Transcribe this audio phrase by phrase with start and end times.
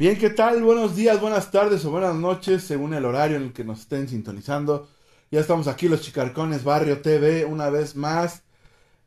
[0.00, 0.62] Bien, ¿qué tal?
[0.62, 4.08] Buenos días, buenas tardes o buenas noches, según el horario en el que nos estén
[4.08, 4.88] sintonizando.
[5.30, 8.42] Ya estamos aquí los Chicarcones Barrio TV una vez más.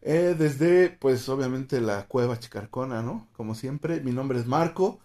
[0.04, 3.28] eh, desde, pues obviamente la cueva chicarcona, ¿no?
[3.34, 5.00] Como siempre, mi nombre es Marco.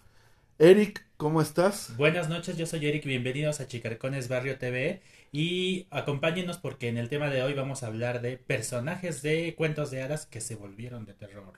[0.59, 1.97] Eric, ¿cómo estás?
[1.97, 5.01] Buenas noches, yo soy Eric, bienvenidos a Chicarcones Barrio TV
[5.31, 9.89] y acompáñenos porque en el tema de hoy vamos a hablar de personajes de cuentos
[9.89, 11.53] de hadas que se volvieron de terror.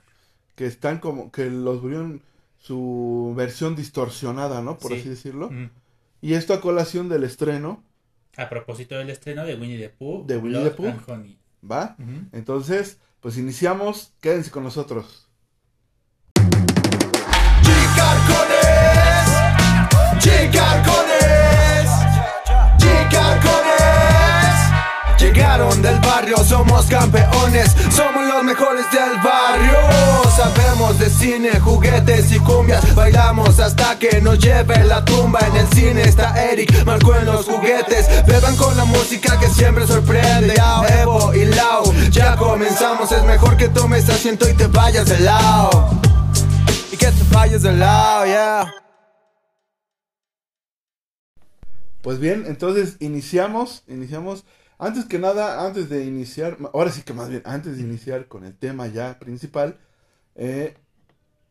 [0.54, 2.22] Que están como, que los volvieron
[2.62, 4.78] su versión distorsionada, ¿no?
[4.78, 5.00] Por Sí.
[5.00, 5.50] así decirlo.
[5.50, 5.70] Mm.
[6.20, 7.82] Y esto a colación del estreno,
[8.36, 10.94] A propósito del estreno de Winnie the Pooh, De Winnie the Pooh.
[11.70, 11.96] ¿va?
[12.32, 15.28] Entonces, pues iniciamos, quédense con nosotros.
[25.42, 29.76] Del barrio, somos campeones, somos los mejores del barrio.
[30.36, 35.40] Sabemos de cine, juguetes y cumbias, bailamos hasta que nos lleve la tumba.
[35.40, 38.24] En el cine está Eric, marcó en los juguetes.
[38.24, 40.54] Beban con la música que siempre sorprende.
[40.54, 43.10] Yao, Evo y Lau, ya comenzamos.
[43.10, 45.90] Es mejor que tomes asiento y te vayas de lado.
[46.92, 48.74] Y que te vayas de lado, yeah.
[52.00, 54.44] Pues bien, entonces iniciamos, iniciamos.
[54.82, 58.44] Antes que nada, antes de iniciar, ahora sí que más bien, antes de iniciar con
[58.44, 59.78] el tema ya principal,
[60.34, 60.74] eh,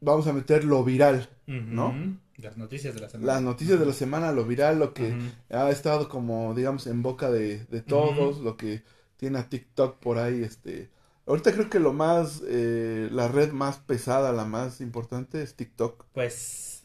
[0.02, 1.96] vamos a meter lo viral, ¿no?
[2.36, 3.32] Las noticias de la semana.
[3.32, 5.16] Las noticias de la semana, lo viral, lo que
[5.50, 8.84] ha estado como, digamos, en boca de, de todos, lo que
[9.16, 10.90] tiene a TikTok por ahí, este...
[11.26, 16.06] Ahorita creo que lo más, eh, la red más pesada, la más importante es TikTok.
[16.12, 16.84] Pues,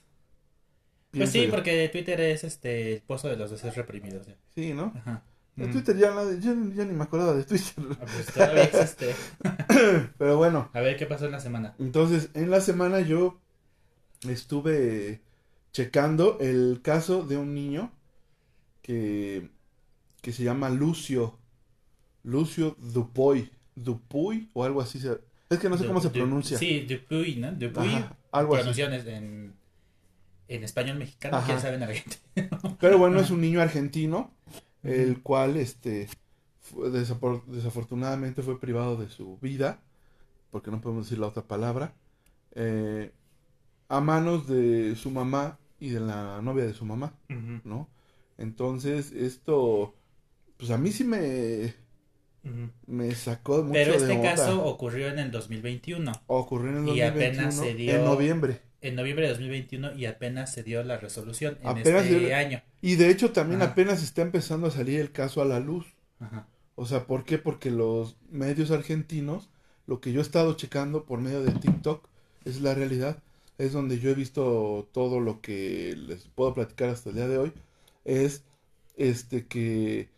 [1.10, 1.50] pues sí, yo.
[1.50, 4.28] porque Twitter es este el pozo de los deseos reprimidos.
[4.28, 4.36] ya.
[4.54, 4.92] Sí, ¿no?
[4.94, 5.24] Ajá.
[5.56, 5.72] En Mm.
[5.72, 7.72] Twitter ya, yo ni me acordaba de Twitter.
[7.92, 9.14] Ah, pues todavía existe.
[10.18, 11.74] Pero bueno, A ver qué pasó en la semana.
[11.78, 13.40] entonces en la semana yo
[14.28, 15.22] estuve
[15.72, 17.92] checando el caso de un niño
[18.82, 19.50] que,
[20.22, 21.38] que se llama Lucio.
[22.22, 23.50] Lucio Dupuy.
[23.74, 24.98] Dupuy o algo así.
[25.00, 26.58] se- Es que no sé Du- cómo se du- pronuncia.
[26.58, 27.52] Sí, Dupuy, ¿no?
[27.52, 27.88] Dupuy.
[27.88, 28.80] Ajá, algo así.
[28.82, 29.54] en,
[30.48, 31.46] en español mexicano, Ajá.
[31.46, 32.76] quién sabe en argentino.
[32.80, 34.32] Pero bueno, es un niño argentino,
[34.88, 36.08] el cual, este,
[36.60, 39.80] fue- desafortunadamente fue privado de su vida,
[40.50, 41.94] porque no podemos decir la otra palabra,
[42.54, 43.12] eh,
[43.88, 47.14] a manos de su mamá y de la novia de su mamá,
[47.64, 47.88] ¿no?
[48.38, 49.94] Entonces, esto,
[50.56, 51.74] pues a mí sí me,
[52.86, 57.28] me sacó mucho Pero este caso ocurrió en el 2021, Ocurrió en el y 2021,
[57.48, 58.60] apenas se dio- en noviembre.
[58.80, 62.62] En noviembre de 2021 y apenas se dio la resolución en Apenas este dio- año.
[62.82, 63.72] Y de hecho también Ajá.
[63.72, 65.86] apenas está empezando a salir el caso a la luz.
[66.20, 66.46] Ajá.
[66.74, 67.38] O sea, ¿por qué?
[67.38, 69.48] Porque los medios argentinos,
[69.86, 72.06] lo que yo he estado checando por medio de TikTok,
[72.44, 73.22] es la realidad.
[73.58, 77.38] Es donde yo he visto todo lo que les puedo platicar hasta el día de
[77.38, 77.52] hoy.
[78.04, 78.44] Es
[78.96, 80.10] este que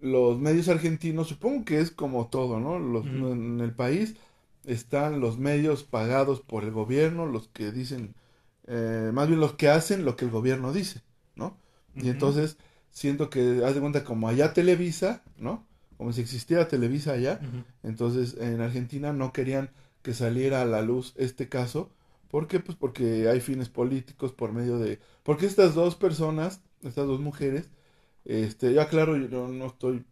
[0.00, 2.78] los medios argentinos, supongo que es como todo, ¿no?
[2.78, 3.06] Los.
[3.06, 4.14] En el país
[4.64, 8.14] están los medios pagados por el gobierno, los que dicen,
[8.66, 11.02] eh, más bien los que hacen lo que el gobierno dice,
[11.34, 11.58] ¿no?
[11.94, 12.56] Y entonces
[12.90, 15.66] siento que, haz de cuenta, como allá Televisa, ¿no?
[15.96, 17.40] Como si existiera Televisa allá,
[17.82, 19.70] entonces en Argentina no querían
[20.02, 21.90] que saliera a la luz este caso.
[22.28, 22.60] ¿Por qué?
[22.60, 25.00] Pues porque hay fines políticos por medio de...
[25.22, 27.70] Porque estas dos personas, estas dos mujeres,
[28.24, 30.04] este, ya claro, yo no, no estoy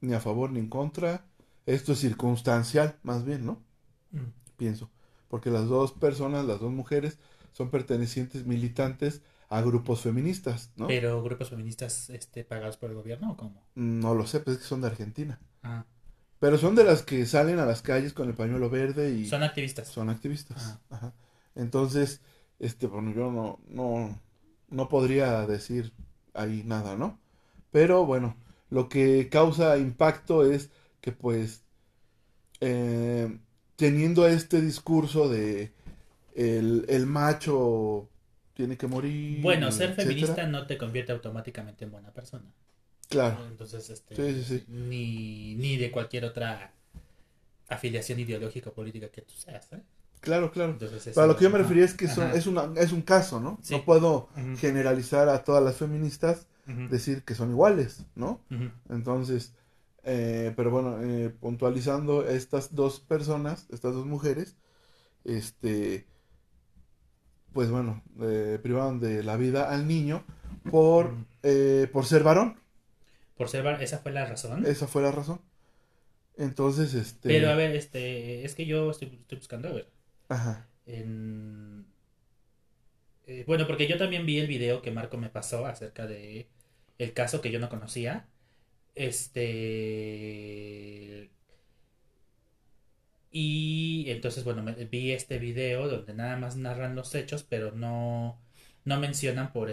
[0.00, 1.24] ni a favor ni en contra.
[1.64, 3.62] Esto es circunstancial, más bien, ¿no?
[4.12, 4.24] Ujú.
[4.56, 4.90] Pienso.
[5.28, 7.18] Porque las dos personas, las dos mujeres,
[7.52, 10.86] son pertenecientes militantes a grupos feministas, ¿no?
[10.86, 13.62] Pero grupos feministas este, pagados por el gobierno o cómo?
[13.74, 15.38] No lo sé, pues es que son de Argentina.
[15.62, 15.84] Ah,
[16.38, 19.42] Pero son de las que salen a las calles con el pañuelo verde y son
[19.42, 19.88] activistas.
[19.88, 20.78] son activistas.
[20.90, 20.96] Ah.
[20.96, 21.14] Ajá.
[21.54, 22.22] Entonces,
[22.58, 24.18] este, bueno, yo no, no,
[24.68, 25.92] no podría decir
[26.34, 27.18] ahí nada, ¿no?
[27.70, 28.36] Pero bueno,
[28.70, 30.70] lo que causa impacto es
[31.02, 31.62] que pues
[32.60, 33.38] eh,
[33.82, 35.72] teniendo este discurso de
[36.36, 38.08] el, el macho
[38.54, 39.42] tiene que morir.
[39.42, 40.08] Bueno, ser etcétera.
[40.08, 42.44] feminista no te convierte automáticamente en buena persona.
[43.08, 44.64] Claro, Entonces, este, Sí, sí, sí.
[44.68, 46.72] Ni, ni de cualquier otra
[47.68, 49.72] afiliación ideológica o política que tú seas.
[49.72, 49.82] ¿eh?
[50.20, 50.72] claro, claro.
[50.72, 53.40] Entonces, Para lo que yo me refería es que son- es, una, es un caso,
[53.40, 53.58] ¿no?
[53.62, 53.74] Sí.
[53.74, 54.28] No puedo
[54.58, 56.46] generalizar a todas las feministas,
[56.88, 58.40] decir que son iguales, ¿no?
[58.88, 59.52] Entonces,
[60.04, 64.56] eh, pero bueno, eh, puntualizando estas dos personas, estas dos mujeres,
[65.24, 66.06] este,
[67.52, 70.24] pues bueno, eh, privaron de la vida al niño
[70.70, 72.56] por, eh, por ser varón.
[73.36, 74.64] Por ser var- esa fue la razón.
[74.66, 75.40] Esa fue la razón.
[76.36, 79.86] Entonces, este, Pero a ver, este, es que yo estoy, estoy buscando, a ver,
[80.28, 81.86] ajá, en,
[83.46, 86.48] bueno, porque yo también vi el video que Marco me pasó acerca de
[86.98, 88.28] el caso que yo no conocía.
[88.94, 90.10] Este.
[93.32, 98.38] Y entonces, bueno, me- vi este video donde nada más narran los hechos, pero no,
[98.84, 99.70] no mencionan, por,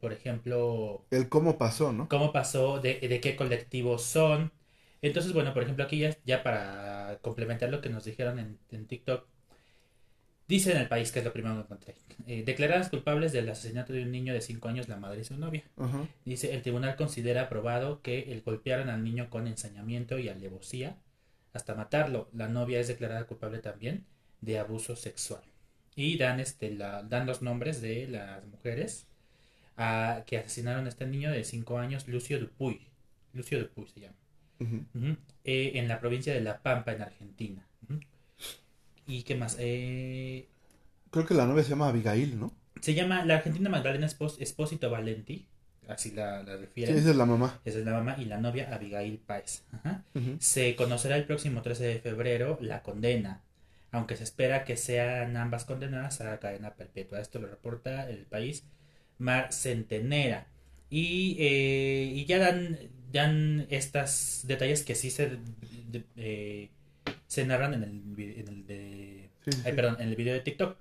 [0.00, 2.08] por ejemplo, El cómo pasó, ¿no?
[2.08, 4.52] cómo pasó, de, de qué colectivos son.
[5.02, 8.86] Entonces, bueno, por ejemplo, aquí ya, ya para complementar lo que nos dijeron en, en
[8.86, 9.26] TikTok,
[10.48, 11.94] dice en el país, que es lo primero que encontré,
[12.26, 15.36] eh, declaradas culpables del asesinato de un niño de 5 años, la madre y su
[15.36, 15.64] novia.
[16.24, 20.96] Dice, el tribunal considera probado que el golpearon al niño con ensañamiento y alevosía
[21.52, 22.28] hasta matarlo.
[22.32, 24.04] La novia es declarada culpable también
[24.40, 25.42] de abuso sexual.
[25.94, 29.06] Y dan, este, la, dan los nombres de las mujeres
[29.76, 32.88] a, que asesinaron a este niño de 5 años, Lucio Dupuy.
[33.32, 34.16] Lucio Dupuy se llama.
[35.44, 37.67] Eh, en la provincia de La Pampa, en Argentina.
[39.08, 39.56] ¿Y qué más?
[39.58, 40.46] Eh,
[41.10, 42.52] Creo que la novia se llama Abigail, ¿no?
[42.80, 45.48] se llama la Argentina Magdalena Espósito Valenti.
[45.88, 46.96] Así la, la Sí, refieren.
[46.98, 47.60] esa es la mamá.
[47.64, 49.64] Esa es la mamá y la novia Abigail Páez.
[49.72, 50.04] Ajá.
[50.38, 53.40] Se conocerá el próximo 13 de febrero la condena,
[53.90, 57.20] aunque se espera que sean ambas condenadas a cadena perpetua.
[57.20, 58.62] Esto lo reporta el país
[59.18, 60.46] Mar Centenera.
[60.90, 62.78] Y, eh, y ya dan,
[63.12, 65.30] dan estos detalles que sí se,
[65.90, 66.68] de- eh,
[67.26, 68.97] se narran en el, en el de
[69.48, 69.74] Sí, sí, Ay, sí.
[69.74, 70.78] perdón, en el video de TikTok,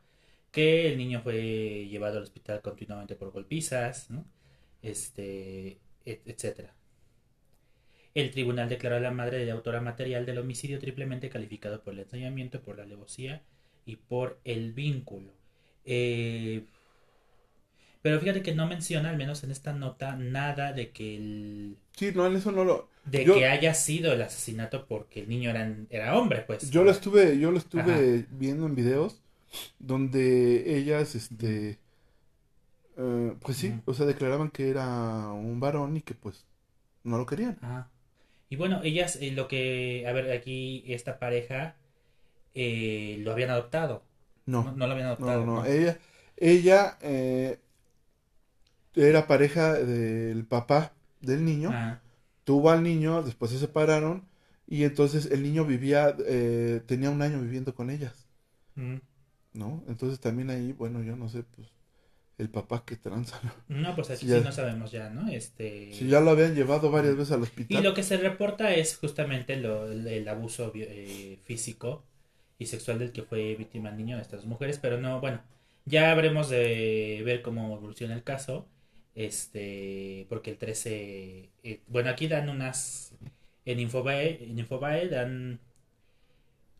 [0.51, 4.25] que el niño fue llevado al hospital continuamente por golpizas, ¿no?
[4.81, 6.73] Este, et- etcétera.
[8.13, 11.99] El tribunal declaró a la madre de autora material del homicidio triplemente calificado por el
[12.01, 13.43] ensañamiento, por la alevosía
[13.85, 15.31] y por el vínculo.
[15.85, 16.65] Eh,
[18.01, 22.11] pero fíjate que no menciona, al menos en esta nota, nada de que el, Sí,
[22.15, 22.89] no, en eso no lo...
[23.05, 26.71] de Yo- que haya sido el asesinato porque el niño era, era hombre, pues.
[26.71, 29.21] Yo lo estuve, yo lo estuve viendo en videos
[29.79, 31.79] donde ellas, este,
[32.97, 36.45] eh, pues sí, o sea, declaraban que era un varón y que pues
[37.03, 37.59] no lo querían.
[37.61, 37.89] Ajá.
[38.49, 41.75] Y bueno, ellas, eh, lo que, a ver, aquí esta pareja
[42.55, 44.03] eh, lo habían adoptado.
[44.45, 45.45] No, No, no lo habían no, adoptado.
[45.45, 45.65] no, ¿no?
[45.65, 45.99] ella,
[46.37, 47.59] ella eh,
[48.97, 51.71] era pareja del papá del niño,
[52.43, 54.27] tuvo al niño, después se separaron
[54.67, 58.27] y entonces el niño vivía, eh, tenía un año viviendo con ellas.
[58.75, 58.97] mm.
[59.53, 59.83] ¿no?
[59.87, 61.67] Entonces también ahí, bueno, yo no sé, pues,
[62.37, 63.51] el papá que tranza, ¿no?
[63.81, 65.29] No, pues aquí Sí, sí, ya- no sabemos ya, ¿no?
[65.29, 65.91] Este...
[65.93, 67.83] Si ya lo habían llevado varias veces al Y hospital.
[67.83, 72.03] lo que se reporta es justamente lo- el, el abuso eh, físico
[72.59, 75.41] y sexual del que fue víctima el niño de estas mujeres, pero no, bueno,
[75.85, 78.67] ya habremos de ver cómo evoluciona el caso,
[79.17, 83.15] este, porque el 13, eh, bueno, aquí dan unas,
[83.65, 85.59] en Infobae, en Infobae dan,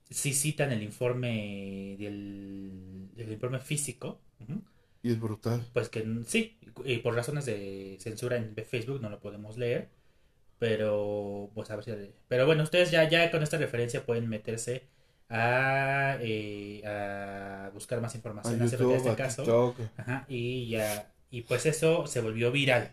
[0.09, 4.21] sí citan el informe del, el informe físico,
[5.01, 5.65] Y es brutal.
[5.73, 9.89] pues que sí, y por razones de censura en Facebook no lo podemos leer,
[10.59, 11.91] pero pues a ver si
[12.27, 14.83] pero bueno, ustedes ya ya con esta referencia pueden meterse
[15.29, 19.43] a, eh, a buscar más A información acerca de este a caso.
[19.97, 22.91] Ajá, y ya y pues eso se volvió viral.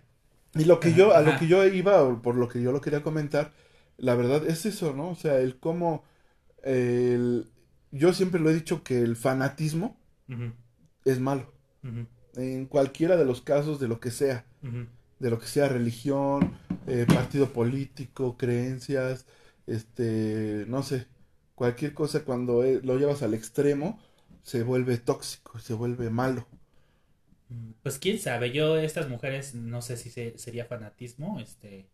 [0.54, 2.81] Y lo que yo, a lo que yo iba, o por lo que yo lo
[2.81, 3.52] quería comentar,
[3.96, 5.10] la verdad es eso, ¿no?
[5.10, 6.04] O sea, el cómo,
[6.62, 7.46] el,
[7.90, 9.96] yo siempre lo he dicho que el fanatismo
[11.04, 11.52] es malo.
[12.36, 14.46] En cualquiera de los casos de lo que sea.
[15.19, 16.55] de lo que sea religión,
[16.86, 19.26] eh, partido político, creencias,
[19.67, 21.06] este, no sé,
[21.55, 23.98] cualquier cosa cuando eh, lo llevas al extremo
[24.43, 26.46] se vuelve tóxico, se vuelve malo.
[27.82, 31.86] Pues quién sabe, yo estas mujeres no sé si se- sería fanatismo, este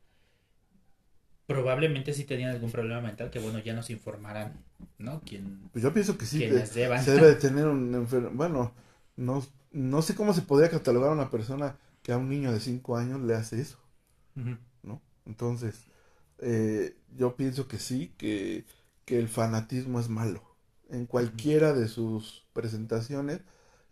[1.46, 4.64] probablemente sí tenían algún problema mental que bueno, ya nos informarán,
[4.98, 5.20] ¿no?
[5.26, 7.04] Quién Pues yo pienso que sí, deban.
[7.04, 8.72] se debe de tener un enfermo, bueno,
[9.16, 9.42] no,
[9.72, 12.96] no sé cómo se podría catalogar a una persona que a un niño de 5
[12.96, 13.78] años le hace eso.
[14.82, 15.02] ¿no?
[15.26, 15.86] Entonces,
[16.38, 18.64] eh, yo pienso que sí, que,
[19.04, 20.42] que el fanatismo es malo,
[20.88, 23.40] en cualquiera de sus presentaciones,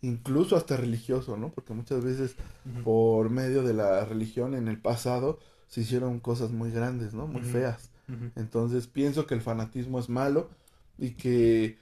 [0.03, 1.51] incluso hasta religioso, ¿no?
[1.51, 2.37] Porque muchas veces
[2.85, 7.27] por medio de la religión en el pasado se hicieron cosas muy grandes, ¿no?
[7.27, 7.91] Muy feas.
[8.37, 10.49] Entonces pienso que el fanatismo es malo
[10.97, 11.79] y que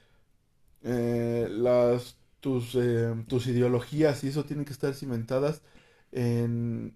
[0.82, 5.62] eh, las tus, eh, tus ideologías y eso tienen que estar cimentadas
[6.12, 6.94] en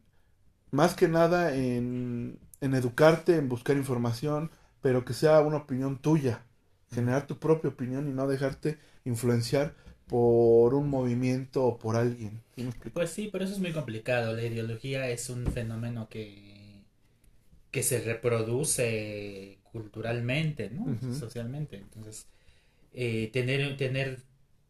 [0.71, 4.51] más que nada en, en educarte, en buscar información,
[4.81, 6.45] pero que sea una opinión tuya,
[6.93, 9.75] generar tu propia opinión y no dejarte influenciar
[10.11, 12.43] por un movimiento o por alguien.
[12.93, 14.35] Pues sí, pero eso es muy complicado.
[14.35, 16.83] La ideología es un fenómeno que,
[17.71, 20.99] que se reproduce culturalmente, ¿no?
[21.15, 21.77] Socialmente.
[21.77, 22.27] Entonces,
[22.93, 24.19] eh, tener, tener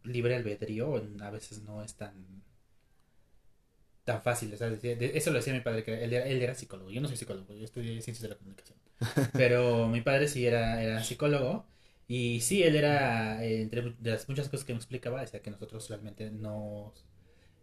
[0.04, 2.42] libre albedrío a veces no es tan,
[4.04, 4.52] tan fácil.
[4.52, 6.90] eso lo decía mi padre, que él era, él era psicólogo.
[6.90, 8.78] Yo no soy psicólogo, yo estudié ciencias de la comunicación.
[9.32, 11.64] Pero mi padre sí era, era psicólogo.
[12.11, 15.88] Y sí, él era, eh, entre las muchas cosas que me explicaba, decía que nosotros
[15.88, 16.93] realmente no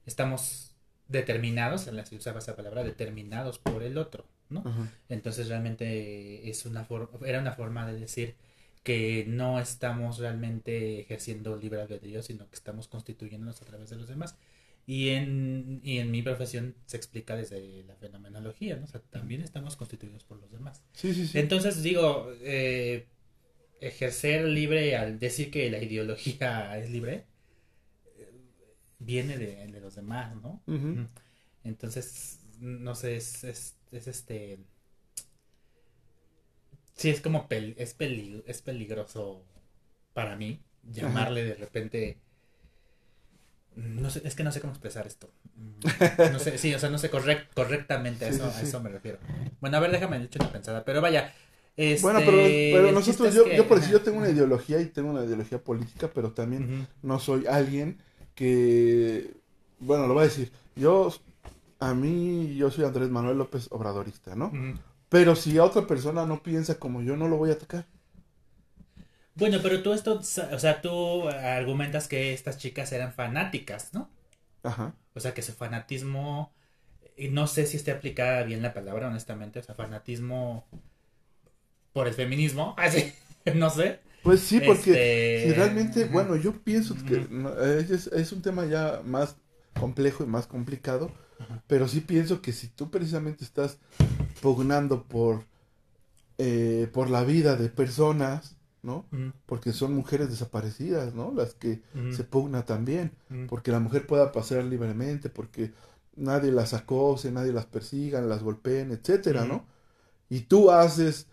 [0.06, 0.74] estamos
[1.10, 4.62] determinados, en la si usaba esa palabra, determinados por el otro, ¿no?
[4.62, 4.90] Ajá.
[5.10, 6.88] Entonces realmente es una
[7.26, 8.36] era una forma de decir
[8.84, 14.08] que no estamos realmente ejerciendo libre albedrío, sino que estamos constituyéndonos a través de los
[14.08, 14.38] demás.
[14.86, 18.86] Y en, y en mi profesión se explica desde la fenomenología, ¿no?
[18.86, 20.86] O sea, también estamos constituidos por los demás.
[20.94, 21.38] Sí, sí, sí.
[21.38, 23.08] Entonces digo, eh,
[23.82, 27.26] ejercer libre al decir que la ideología es libre,
[29.00, 30.62] viene de, de los demás, ¿no?
[31.64, 34.60] Entonces, no sé, es, es, es este...
[36.96, 39.46] Sí, es como pel- es, peli- es peligroso
[40.14, 42.18] para mí llamarle de repente...
[43.76, 45.30] No sé, es que no sé cómo expresar esto.
[46.32, 48.82] No sé, sí, o sea, no sé correct, correctamente a Sí, eso, sí, a eso
[48.82, 49.20] me refiero.
[49.62, 51.34] Bueno, a ver, déjame echar una pensada, pero vaya.
[51.78, 52.38] Este, Bueno, pero,
[52.72, 55.24] pero el nosotros, yo, que- yo por decir, yo tengo una ideología y tengo una
[55.24, 58.00] ideología política, pero también no soy alguien
[58.36, 59.36] que,
[59.80, 61.12] bueno, lo voy a decir, yo,
[61.80, 64.52] a mí, yo soy Andrés Manuel López Obradorista, ¿no?
[65.10, 67.86] Pero si a otra persona no piensa como yo, no lo voy a atacar.
[69.36, 74.10] Bueno, pero tú esto, o sea, tú argumentas que estas chicas eran fanáticas, ¿no?
[74.64, 74.94] Ajá.
[75.14, 76.54] O sea, que su fanatismo,
[77.18, 80.68] y no sé si esté aplicada bien la palabra, honestamente, o sea, fanatismo
[81.98, 83.14] por el feminismo, así,
[83.56, 84.00] no sé.
[84.24, 86.12] Pues sí, porque Este, si realmente, ajá.
[86.14, 87.28] bueno, yo pienso que
[87.90, 89.38] es, es un tema ya más
[89.80, 91.64] complejo y más complicado, Ajá.
[91.68, 93.78] pero sí pienso que si tú precisamente estás
[94.42, 95.46] pugnando por,
[96.38, 99.06] eh, por la vida de personas, ¿no?
[99.46, 101.34] Porque son mujeres desaparecidas, ¿no?
[101.34, 103.12] Las que se pugna también,
[103.48, 105.74] porque la mujer pueda pasar libremente, porque
[106.16, 109.46] nadie las acose, nadie las persiga, las golpeen, etcétera.
[109.46, 109.66] ¿no?
[110.30, 111.28] Y tú haces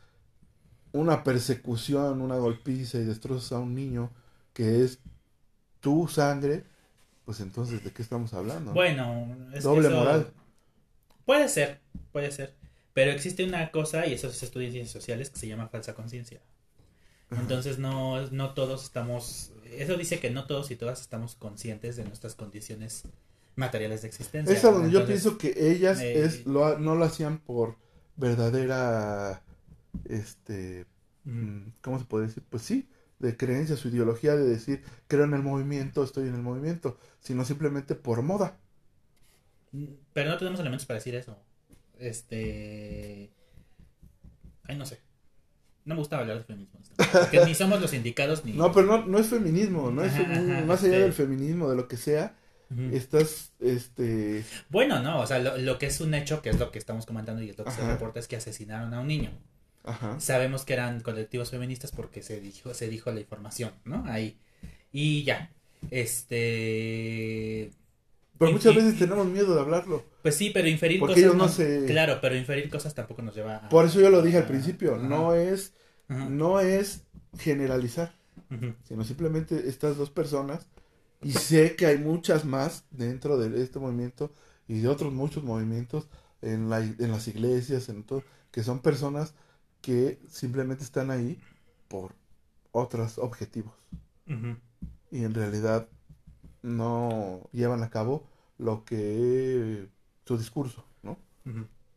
[0.94, 4.10] una persecución, una golpiza y destrozas a un niño
[4.52, 5.00] que es
[5.80, 6.64] tu sangre,
[7.24, 8.72] pues entonces, ¿de qué estamos hablando?
[8.72, 10.32] Bueno, es que Doble eso- moral.
[11.26, 11.80] Puede ser,
[12.12, 12.54] puede ser.
[12.92, 15.94] Pero existe una cosa, y eso se estudia en ciencias sociales, que se llama falsa
[15.94, 16.40] conciencia.
[17.30, 22.04] Entonces no, no todos estamos, eso dice que no todos y todas estamos conscientes de
[22.04, 23.02] nuestras condiciones
[23.56, 24.54] materiales de existencia.
[24.54, 27.76] Es donde yo pienso que ellas eh, es, lo, no lo hacían por
[28.16, 29.42] verdadera,
[30.04, 30.86] este,
[31.24, 32.42] mm, ¿cómo se puede decir?
[32.48, 36.42] Pues sí, de creencia, su ideología de decir, creo en el movimiento, estoy en el
[36.42, 38.58] movimiento, sino simplemente por moda.
[39.72, 41.36] mm, Pero no tenemos elementos para decir eso.
[41.98, 43.30] Este...
[44.64, 45.00] Ay, no sé.
[45.84, 46.80] No me gusta hablar de feminismo.
[47.12, 48.52] Porque ni somos los indicados ni...
[48.56, 50.12] No, pero no, no es feminismo, no es
[50.66, 52.36] más allá del feminismo, de lo que sea,
[52.92, 56.72] estás, este, Bueno, no, o sea, lo, lo que es un hecho, que es lo
[56.72, 59.30] que estamos comentando y es lo que se reporta, es que asesinaron a un niño.
[59.84, 64.04] Ajá, Sabemos que eran colectivos feministas porque se dijo, se dijo la información, ¿no?
[64.06, 64.36] Ahí.
[64.92, 65.50] Y ya.
[65.90, 67.70] Este.
[68.38, 71.24] pero muchas y- veces tenemos miedo de hablarlo, Pues sí, pero inferir Porque cosas.
[71.24, 73.68] ellos no se- Claro, pero inferir cosas tampoco nos lleva a.
[73.68, 75.74] por eso yo lo dije al principio, ajá, no es,
[76.08, 77.02] ajá, no es
[77.38, 78.14] generalizar,
[78.88, 80.66] sino simplemente estas dos personas,
[81.22, 84.32] y sé que hay muchas más dentro de este movimiento
[84.68, 86.08] y de otros muchos movimientos
[86.42, 89.34] en, la, en las iglesias, en todo, que son personas
[89.84, 91.38] que simplemente están ahí
[91.88, 92.14] por
[92.72, 93.74] otros objetivos.
[95.10, 95.86] Y en realidad
[96.62, 98.26] no llevan a cabo
[98.56, 99.86] lo que
[100.24, 101.18] su discurso, ¿no?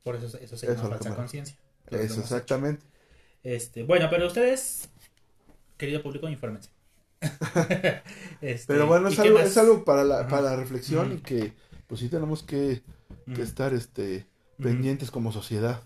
[0.03, 1.57] Por eso, eso se llama falsa conciencia.
[1.89, 2.85] Eso exactamente.
[3.41, 4.89] Este, bueno, pero ustedes,
[5.77, 6.69] querido público, infórmense.
[8.41, 11.53] Este, Pero bueno, ¿y es algo, es algo para la, para la reflexión y que
[11.87, 12.83] pues sí tenemos que,
[13.33, 14.27] que estar este
[14.61, 15.81] pendientes como sociedad,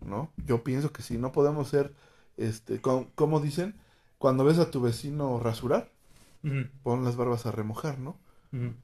[0.00, 0.32] ¿no?
[0.46, 1.94] Yo pienso que sí, no podemos ser,
[2.36, 3.76] este, com- como dicen,
[4.18, 5.92] cuando ves a tu vecino rasurar,
[6.82, 8.18] pon las barbas a remojar, ¿no?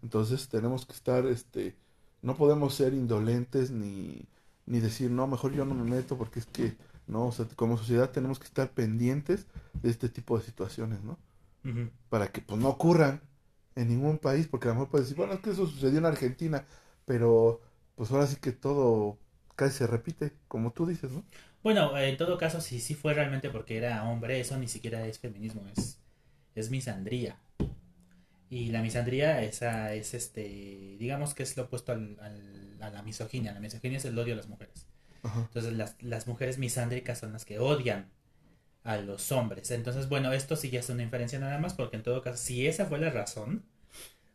[0.02, 1.76] Entonces tenemos que estar, este,
[2.22, 4.28] no podemos ser indolentes ni,
[4.66, 6.76] ni decir, no, mejor yo no me meto porque es que,
[7.06, 9.46] no, o sea, como sociedad tenemos que estar pendientes
[9.82, 11.18] de este tipo de situaciones, ¿no?
[12.08, 13.22] Para que pues no ocurran
[13.76, 16.06] en ningún país, porque a lo mejor puedes decir, bueno, es que eso sucedió en
[16.06, 16.66] Argentina,
[17.04, 17.60] pero
[17.96, 19.18] pues ahora sí que todo
[19.56, 21.24] casi se repite, como tú dices, ¿no?
[21.62, 25.18] Bueno, en todo caso, si sí fue realmente porque era hombre, eso ni siquiera es
[25.18, 25.98] feminismo, es,
[26.54, 27.38] es misandría.
[28.50, 33.02] Y la misandría esa es este, digamos que es lo opuesto al, al- a la
[33.02, 33.52] misoginia.
[33.52, 34.86] La misoginia es el odio a las mujeres.
[35.22, 35.48] Ajá.
[35.48, 38.10] Entonces las, las mujeres misándricas son las que odian
[38.84, 39.70] a los hombres.
[39.72, 42.66] Entonces, bueno, esto sí ya es una inferencia nada más, porque en todo caso, si
[42.68, 43.64] esa fue la razón,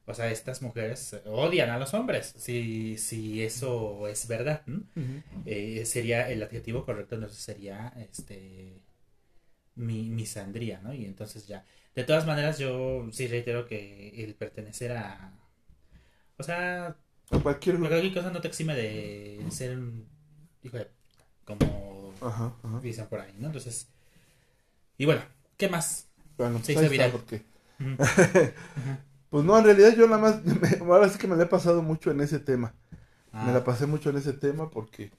[0.09, 4.63] o sea, estas mujeres odian a los hombres, si, si eso es verdad.
[4.65, 4.83] ¿no?
[5.45, 8.81] Eh, sería el adjetivo correcto, entonces sería este
[9.75, 10.93] mi, misandría, ¿no?
[10.93, 11.65] Y entonces ya.
[11.95, 15.33] De todas maneras, yo sí reitero que el pertenecer a.
[16.37, 16.95] O sea,
[17.31, 20.07] A cualquier cualquier cosa no te exime de ser un.
[20.63, 20.87] Hijo de.
[21.45, 22.79] Como Ajá, ajá.
[22.81, 23.47] dicen por ahí, ¿no?
[23.47, 23.87] Entonces.
[24.97, 25.21] Y bueno,
[25.57, 26.07] ¿qué más?
[26.37, 27.11] Bueno, Se pues hizo ahí está, viral.
[27.11, 27.43] porque...
[29.29, 31.81] Pues no, en realidad yo nada más, me- ahora sí que me la he pasado
[31.81, 32.73] mucho en ese tema.
[33.41, 35.11] Me Ah, la pasé mucho en ese tema porque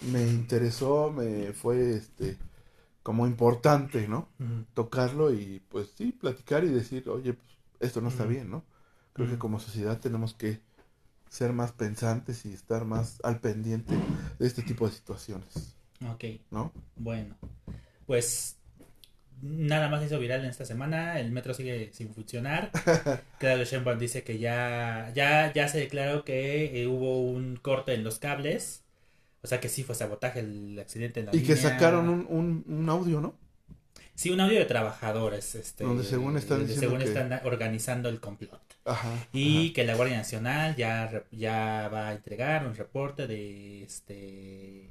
[0.00, 2.38] me interesó, me fue este
[3.02, 4.28] como importante, ¿no?
[4.74, 7.48] Tocarlo y pues sí, platicar y decir, oye, pues,
[7.80, 8.64] esto no está bien, ¿no?
[9.14, 10.60] Creo que como sociedad tenemos que
[11.30, 14.04] ser más pensantes y estar más al pendiente
[14.38, 15.76] de este tipo de situaciones,
[16.10, 16.24] Ok.
[16.50, 16.72] ¿no?
[16.96, 17.36] Bueno,
[18.06, 18.61] pues
[19.42, 21.20] nada más hizo viral en esta semana.
[21.20, 22.70] El metro sigue sin funcionar.
[23.38, 28.04] Claudio Sheinbaum dice que ya, ya, ya se declaró que eh, hubo un corte en
[28.04, 28.82] los cables.
[29.42, 32.64] O sea que sí fue sabotaje el accidente en la Y que sacaron un, un,
[32.68, 33.34] un audio, ¿no?
[34.14, 35.54] Sí, un audio de trabajadores.
[35.56, 38.60] Este, Donde según están donde según que- están organizando el complot.
[38.84, 39.12] Ajá.
[39.32, 39.74] Y ajá.
[39.74, 44.90] que la Guardia Nacional ya, ya va a entregar un reporte de este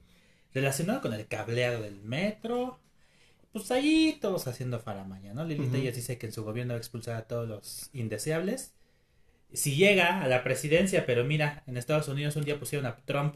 [0.54, 2.80] relacionado con el cableado del metro.
[3.54, 5.44] Pues ahí todos haciendo faramaña, ¿no?
[5.44, 5.86] Lilita Ujú.
[5.86, 8.74] ya dice que en su gobierno va a expulsar a todos los indeseables.
[9.54, 13.36] Si llega a la presidencia, pero mira, en Estados Unidos un día pusieron a Trump.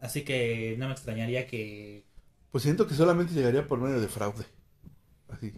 [0.00, 2.04] Así que no me extrañaría que...
[2.50, 4.44] Pues siento que solamente llegaría por medio de fraude.
[5.28, 5.52] Así.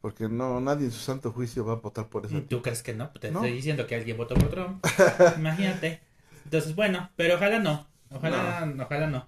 [0.00, 2.40] Porque no, nadie en su santo juicio va a votar por eso.
[2.42, 3.10] ¿Tú crees que no?
[3.10, 3.40] Te No.
[3.40, 4.84] estoy diciendo que alguien votó por Trump.
[5.38, 6.00] Imagínate.
[6.44, 7.88] Entonces, bueno, pero ojalá no.
[8.10, 9.26] Ojalá, ojalá no.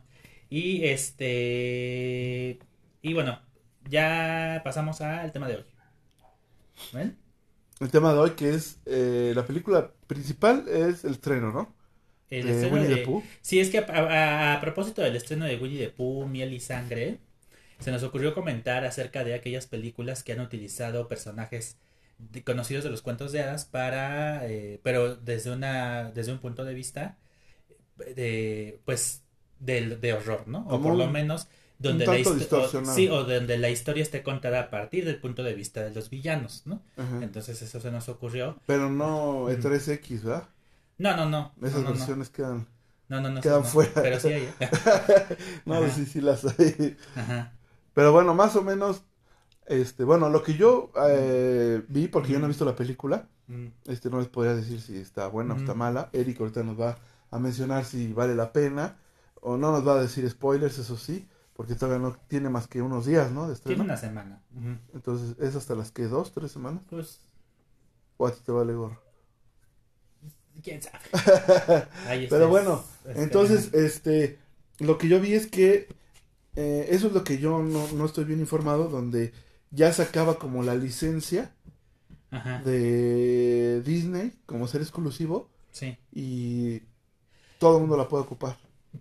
[0.48, 2.58] Y este.
[3.02, 3.40] Y bueno,
[3.88, 5.64] ya pasamos al tema de hoy.
[6.92, 7.16] ¿Ven?
[7.80, 11.74] El tema de hoy que es eh, la película principal es el estreno, ¿no?
[12.30, 13.22] El de estreno Winnie de- the Pooh.
[13.42, 16.60] Sí, es que a, a- a propósito del estreno de Winnie the Pooh, Miel y
[16.60, 17.18] Sangre,
[17.80, 21.78] se nos ocurrió comentar acerca de aquellas películas que han utilizado personajes
[22.18, 26.64] de- conocidos de los cuentos de hadas para, eh, pero desde una, desde un punto
[26.64, 27.18] de vista
[27.96, 29.24] de, pues,
[29.58, 30.66] del- de, horror, ¿no?
[30.68, 31.48] O por lo menos
[31.80, 35.04] donde un la tanto histo- o- sí, o donde la historia esté contada a partir
[35.04, 36.82] del punto de vista de los villanos, ¿no?
[36.96, 37.22] Ajá.
[37.22, 38.56] Entonces eso se nos ocurrió.
[38.66, 39.48] Pero no Ujú.
[39.50, 40.48] E3X, ¿verdad?
[40.98, 41.52] No, no, no.
[41.62, 41.92] Esas no, no, no.
[41.96, 42.66] versiones quedan.
[43.08, 43.40] No, no, no.
[43.40, 43.92] quedan no, fuera.
[43.94, 44.42] Pero sí hay.
[44.60, 44.68] ¿eh?
[45.64, 45.90] No, Ajá.
[45.90, 46.96] sí, sí las hay.
[47.16, 47.52] Ajá.
[47.94, 49.02] Pero bueno, más o menos,
[49.66, 53.66] este, bueno, lo que yo eh, vi, porque yo no he visto la película, Mm.
[53.86, 56.08] este, no les podría decir si está buena o está mala.
[56.12, 56.98] Eric ahorita nos va
[57.32, 58.96] a mencionar si vale la pena,
[59.40, 61.26] o no nos va a decir spoilers, eso sí,
[61.60, 63.46] porque todavía no tiene más que unos días, ¿no?
[63.46, 64.40] De Tiene una semana.
[64.94, 66.80] Entonces, ¿es hasta las que dos, tres semanas?
[66.88, 67.20] Pues,
[68.16, 68.98] ¿O a ti te vale gorro?
[70.62, 71.04] quién sabe.
[72.06, 74.38] Ahí Pero bueno, este, entonces, este,
[74.78, 75.86] lo que yo vi es que
[76.56, 79.34] eh, eso es lo que yo no, no estoy bien informado, donde
[79.70, 81.52] ya se acaba como la licencia
[82.30, 82.62] Ajá.
[82.62, 85.98] de Disney como ser exclusivo Sí.
[86.10, 86.84] y
[87.58, 88.56] todo el mundo la puede ocupar.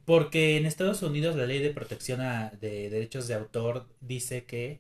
[0.06, 4.80] Porque en Estados Unidos la ley de protección a- de derechos de autor dice que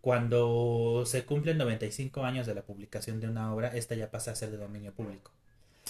[0.00, 4.34] cuando se cumplen 95 años de la publicación de una obra, esta ya pasa a
[4.36, 5.32] ser de dominio público.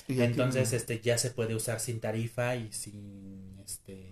[0.08, 4.08] Y Entonces, este ya se puede usar sin tarifa y sin este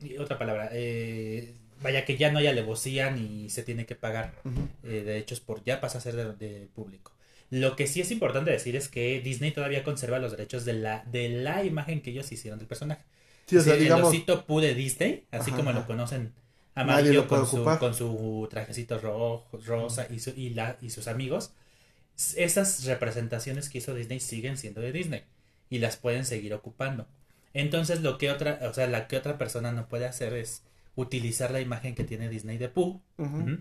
[0.00, 4.32] y otra palabra, eh, vaya que ya no hay alevosía ni se tiene que pagar
[4.44, 4.68] Ujú.
[4.84, 7.12] eh, derechos por ya pasa a ser de, de público.
[7.50, 11.04] Lo que sí es importante decir es que Disney todavía conserva los derechos de la
[11.06, 13.02] de la imagen que ellos hicieron del personaje.
[13.46, 15.80] Sí, o sea, digamos, el osito Pooh de Disney, así Ajá, como ajá.
[15.80, 16.32] lo conocen
[16.74, 21.52] amarillo con su, con su trajecito rojo, rosa y, su- y, la, y sus amigos,
[22.36, 25.22] esas representaciones que hizo Disney siguen siendo de Disney
[25.70, 27.06] y las pueden seguir ocupando.
[27.54, 30.62] Entonces lo que otra, o sea, la que otra persona no puede hacer es
[30.96, 33.58] utilizar la imagen que tiene Disney de Pooh, ujú.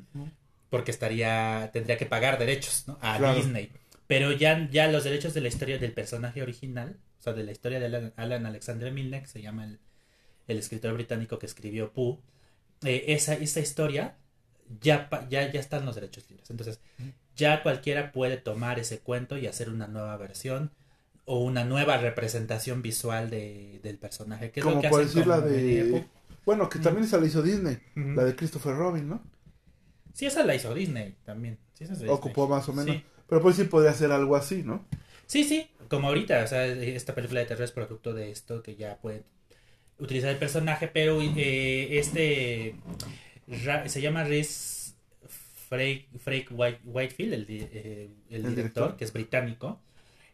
[0.70, 2.98] Porque estaría, tendría que pagar derechos, ¿no?
[3.02, 3.36] A Claro.
[3.38, 3.72] Disney.
[4.08, 7.52] Pero ya, ya los derechos de la historia del personaje original, o sea, de la
[7.52, 9.80] historia de Alan, Alan Alexander Milne, que se llama el,
[10.48, 12.20] el escritor británico que escribió Pooh,
[12.84, 14.16] eh, esa, esa historia
[14.82, 16.50] ya, pa- ya, ya están los derechos libres.
[16.50, 16.80] Entonces,
[17.36, 20.72] ya cualquiera puede tomar ese cuento y hacer una nueva versión
[21.26, 24.52] o una nueva representación visual de, del personaje.
[24.52, 25.86] Que es lo como que por hacen decir la de...
[25.92, 26.06] Pooh.
[26.46, 29.22] Bueno, que también esa la hizo Disney, la de Christopher Robin, ¿no?
[30.14, 31.58] Sí, esa la hizo Disney también.
[31.74, 32.18] Sí, esa es de Disney.
[32.18, 32.96] Ocupó más o menos.
[32.96, 33.04] Sí.
[33.28, 34.86] Pero pues sí podría ser algo así, ¿no?
[35.28, 38.76] Sí, sí, como ahorita, o sea, esta película de terror es producto de esto que
[38.76, 39.24] ya puede
[40.00, 42.76] utilizar el personaje, pero eh, este
[43.88, 44.96] se llama Rhys
[45.70, 48.98] Frake, Frake White- Whitefield, el, eh, el El director, director.
[48.98, 49.80] que es británico.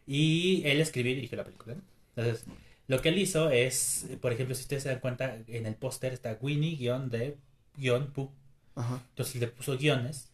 [0.06, 1.76] Y él escribió y dirigió la película.
[2.14, 2.46] Entonces,
[2.86, 6.12] lo que él hizo es, por ejemplo, si ustedes se dan cuenta, en el póster
[6.14, 6.76] está Winnie
[8.76, 9.00] Ajá.
[9.10, 10.30] Entonces le puso guiones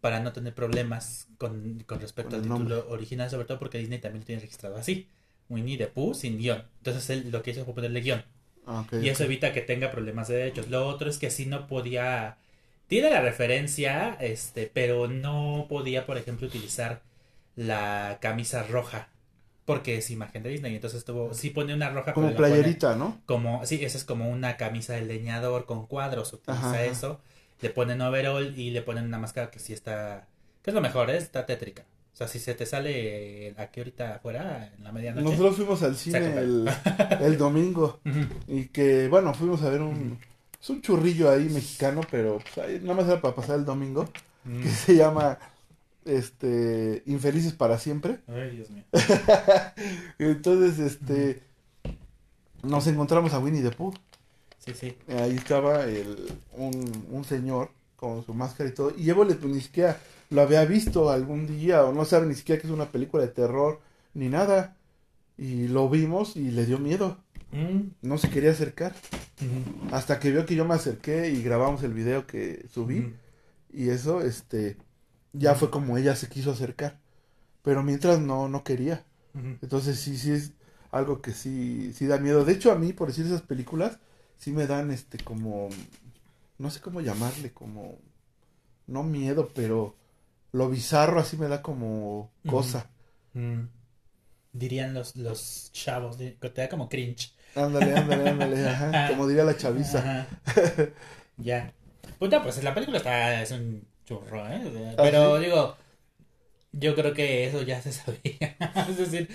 [0.00, 2.76] para no tener problemas con, con respecto al título nombre.
[2.88, 5.08] original, sobre todo porque Disney también lo tiene registrado así.
[5.48, 6.64] Winnie the Pooh sin guion.
[6.78, 8.24] Entonces él lo que hizo fue ponerle guion.
[8.66, 10.68] Ah, Y eso evita que tenga problemas de derechos.
[10.68, 12.38] Lo otro es que sí no podía.
[12.86, 17.02] Tiene la referencia, este, pero no podía, por ejemplo, utilizar
[17.56, 19.08] la camisa roja.
[19.64, 20.74] Porque es imagen de Disney.
[20.74, 21.34] Entonces tuvo.
[21.34, 23.20] Sí pone una roja Como pone playerita, ¿no?
[23.26, 26.32] Como, sí, esa es como una camisa de leñador con cuadros.
[26.32, 27.18] Utiliza Ajá, ajá.
[27.62, 30.26] Le ponen overall y le ponen una máscara que sí está.
[30.62, 31.16] Que es lo mejor, ¿eh?
[31.16, 31.84] está tétrica.
[32.12, 35.24] O sea, si se te sale aquí ahorita afuera, en la medianoche.
[35.24, 36.70] Nosotros fuimos al cine el,
[37.20, 38.00] el domingo
[38.46, 40.18] y que, bueno, fuimos a ver un,
[40.62, 44.08] es un churrillo ahí mexicano, pero pues, ahí nada más era para pasar el domingo,
[44.44, 45.38] que se llama,
[46.04, 48.20] este, Infelices para siempre.
[48.28, 48.84] Ay, Dios mío.
[50.18, 51.42] Entonces, este,
[52.62, 53.94] nos encontramos a Winnie the Pooh.
[54.64, 54.96] Sí, sí.
[55.08, 58.92] Ahí estaba el, un, un señor con su máscara y todo.
[58.96, 59.98] Y Évole pues, ni siquiera
[60.30, 63.28] lo había visto algún día o no sabe ni siquiera que es una película de
[63.30, 63.80] terror
[64.14, 64.76] ni nada.
[65.36, 67.18] Y lo vimos y le dio miedo.
[67.52, 67.90] Mm.
[68.02, 68.94] No se quería acercar.
[69.90, 73.12] Hasta que vio que yo me acerqué y grabamos el video que subí.
[73.72, 74.76] Y eso, este,
[75.32, 77.00] ya fue como ella se quiso acercar.
[77.62, 79.04] Pero mientras no, no quería.
[79.62, 80.52] Entonces sí, sí es
[80.90, 82.44] algo que sí, sí da miedo.
[82.44, 83.98] De hecho, a mí, por decir esas películas,
[84.42, 85.68] sí me dan este como,
[86.58, 87.96] no sé cómo llamarle, como,
[88.88, 89.94] no miedo, pero
[90.50, 92.90] lo bizarro así me da como cosa.
[93.34, 93.62] Mm.
[94.52, 97.32] Dirían los, los chavos, te da como cringe.
[97.54, 100.26] Ándale, ándale, ándale, ajá, como diría la chaviza.
[101.38, 101.72] Ya.
[102.18, 104.94] Puta, pues la película está, es un churro, ¿eh?
[104.98, 105.44] ¿Ah, Pero sí?
[105.46, 105.76] digo,
[106.72, 108.56] yo creo que eso ya se sabía.
[108.88, 109.28] es decir,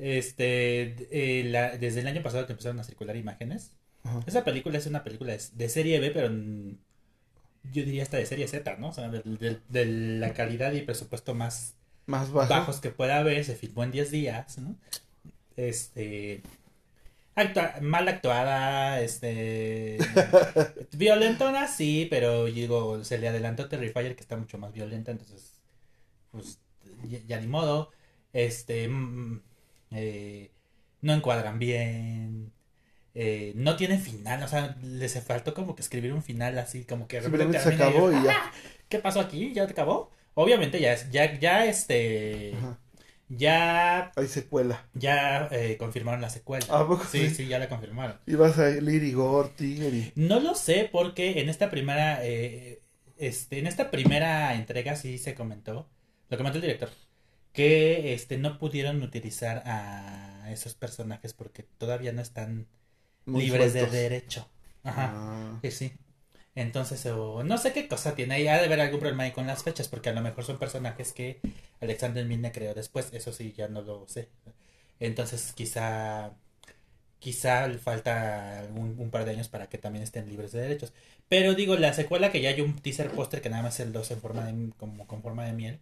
[0.00, 3.72] este, eh, la- desde el año pasado que empezaron a circular imágenes.
[4.04, 4.20] Ajá.
[4.26, 6.28] Esa película es una película de, serie B, pero
[7.72, 8.88] yo diría hasta de serie Z, ¿no?
[8.88, 9.86] O sea, de, de- de
[10.18, 11.74] la calidad y presupuesto más
[12.06, 12.48] Más bajo.
[12.50, 14.76] bajos que pueda haber, se filmó en 10 días, ¿no?
[15.56, 16.42] Este.
[17.36, 19.98] actua- mal actuada, este.
[20.92, 25.60] violentona, sí, pero digo, se le adelantó Terrifier que está mucho más violenta, entonces.
[26.32, 26.58] Pues
[27.08, 27.90] ya, ya ni modo.
[28.32, 28.88] Este.
[28.88, 29.42] mm,
[29.92, 30.50] eh,
[31.02, 32.52] no encuadran bien.
[33.20, 37.08] Eh, no tiene final, o sea, les faltó como que escribir un final así, como
[37.08, 38.32] que repente se y acabó y ya.
[38.32, 38.52] "Ah,
[38.88, 39.52] ¿Qué pasó aquí?
[39.52, 40.10] ¿Ya te acabó?
[40.34, 42.78] Obviamente ya es, ya, ya este, Ajá.
[43.28, 44.88] ya, Hay secuela.
[44.94, 46.66] ya eh, confirmaron la secuela.
[46.70, 47.34] ¿A poco sí, sí?
[47.34, 48.18] sí, ya la confirmaron.
[48.26, 50.12] Y vas a ir Igor, Tiger y...
[50.14, 52.82] No lo sé porque en esta primera, eh,
[53.18, 55.88] este, en esta primera entrega sí se comentó,
[56.30, 56.90] lo comentó el director,
[57.52, 62.68] que este no pudieron utilizar a esos personajes porque todavía no están
[63.28, 64.48] muy libres de derecho.
[64.82, 65.12] Ajá.
[65.14, 65.58] Ah.
[65.62, 65.92] Sí, sí.
[66.54, 68.48] Entonces, o no sé qué cosa tiene.
[68.50, 71.12] Ha de haber algún problema ahí con las fechas, porque a lo mejor son personajes
[71.12, 71.40] que
[71.80, 73.10] Alexander Milne creó después.
[73.12, 74.28] Eso sí, ya no lo sé.
[75.00, 76.32] Entonces, quizá.
[77.20, 80.92] Quizá le falta algún, un par de años para que también estén libres de derechos.
[81.28, 83.92] Pero digo, la secuela que ya hay un teaser póster que nada más es el
[83.92, 85.80] 2 en forma de, como con forma de miel.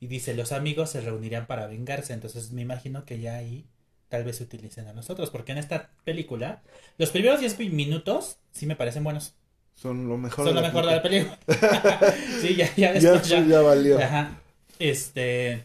[0.00, 2.12] Y dice, los amigos se reunirán para vengarse.
[2.14, 3.66] Entonces me imagino que ya ahí
[4.12, 5.30] tal vez utilicen a nosotros.
[5.30, 6.62] Porque en esta película,
[6.98, 9.34] los primeros 10 minutos sí me parecen buenos.
[9.74, 11.38] Son lo mejor Son de lo la mejor de la película.
[12.40, 13.60] sí, ya, ya Ya, después ya, ya.
[13.62, 13.98] valió.
[14.00, 14.40] Ajá.
[14.78, 15.64] Este.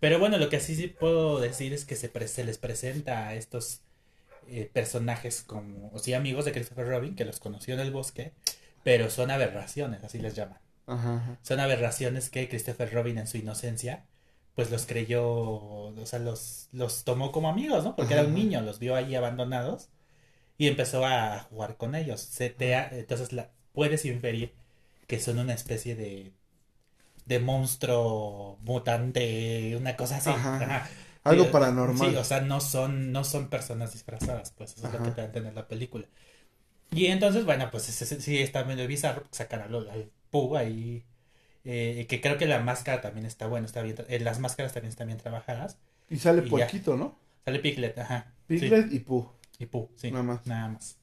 [0.00, 3.28] Pero bueno, lo que sí, sí puedo decir es que se, pre- se les presenta
[3.28, 3.80] a estos
[4.48, 8.32] eh, personajes como, o sea, amigos de Christopher Robin, que los conoció en el bosque,
[8.82, 10.58] pero son aberraciones, así les llaman.
[10.86, 11.38] Ajá, ajá.
[11.42, 14.04] Son aberraciones que Christopher Robin en su inocencia,
[14.54, 17.96] pues los creyó, o sea, los, los tomó como amigos, ¿no?
[17.96, 19.90] Porque era un niño, los vio ahí abandonados
[20.58, 22.20] y empezó a jugar con ellos.
[22.20, 24.54] Se te ha- entonces la, puedes inferir
[25.08, 26.32] que son una especie de,
[27.26, 30.30] de monstruo mutante, una cosa así.
[30.30, 30.56] Ajá.
[30.56, 30.88] Ajá.
[31.24, 32.10] Algo Sí, paranormal.
[32.10, 35.16] Sí, o sea, no son, no son personas disfrazadas, pues eso es lo que te
[35.16, 36.06] da a entender la película.
[36.90, 41.04] Y entonces, bueno, pues sí está medio bizarro, sacan al, al Pooh ahí,
[41.64, 44.90] eh, que creo que la máscara también está bueno, está bien, eh, las máscaras también
[44.90, 45.78] están bien trabajadas.
[46.10, 46.50] Y sale Y.
[46.50, 47.18] Puerquito, ¿no?
[47.44, 48.32] Sale Piglet, ajá.
[48.48, 49.28] sí, Piglet y Pooh.
[49.58, 50.10] y Pooh, sí.
[50.10, 50.46] Nada más.
[50.46, 50.96] Nada más.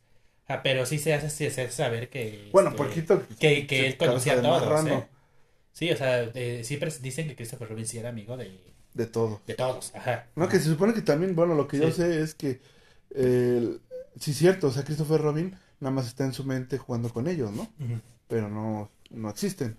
[0.48, 2.50] Ah, pero sí se hace, sí se hace saber que...
[2.52, 3.24] Bueno, este, Puerquito.
[3.40, 4.86] Que, que él conocía a todos.
[4.88, 5.08] ¿eh?
[5.72, 8.60] Sí, o sea, eh, siempre dicen que Christopher Robin sí era amigo de,
[8.94, 9.42] De todo.
[9.48, 10.28] de todos, ajá.
[10.36, 12.60] No, que se supone que también, bueno, lo que yo sé es que,
[14.20, 17.52] sí, cierto, o sea, Christopher Robin nada más está en su mente jugando con ellos,
[17.52, 17.68] ¿no?
[18.28, 19.78] Pero no, no existen.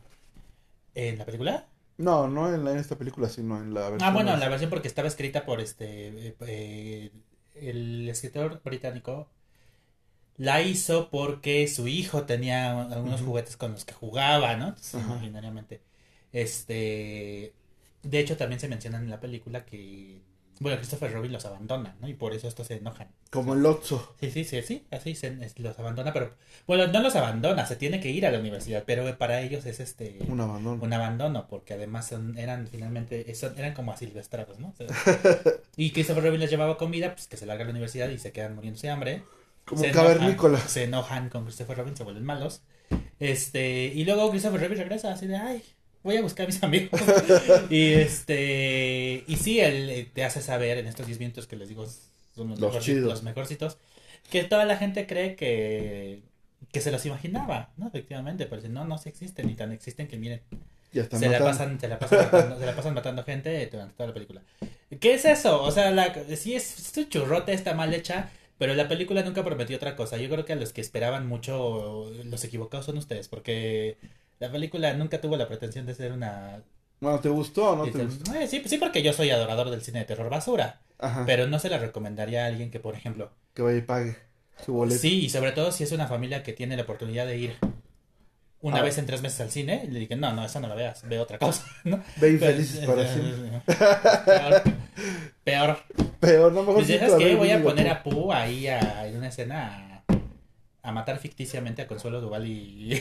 [0.94, 1.68] ¿En la película?
[1.96, 4.08] No, no en, la, en esta película, sino en la versión.
[4.08, 6.28] Ah, bueno, de- la versión porque estaba escrita por este.
[6.28, 7.10] eh, eh,
[7.54, 9.28] el escritor británico
[10.36, 14.68] la hizo porque su hijo tenía algunos juguetes con los que jugaba, ¿no?
[14.68, 15.82] Entonces, imaginariamente.
[16.32, 17.54] Este.
[18.02, 20.22] De hecho, también se menciona en la película que.
[20.62, 22.08] Bueno, Christopher Robin los abandona, ¿no?
[22.08, 23.08] Y por eso estos se enojan.
[23.30, 24.14] Como el Otso.
[24.20, 26.30] Sí, sí, sí, sí, así se, los abandona, pero.
[26.66, 29.80] Bueno, no los abandona, se tiene que ir a la universidad, pero para ellos es
[29.80, 30.18] este.
[30.28, 30.82] Un abandono.
[30.82, 34.68] un abandono, porque además son- eran finalmente, son- eran como asilvestrados, ¿no?
[34.68, 34.86] O sea,
[35.76, 38.32] y Christopher Robin les llevaba comida, pues que se larga a la universidad y se
[38.32, 39.22] quedan muriéndose de hambre.
[39.64, 40.54] Como se cavernícola.
[40.58, 42.62] Enojan, se enojan con Christopher Robin, se vuelven malos.
[43.18, 45.62] Este, y luego Christopher Robin regresa así de, ay,
[46.02, 47.00] voy a buscar a mis amigos.
[47.70, 51.68] y este, y sí, él eh, te hace saber en estos 10 minutos que les
[51.68, 51.86] digo,
[52.34, 53.78] son los, Los los mejorcitos,
[54.30, 56.22] que toda la gente cree que,
[56.70, 57.88] que se los imaginaba, ¿no?
[57.88, 60.40] Efectivamente, pero si no, no se existen, ni tan existen que miren,
[60.92, 63.94] Ya están se la, pasan, se, la pasan matando, se la pasan matando gente durante
[63.94, 64.42] toda la película.
[65.00, 65.62] ¿Qué es eso?
[65.62, 69.76] O sea, la, sí es, un churrote, está mal hecha, pero la película nunca prometió
[69.76, 70.16] otra cosa.
[70.16, 73.96] Yo creo que a los que esperaban mucho, los equivocados son ustedes, porque
[74.42, 76.60] la película nunca tuvo la pretensión de ser una...
[77.00, 78.34] Bueno, ¿te gustó o no te Dice, gustó?
[78.34, 81.24] "Eh, sí, sí, porque yo soy adorador del cine de terror basura, Ajá.
[81.26, 84.16] pero no se la recomendaría a alguien que, por ejemplo, Que vaya y pague
[84.64, 85.00] su boleto.
[85.00, 87.56] Sí, y sobre todo si es una familia que tiene la oportunidad de ir
[88.60, 88.82] una Ah.
[88.82, 91.18] vez en tres meses al cine, le dije, no, no, esa no la veas, ve
[91.18, 92.02] otra cosa, ¿no?
[92.20, 93.62] Ve infelices Pero- para siempre.
[94.24, 94.62] Peor.
[95.44, 95.78] Peor.
[96.20, 97.34] Pero no mejor Pues ¿sabes qué?
[97.34, 99.91] Voy a poner a Pooh ahí a- en una escena
[100.82, 103.00] a, matar ficticiamente a Consuelo Duval y,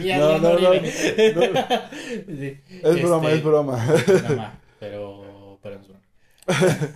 [0.00, 0.72] y, a No, no, no.
[0.72, 2.60] Sí.
[2.82, 3.86] Es broma, Este, es broma.
[4.28, 6.00] no, ma, pero, pero no es broma.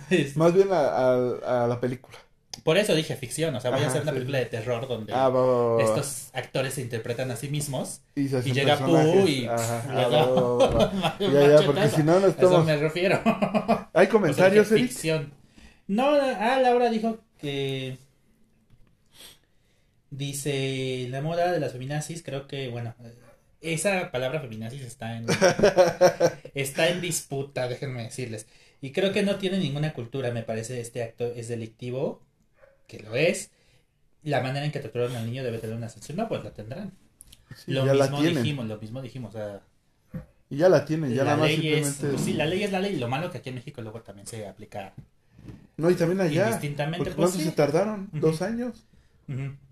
[0.09, 2.17] Es- Más bien a, a- a la película.
[2.63, 4.15] Por eso dije ficción, o sea, voy a hacer una sí.
[4.17, 5.83] película de terror donde Ah, va, va, va, va.
[5.83, 8.77] estos actores se interpretan a sí mismos Y, y llega.
[8.77, 11.15] Pooh y- Ajá, ah.
[11.19, 12.65] Ya, ya, porque si no, no A eso estamos.
[12.65, 13.19] me refiero.
[13.93, 14.87] ¿Hay comentarios, Eric?
[14.89, 15.31] ficción.
[15.87, 17.97] No, ah, Laura dijo que
[20.11, 22.95] dice la moda de las feminazis, creo que bueno,
[23.61, 25.25] esa palabra feminazis está en
[26.53, 28.47] está en disputa, déjenme decirles.
[28.81, 32.21] Y creo que no tiene ninguna cultura, me parece este acto es delictivo,
[32.87, 33.51] que lo es.
[34.23, 36.93] La manera en que trataron al niño debe tener una sanción, no, pues la tendrán.
[37.55, 39.61] Sí, lo mismo dijimos, lo mismo dijimos, o sea,
[40.49, 42.07] Y ya la tienen, ya la nada más ley es, simplemente.
[42.09, 44.27] pues sí, la ley es la ley, lo malo que aquí en México luego también
[44.27, 44.93] se aplica
[45.77, 46.69] No, y también allá.
[46.93, 47.43] indistintamente, pues ¿Cuánto sí.
[47.43, 48.09] se tardaron?
[48.13, 48.87] ¿Dos años?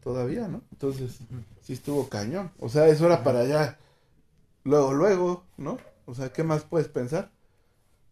[0.01, 0.61] Todavía, ¿no?
[0.71, 1.19] Entonces,
[1.61, 2.51] sí estuvo cañón.
[2.59, 3.77] O sea, eso era para allá.
[4.63, 5.77] Luego, luego, ¿no?
[6.05, 7.31] O sea, ¿qué más puedes pensar?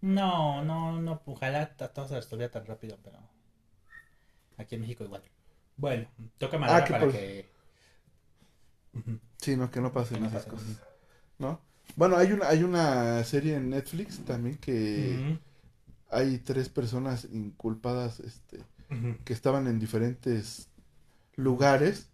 [0.02, 3.20] No, no, no, ojalá todo se resolviera tan rápido, pero
[4.58, 5.24] aquí en México igual.
[5.78, 7.50] Bueno, toca madera Ah, que para por- que...
[9.38, 10.56] Sí, no, que no pasen no esas pase.
[10.56, 10.82] cosas,
[11.40, 11.62] ¿no?
[11.96, 15.38] Bueno, hay una, hay una serie en Netflix también que
[16.10, 18.60] hay tres personas inculpadas, este,
[19.24, 20.70] que estaban en diferentes
[21.36, 22.10] lugares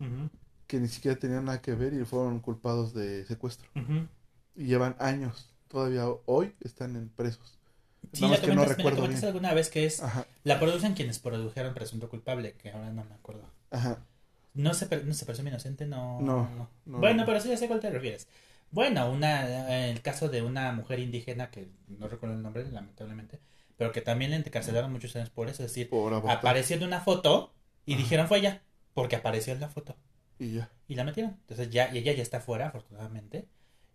[0.67, 3.67] que ni siquiera tenían nada que ver y fueron culpados de secuestro.
[4.55, 7.57] Y llevan años, todavía hoy están en presos.
[8.13, 9.23] Sí, Nada más que no recuerdo bien.
[9.25, 10.01] alguna vez que es...
[10.01, 13.43] Ajá, La producen quienes produjeron Presunto Culpable, que ahora no me acuerdo.
[13.69, 13.99] ajá.
[14.53, 16.19] No se, no se presume inocente, no.
[16.21, 16.49] No,
[16.85, 16.99] no.
[16.99, 18.27] Bueno, pero sí ya sé a cuál te refieres.
[18.69, 23.39] Bueno, una, el caso de una mujer indígena que no recuerdo el nombre, lamentablemente,
[23.77, 25.63] pero que también le encarcelaron muchos años por eso.
[25.63, 25.89] Es decir,
[26.27, 27.53] apareció en una foto
[27.85, 28.01] y Ajá.
[28.03, 28.61] dijeron fue ella,
[28.93, 29.95] porque apareció en la foto
[30.39, 30.69] Y ya.
[30.87, 31.31] y la metieron.
[31.41, 33.47] Entonces ya, y ella ya está fuera, afortunadamente.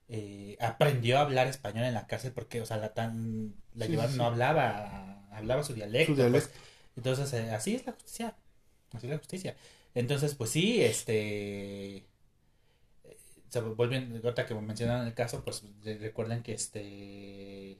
[0.08, 3.92] Eh, aprendió a hablar español en la cárcel porque, o sea, la tan, la Sí,
[3.92, 6.12] llevaron, sí, no hablaba, hablaba su dialecto.
[6.12, 6.48] Su dialecto.
[6.48, 6.60] pues.
[6.96, 8.36] Entonces, eh, así es la justicia.
[8.92, 9.56] Así es la justicia.
[9.94, 11.96] Entonces, pues sí, este.
[11.96, 12.06] eh,
[13.48, 17.78] Se vuelven, ahorita que mencionaron el caso, pues de- recuerden que este.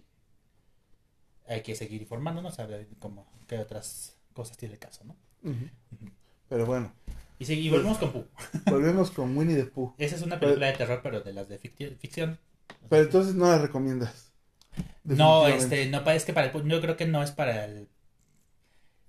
[1.49, 5.17] Hay que seguir informándonos a ver cómo, qué otras cosas tiene el caso, ¿no?
[5.45, 5.71] Ujú.
[6.49, 6.93] Pero bueno,
[7.39, 8.27] Y, y volvemos con Pooh.
[8.67, 9.95] volvemos con Winnie the Pooh.
[9.99, 12.39] Esa es una película de terror, pero de las de ficción.
[12.89, 14.33] Pero entonces no la recomiendas.
[15.05, 17.89] No, este, no es que para el yo creo que no es para el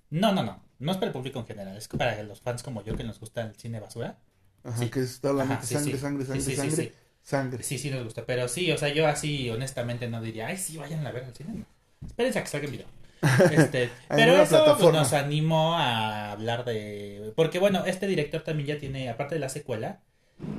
[0.10, 2.84] No, no, no, no es para el público en general, es para los fans como
[2.84, 4.18] yo que nos gusta el cine basura.
[4.64, 4.90] Ajá, sí.
[4.90, 5.98] que es Ajá, sí, sangre, sí.
[5.98, 6.94] sangre, sangre, sí, sí, sangre, sí.
[7.24, 7.64] sangre.
[7.64, 10.78] Sí, sí nos gusta, pero sí, o sea, yo así honestamente no diría, ay, sí,
[10.78, 11.54] vayan a ver al cine.
[11.56, 11.66] no.
[12.08, 12.88] Espérense a que salga el video.
[13.52, 17.34] Este, pero eso pues, nos animó a hablar de...
[17.36, 20.02] Porque bueno, este director también ya tiene, aparte de la secuela,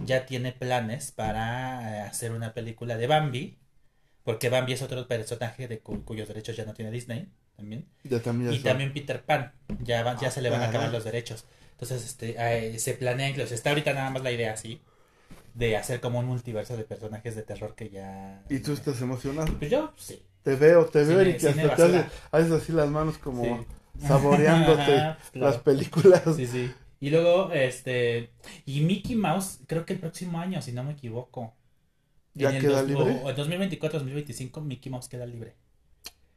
[0.06, 3.58] ya tiene planes para eh, hacer una película de Bambi,
[4.24, 7.86] porque Bambi es otro personaje de cu- cuyos derechos ya no tiene Disney también.
[8.04, 10.90] Ya también ya Y también Peter Pan, ya, van- ya se le van a acabar
[10.92, 11.46] los derechos.
[11.72, 14.80] Entonces, este, eh, se planea incluso, está ahorita nada más la idea así,
[15.54, 18.42] de hacer como un multiverso de personajes de terror que ya...
[18.48, 19.52] ¿Y tú estás emocionado?
[19.58, 20.22] Pues yo, sí.
[20.48, 23.44] Te veo, te veo Cine- y que hasta te haces, haces así las manos como
[23.44, 24.06] Sí.
[24.06, 24.84] saboreándote
[25.32, 25.46] claro.
[25.46, 26.22] las películas.
[26.36, 26.70] Sí, sí.
[27.00, 28.30] Y luego, este.
[28.64, 31.54] Y Mickey Mouse, creo que el próximo año, si no me equivoco.
[32.34, 33.20] ¿Ya En el queda dos- libre?
[33.24, 35.54] O, en 2024, 2025, Mickey Mouse queda libre.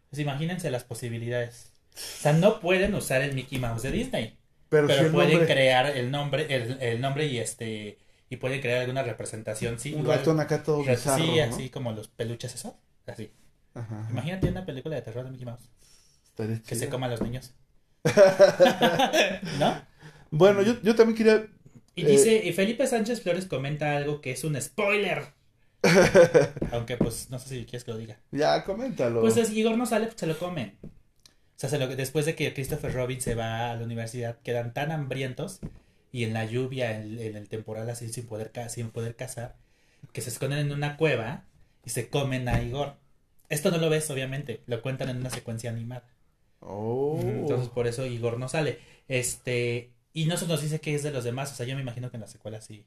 [0.10, 1.72] Pues imagínense las posibilidades.
[1.96, 4.38] O sea, no pueden usar el Mickey Mouse de Disney.
[4.70, 7.98] Pero, Pero, el pueden nombre, crear el nombre, el, el nombre y este.
[8.30, 9.94] Y pueden crear alguna representación, sí.
[9.94, 11.44] un igual- ratón acá todo bizarro, sí, ¿no?
[11.44, 12.74] así como los peluches esos.
[13.08, 13.30] Así.
[13.74, 14.08] Ajá.
[14.12, 15.70] Imagínate una película de terror de Mickey Mouse.
[16.30, 17.54] Estaría Que se coma a los niños.
[19.60, 19.82] ¿No?
[20.32, 21.48] Bueno, yo, yo también quería...
[21.96, 25.34] Y Eh, dice, y Felipe Sánchez Flores comenta algo que es un spoiler.
[26.72, 28.18] Aunque pues no sé si quieres que lo diga.
[28.32, 29.22] Ya, coméntalo.
[29.22, 30.78] Pues es, Igor no sale, pues se lo comen.
[30.84, 30.90] O
[31.62, 34.92] sea, se lo- después de que Christopher Robin se va a la universidad, quedan tan
[34.92, 35.60] hambrientos
[36.12, 39.58] y en la lluvia, en, en el temporal así, sin poder, sin poder cazar,
[40.14, 41.46] que se esconden en una cueva
[41.86, 42.96] y se comen a Igor.
[43.52, 46.06] Esto no lo ves, obviamente, lo cuentan en una secuencia animada.
[46.62, 47.20] Oh.
[47.22, 48.80] Entonces por eso Igor no sale.
[49.10, 51.82] Este, y no se nos dice que es de los demás, o sea, yo me
[51.82, 52.86] imagino que en la secuela sí.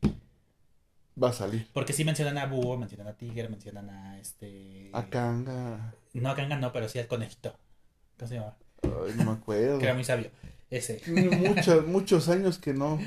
[1.23, 1.69] Va a salir.
[1.75, 4.89] Porque sí mencionan a Búho, mencionan a Tiger, mencionan a este...
[4.95, 5.95] A Kanga.
[6.15, 7.55] No, a Kanga no, pero sí al conejito.
[8.19, 8.57] ¿Cómo se llama?
[8.85, 9.79] Ay, no me acuerdo.
[9.79, 10.31] Que era muy sabio.
[10.71, 11.03] Ese.
[11.07, 12.99] Muchos, muchos años que no.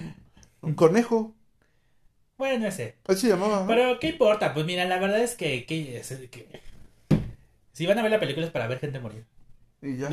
[0.61, 1.33] Un conejo.
[2.37, 2.97] Bueno, ese.
[3.07, 3.65] Así se llamaba.
[3.65, 4.53] Pero, ¿qué importa?
[4.53, 5.65] Pues mira, la verdad es que...
[5.65, 6.03] que-
[7.77, 9.23] Si van a ver la película es para ver gente morir.
[9.83, 10.09] Y ya.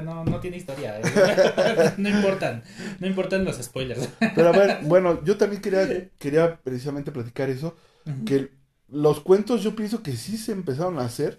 [0.00, 0.98] No, no tiene historia.
[1.98, 2.62] no importan.
[2.98, 4.08] No importan los spoilers.
[4.34, 7.76] Pero a ver, bueno, yo también quería, quería precisamente platicar eso.
[8.24, 8.52] Que
[8.88, 11.38] los cuentos yo pienso que sí se empezaron a hacer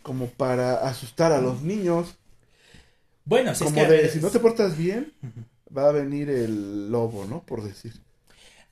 [0.00, 2.16] como para asustar a los niños.
[3.26, 3.92] Bueno, si es como que...
[3.92, 5.12] de, ver, si no te portas bien,
[5.76, 7.42] va a venir el lobo, ¿no?
[7.42, 8.00] Por decir.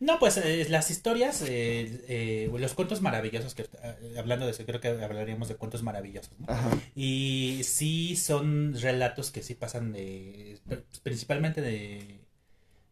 [0.01, 4.65] No, pues eh, las historias, eh, eh, los cuentos maravillosos, que eh, hablando de eso,
[4.65, 6.47] creo que hablaríamos de cuentos maravillosos, ¿no?
[6.49, 6.71] Ajá.
[6.95, 10.61] Y sí son relatos que sí pasan de,
[11.03, 12.21] principalmente de,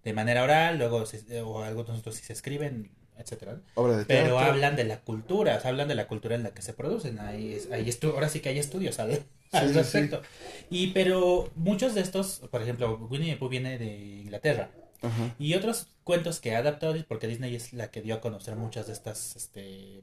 [0.04, 3.60] de manera oral, luego se- o algunos otros sí se escriben, etcétera.
[3.74, 4.38] Obra de Pero teatro.
[4.40, 7.18] hablan de la cultura, o sea, hablan de la cultura en la que se producen.
[7.20, 9.10] Es- hay estu- ahora sí que hay estudios al,
[9.52, 10.22] al Sí, sí, respecto.
[10.70, 14.70] Y pero muchos de estos, por ejemplo, Winnie the Pooh viene de Inglaterra.
[15.02, 15.34] Ajá.
[15.38, 18.86] Y otros cuentos que ha adaptado, porque Disney es la que dio a conocer muchas
[18.86, 20.02] de estas, este,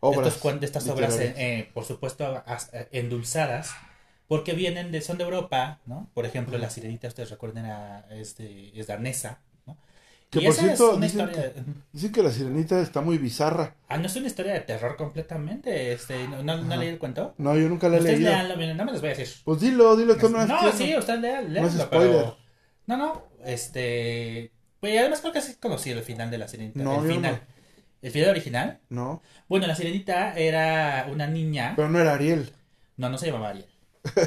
[0.00, 0.34] Obras.
[0.34, 3.70] estos estas obras, eh, eh, por supuesto, as- endulzadas,
[4.28, 6.08] porque vienen de, son de Europa, ¿no?
[6.14, 9.76] Por ejemplo, La Sirenita, ustedes recuerden, era, es, de- es danesa, ¿no?
[10.30, 11.52] Que y por esa cierto, es una dicen historia...
[11.92, 13.76] Dicen que la sirenita está muy bizarra.
[13.88, 17.34] Ah, no es una historia de terror completamente, este, ¿no, no, no leí el cuento?
[17.38, 18.32] No, yo nunca la he Ustedes leído.
[18.32, 19.42] leanlo, miren, no me los voy a decir.
[19.44, 22.10] Pues dilo, dilo, tú no No, sí, usted lea, No es léanlo, spoiler.
[22.16, 22.43] pero...
[22.86, 24.50] No, no, este...
[24.80, 26.82] Pues además creo que sí conocí el final de La Sirenita.
[26.82, 27.32] No, el final.
[27.32, 27.54] no.
[28.02, 28.80] ¿El final original?
[28.90, 31.72] No, Bueno, La Sirenita era una niña...
[31.74, 32.52] pero no era Ariel.
[32.98, 33.66] No, no se llamaba Ariel.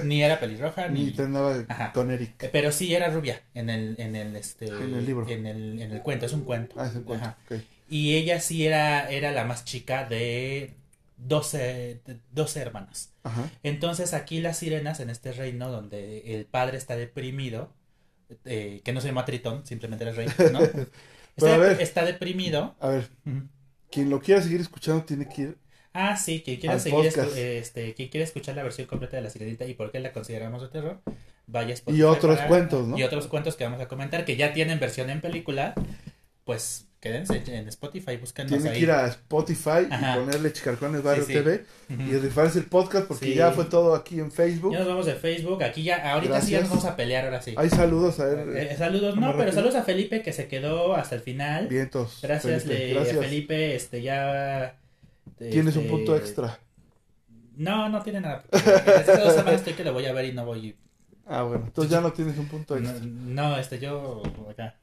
[0.03, 1.11] Ni era pelirroja, Ni ni...
[1.11, 1.91] te andaba Ajá.
[1.93, 2.41] con Eric.
[2.43, 4.65] Eh, Pero sí era rubia en el, en el, este...
[4.67, 5.27] En el libro.
[5.29, 6.75] En el, en el cuento, es un cuento.
[6.79, 7.25] Ah, ese cuento.
[7.25, 7.37] Ajá.
[7.87, 10.73] Y ella sí era, era la más chica de
[11.17, 13.11] 12, de 12 hermanas.
[13.23, 13.49] Ajá.
[13.61, 17.71] Entonces aquí las sirenas en este reino donde el padre está deprimido,
[18.45, 20.59] eh, que no se llama Tritón, simplemente era rey, ¿no?
[21.37, 21.79] Está, ver.
[21.81, 22.75] está deprimido.
[22.79, 23.09] A ver,
[23.91, 25.57] quien lo quiera seguir escuchando tiene que ir.
[25.93, 29.29] Ah, sí, quien quiera seguir escu- este, quien quiera escuchar la versión completa de la
[29.29, 30.99] sirenita y por qué la consideramos de terror,
[31.45, 32.97] vaya a Y otros para- cuentos, ¿no?
[32.97, 35.75] Y otros cuentos que vamos a comentar que ya tienen versión en película,
[36.43, 38.75] pues quédense en Spotify, búsquenos Tiene ahí.
[38.77, 40.15] que ir a Spotify Ajá.
[40.15, 41.39] y ponerle Chicarcones Barrio Sí, sí.
[41.39, 43.33] TV y rifarse el podcast porque Sí.
[43.35, 44.73] ya fue todo aquí en Facebook.
[44.73, 46.61] Ya nos vamos de Facebook, aquí ya, ahorita sí ya Gracias.
[46.61, 47.53] nos vamos a pelear, ahora sí.
[47.57, 48.57] Hay saludos, a ver.
[48.57, 51.67] Eh, saludos, vamos no, pero saludos a Felipe que se quedó hasta el final.
[51.67, 52.19] Vientos.
[52.21, 53.17] Gracias, Felipe, le- gracias.
[53.17, 54.75] Felipe, este ya...
[55.37, 56.59] Tienes un este, punto extra.
[57.55, 58.43] No, no tiene nada.
[58.51, 60.75] Estas dos semanas estoy que lo voy a ver y no voy...
[61.25, 61.65] Ah, bueno.
[61.67, 63.05] Entonces ya no tienes un punto No, extra.
[63.07, 64.75] no, este, yo acá.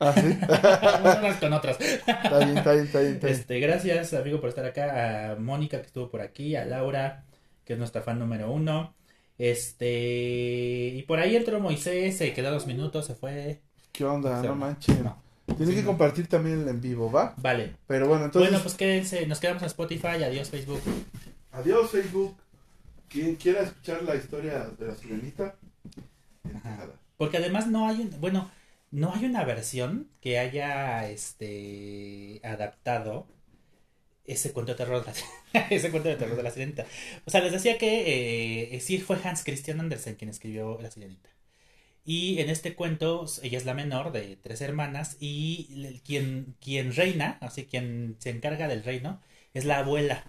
[0.00, 0.26] Ah, sí.
[1.20, 1.78] Unas con otras.
[1.80, 3.12] está bien, está bien, está bien.
[3.14, 3.38] Está bien.
[3.38, 5.32] Este, gracias, amigo, por estar acá.
[5.32, 6.56] A Mónica, que estuvo por aquí.
[6.56, 7.24] A Laura,
[7.64, 8.94] que es nuestra fan número uno.
[9.38, 13.60] Este, y por ahí entró Moisés, se quedó dos minutos, se fue.
[13.92, 14.40] ¿Qué onda?
[14.40, 15.00] Se- No manches.
[15.02, 15.22] no.
[15.46, 15.88] Tienes Sí, que no.
[15.88, 17.34] compartir también el en vivo, ¿va?
[17.38, 17.74] Vale.
[17.86, 18.50] Pero bueno, entonces.
[18.50, 20.22] bueno, pues quédense, nos quedamos en Spotify.
[20.24, 20.80] Adiós, Facebook.
[21.52, 22.36] Adiós, Facebook.
[23.08, 25.56] Quien quiera escuchar la historia de la sirenita.
[27.16, 28.50] Porque además no hay un, bueno,
[28.90, 33.26] no hay una versión que haya este adaptado
[34.26, 35.12] ese cuento de terror de
[35.52, 36.86] la, ese cuento de terror de la sirenita.
[37.24, 41.30] O sea, les decía que eh, sí fue Hans Christian Andersen quien escribió La Sirenita.
[42.04, 47.38] Y en este cuento, ella es la menor de tres hermanas y quien, quien reina,
[47.40, 49.20] así quien se encarga del reino,
[49.52, 50.24] es la abuela,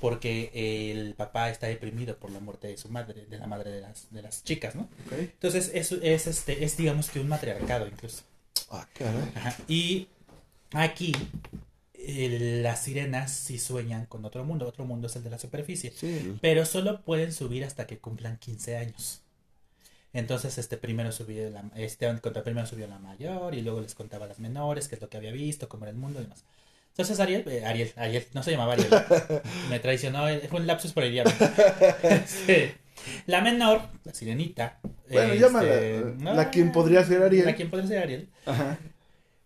[0.00, 3.80] porque el papá está deprimido por la muerte de su madre, de la madre de
[3.80, 4.88] las, de las chicas, ¿no?
[5.10, 8.22] Entonces es, es, este, es digamos que un matriarcado incluso.
[8.70, 9.32] Ah, caray.
[9.34, 9.56] Ajá.
[9.68, 10.08] Y
[10.72, 11.12] aquí
[11.94, 15.92] eh, las sirenas sí sueñan con otro mundo, otro mundo es el de la superficie.
[15.96, 16.36] Sí.
[16.40, 19.22] Pero solo pueden subir hasta que cumplan 15 años.
[20.12, 24.24] Entonces, este primero subió la, este contra primero subió la mayor y luego les contaba
[24.24, 26.44] a las menores qué es lo que había visto, cómo era el mundo y demás.
[26.98, 28.88] Entonces Ariel, eh, Ariel, Ariel, no se llamaba Ariel,
[29.70, 31.32] me traicionó, eh, fue un lapsus por el diablo.
[32.26, 32.70] Sí.
[33.26, 34.80] La menor, la sirenita.
[35.10, 36.14] Bueno, este, llámala.
[36.18, 37.44] no, la quien podría ser Ariel.
[37.44, 38.28] La quien podría ser Ariel.
[38.46, 38.78] Ajá.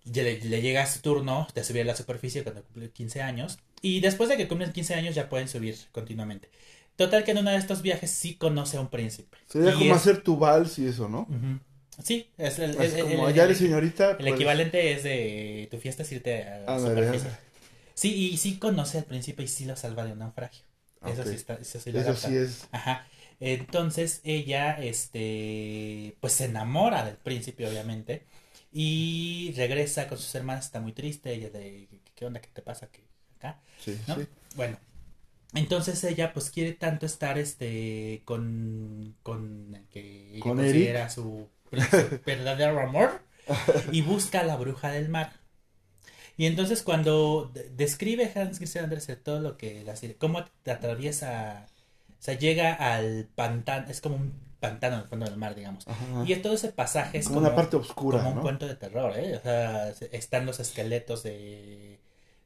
[0.05, 3.59] Le, le llega su turno de subir a la superficie cuando cumple 15 años.
[3.83, 6.49] Y después de que cumplen 15 años ya pueden subir continuamente.
[6.97, 9.37] Total que en uno de estos viajes sí conoce a un príncipe.
[9.49, 11.23] Sería Y como es- hacer tu vals y eso, ¿no?
[11.23, 11.59] Ujú.
[12.03, 14.19] Sí, es el, Así el- como el- allá el- eres señorita.
[14.19, 17.31] el pues, equivalente es de tu fiesta es irte a la superficie.
[17.31, 17.39] ándale.
[17.95, 20.65] Sí, y sí conoce al príncipe y sí lo salva de un naufragio.
[21.05, 21.27] Eso Ok.
[21.27, 22.29] sí está, eso sí lo Eso adapta.
[22.29, 22.69] sí es.
[22.73, 23.07] Ajá.
[23.41, 28.27] Entonces ella, este, pues se enamora del príncipe, obviamente,
[28.73, 32.41] y regresa con sus hermanas, está muy triste, ella de, ¿qué onda?
[32.41, 32.89] ¿Qué te pasa?
[32.91, 33.03] ¿Qué,
[33.37, 33.61] acá?
[33.79, 34.17] Sí, ¿No?
[34.17, 34.27] sí.
[34.57, 34.79] Bueno,
[35.55, 41.49] entonces ella pues quiere tanto estar, este, con, con el que ella ¿Con considera su
[42.27, 43.21] verdadero amor,
[43.93, 45.33] y busca a la bruja del mar.
[46.37, 51.67] Y entonces cuando de- describe Hans Christian Andersen todo lo que la cómo te atraviesa,
[52.09, 55.87] o sea, llega al pantano, es como un pantano en el fondo del mar, digamos.
[55.89, 56.25] Ajá.
[56.27, 59.13] Y todo ese pasaje es como, como, una parte oscura, como un cuento de terror,
[59.19, 59.37] ¿eh?
[59.37, 61.99] O sea, se- están los esqueletos de,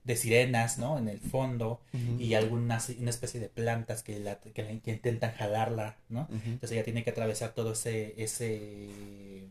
[0.05, 0.99] de sirenas, ¿no?
[0.99, 1.81] En el fondo
[2.19, 6.29] y algunas una especie de plantas que, la, que, la- que intentan jalarla, ¿no?
[6.31, 8.91] Entonces ella tiene que atravesar todo ese, ese,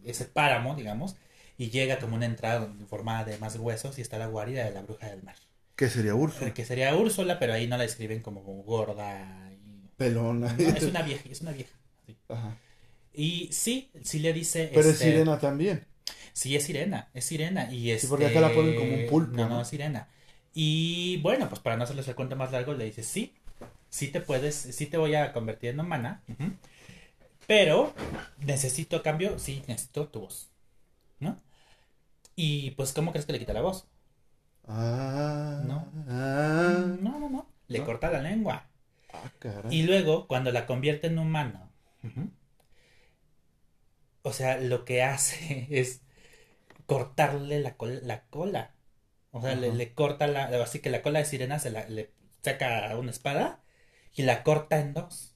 [0.06, 1.16] ese páramo, digamos,
[1.58, 4.82] y llega como una entrada formada de más huesos y está la guarida de la
[4.82, 5.36] bruja del mar.
[5.76, 6.54] ¿Qué sería Úrsula?
[6.54, 9.52] Que sería Úrsula, pero ahí no la describen como gorda.
[9.52, 10.54] y- Pelona.
[10.54, 11.72] no, es una vieja, es una vieja.
[12.06, 12.16] sí.
[12.30, 12.58] Ajá.
[13.16, 14.70] Y sí, sí le dice...
[14.74, 15.86] Pero es este, sirena también.
[16.34, 17.72] Sí, es sirena, es sirena.
[17.72, 18.08] Y este...
[18.08, 19.56] porque acá la ponen como un pulpo, No, ¿no?
[19.56, 20.08] no, es sirena.
[20.54, 23.34] Y bueno, pues para no hacerles el cuento más largo, le dice, sí,
[23.90, 26.22] sí te puedes, sí te voy a convertir en humana,
[27.48, 27.94] pero
[28.40, 30.50] necesito a cambio, sí, necesito tu voz,
[31.20, 31.40] ¿no?
[32.36, 33.88] Y pues, ¿cómo crees que le quita la voz?
[34.68, 35.62] Ah.
[35.68, 35.88] No.
[36.08, 36.86] Ah.
[37.02, 37.86] No, no, no, le ¿No?
[37.86, 38.68] corta la lengua.
[39.14, 39.30] Ah.
[39.70, 41.70] Y luego, cuando la convierte en humano,
[42.04, 42.30] ujú,
[44.24, 46.02] o sea, lo que hace es
[46.88, 48.73] cortarle la, col- la cola.
[49.34, 50.46] O sea, le, le corta la.
[50.64, 52.12] Así que la cola de sirena se la le
[52.44, 53.62] saca una espada
[54.16, 55.36] y la corta en dos.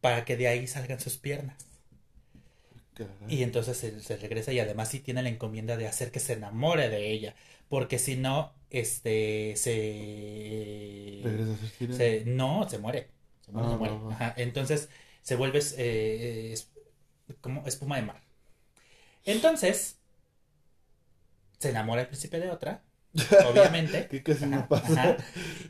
[0.00, 1.56] Para que de ahí salgan sus piernas.
[3.28, 6.34] Y entonces se, se regresa y además sí tiene la encomienda de hacer que se
[6.34, 7.34] enamore de ella.
[7.68, 11.20] Porque si no, este se.
[11.24, 11.96] Regresa a ser sirena.
[11.96, 13.08] Se- no, se muere.
[13.44, 13.94] Se muere, Ah, se muere.
[14.14, 14.88] Ajá, Entonces
[15.22, 16.70] se vuelve eh, es-
[17.40, 18.22] como espuma de mar.
[19.24, 19.98] Entonces
[21.58, 22.82] se enamora el príncipe de otra,
[23.44, 24.08] obviamente.
[24.08, 25.16] ¿Qué casi me Ajá, pasa?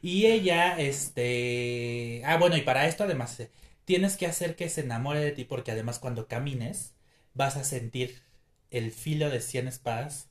[0.03, 2.23] Y ella, este...
[2.25, 3.51] Ah, bueno, y para esto además eh,
[3.85, 6.95] tienes que hacer que se enamore de ti porque además cuando camines
[7.35, 8.23] vas a sentir
[8.71, 10.29] el filo de 100 espadas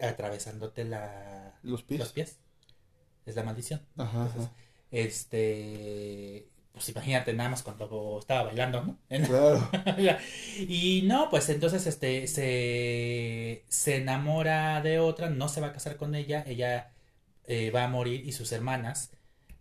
[0.00, 1.58] atravesándote la...
[1.62, 2.00] Los pies.
[2.00, 2.38] los pies.
[3.26, 3.82] Es la maldición.
[3.96, 4.54] Ajá, Entonces, ajá.
[4.90, 8.98] este, pues imagínate nada más cuando estaba bailando, ¿no?
[9.22, 9.70] Claro.
[10.58, 15.96] y no, pues entonces este se, se enamora de otra, no se va a casar
[15.96, 16.92] con ella, ella
[17.46, 19.12] eh, va a morir y sus hermanas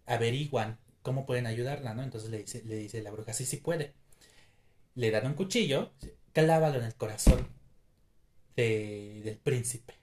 [0.07, 2.03] averiguan cómo pueden ayudarla, ¿no?
[2.03, 3.93] Entonces le dice, le dice la bruja, sí, sí puede.
[4.95, 5.91] Le dan un cuchillo,
[6.34, 7.47] clávalo en el corazón
[8.55, 9.93] de- del príncipe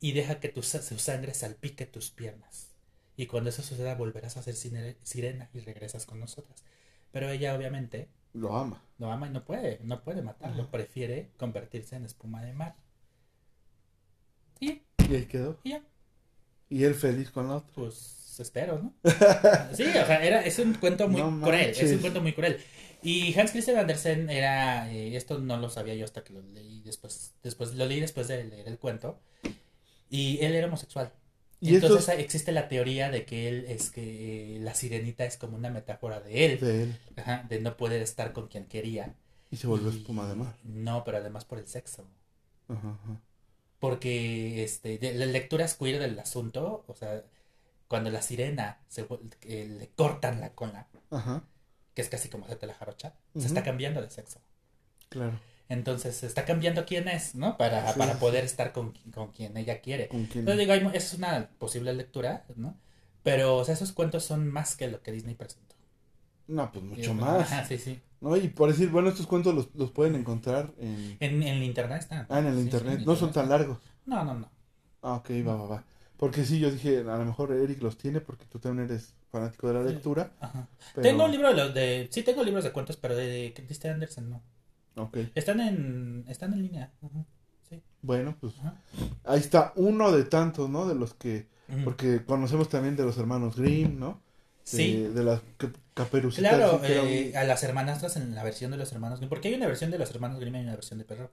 [0.00, 2.69] y deja que tu, su sangre salpique tus piernas.
[3.20, 6.64] Y cuando eso suceda volverás a ser sirena y regresas con nosotras.
[7.12, 8.82] Pero ella obviamente Lo ama.
[8.96, 10.70] lo ama y no puede, no puede matarlo, Ajá.
[10.70, 12.76] prefiere convertirse en espuma de mar.
[14.58, 15.58] Y, Y ahí quedó.
[15.64, 15.82] y ya,
[16.70, 17.70] Y él feliz con la otra.
[17.74, 18.94] pues espero, ¿no?
[19.74, 22.58] Sí, o sea, era, es un cuento muy No cruel, es un cuento muy cruel.
[23.02, 26.80] Y Hans Christian Andersen era, eh, esto no lo sabía yo hasta que lo leí
[26.82, 29.20] después, después lo leí después de leer el cuento.
[30.08, 31.12] Y él era homosexual.
[31.60, 35.56] Y Entonces estos existe la teoría de que él es que la sirenita es como
[35.56, 36.98] una metáfora de él, de él.
[37.16, 39.14] ajá, de no poder estar con quien quería.
[39.50, 40.56] Y se volvió Y- espuma de mar.
[40.64, 42.06] No, pero además por el sexo.
[42.68, 43.20] Ajá, ajá.
[43.78, 47.24] Porque este, de, la lectura queer del asunto, o sea,
[47.88, 49.06] cuando la sirena se,
[49.42, 51.42] eh, le cortan la cola, Ajá.
[51.94, 54.38] que es casi como hacerte la jarocha, se está cambiando de sexo.
[55.08, 55.38] Claro.
[55.70, 57.56] Entonces está cambiando quién es, ¿no?
[57.56, 60.08] Para, Sí, para poder estar con, con quien ella quiere.
[60.08, 60.40] ¿Con quién?
[60.40, 62.76] Entonces digo, hay mo- esa es una posible lectura, ¿no?
[63.22, 65.76] Pero, o sea, esos cuentos son más que lo que Disney presentó.
[66.48, 67.52] No, pues mucho bueno, más.
[67.52, 68.00] Ajá, sí, sí.
[68.20, 68.36] ¿No?
[68.36, 71.16] Y por decir, bueno, estos cuentos los, los pueden encontrar en...
[71.20, 72.26] En, en el internet están.
[72.28, 72.98] Ah, en el Sí, internet.
[73.00, 73.78] en No son tan largos.
[74.06, 74.50] No, no, no.
[75.02, 75.84] Ah, ok, va, va, va.
[76.16, 79.68] Porque sí, yo dije, a lo mejor Eric los tiene porque tú también eres fanático
[79.68, 79.94] de la Sí.
[79.94, 80.32] lectura.
[80.40, 80.68] Ajá.
[80.94, 81.02] Pero...
[81.02, 82.08] Tengo un libro de, de...
[82.10, 84.42] Sí, tengo libros de cuentos, pero de, de Christian Andersen no.
[85.34, 86.90] Están en, están en línea.
[87.02, 87.24] Ajá.
[87.68, 87.80] Sí.
[88.02, 88.54] bueno, pues
[89.24, 90.86] ahí está uno de tantos, ¿no?
[90.88, 91.46] De los que...
[91.84, 94.14] Porque conocemos también de los hermanos Grimm, ¿no?
[94.14, 94.20] De,
[94.64, 95.02] Sí.
[95.14, 96.52] De las ca- caperucitas.
[96.54, 99.66] Claro, eh, a las hermanastras en la versión de los hermanos Grimm, porque hay una
[99.68, 101.30] versión de los hermanos Grimm y una versión de Perro.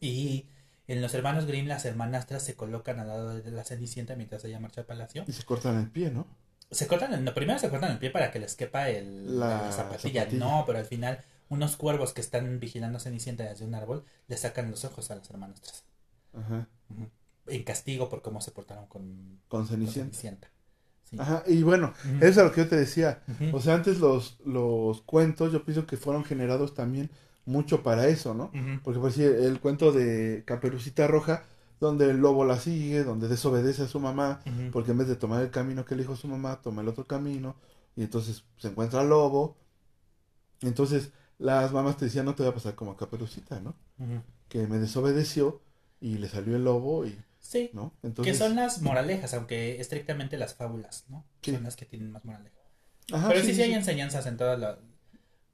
[0.00, 0.46] Y
[0.88, 4.58] en los hermanos Grimm las hermanastras se colocan al lado de la Cenicienta mientras ella
[4.60, 5.24] marcha al palacio.
[5.28, 6.26] Y se cortan el pie, ¿no?
[6.70, 9.62] Se cortan, el- no, primero se cortan el pie para que les quepa el, La
[9.62, 10.22] la, zapatilla.
[10.22, 10.44] zapatilla.
[10.44, 14.36] No, pero al final unos cuervos que están vigilando a Cenicienta desde un árbol le
[14.36, 15.84] sacan los ojos a las hermanastras.
[16.34, 16.68] Ajá.
[17.46, 20.50] En castigo por cómo se portaron con, Con con Cenicienta.
[21.04, 21.16] Sí.
[21.18, 23.22] Ajá, y bueno, eso es lo que yo te decía.
[23.52, 27.10] O sea, antes los, los cuentos yo pienso que fueron generados también
[27.44, 28.50] mucho para eso, ¿no?
[28.82, 31.44] Porque por decir, el cuento de Caperucita Roja,
[31.78, 34.40] donde el lobo la sigue, donde desobedece a su mamá,
[34.72, 37.54] porque en vez de tomar el camino que elijo su mamá, toma el otro camino,
[37.94, 39.56] y entonces se encuentra al lobo.
[40.60, 43.74] Entonces las mamás te decían, no te va a pasar como a Caperucita, ¿no?
[43.98, 44.22] Ujú.
[44.48, 45.60] Que me desobedeció
[46.00, 47.70] y le salió el lobo y, Sí.
[47.72, 47.92] ¿no?
[48.00, 51.24] Que Entonces, son las moralejas, aunque estrictamente las fábulas, ¿no?
[51.42, 51.52] Sí.
[51.52, 52.56] Son las que tienen más moraleja.
[53.12, 54.78] Ajá, Pero sí, sí, sí, hay enseñanzas en toda la...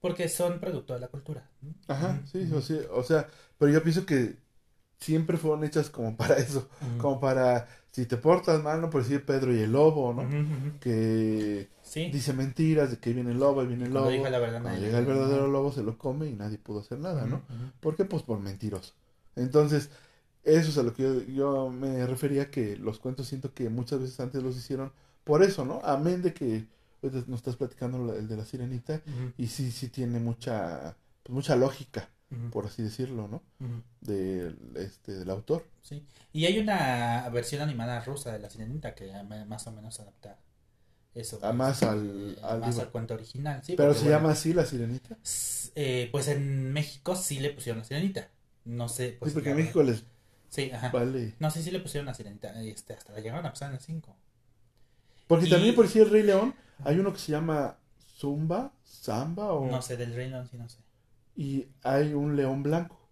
[0.00, 1.50] Porque son producto de la cultura.
[1.60, 1.74] ¿no?
[1.86, 3.28] Ajá, ujú, o, sí, o sea,
[3.58, 4.36] pero yo pienso que
[4.98, 6.68] siempre fueron hechas como para eso,
[6.98, 10.22] como para, si te portas mal, no por decir Pedro y el lobo, ¿no?
[10.80, 12.11] Que Sí.
[12.11, 14.18] dice mentiras de que viene el lobo, ahí viene el Cuando lobo.
[14.18, 16.99] dijo la verdad, Cuando llega el verdadero lobo se lo come y nadie pudo hacer
[16.99, 17.36] nada, ¿no?
[17.36, 17.72] Ujú, ujú.
[17.80, 18.05] ¿Por qué?
[18.05, 18.95] Pues por mentiroso.
[19.36, 19.90] Entonces,
[20.45, 24.01] eso es a lo que yo, yo me refería que los cuentos siento que muchas
[24.01, 24.93] veces antes los hicieron
[25.24, 25.80] por eso, ¿no?
[25.84, 26.66] Amén de que
[27.03, 29.03] ahorita nos estás platicando la- el de la sirenita
[29.36, 32.09] y sí, sí tiene mucha, pues mucha lógica,
[32.50, 33.42] por así decirlo, ¿no?
[34.00, 35.64] De, este, del autor.
[35.82, 36.04] Sí.
[36.32, 39.12] Y hay una versión animada rusa de La Sirenita que
[39.46, 40.38] más o menos adapta
[41.14, 41.38] eso.
[41.42, 43.62] Ah, más este, al- al más al cuento original.
[43.62, 45.16] Sí, Pero se bueno, llama así la sirenita.
[45.74, 48.28] eh, pues en México sí le pusieron La Sirenita.
[48.64, 49.16] No sé.
[49.18, 49.56] Pues, sí, porque en.
[49.56, 50.04] México les
[50.48, 50.90] Sí, ajá.
[50.90, 51.34] vale.
[51.38, 52.62] No sé si le pusieron La Sirenita.
[52.62, 54.16] Este, hasta la llegaron a pasar en el 5.
[55.26, 56.54] Porque Y- también por decir el Rey León,
[56.84, 57.76] hay uno que se llama
[58.18, 59.70] Zumba, Samba o...
[59.70, 60.78] No sé, del Rey León sí, no sé.
[61.34, 63.08] Y hay un león blanco.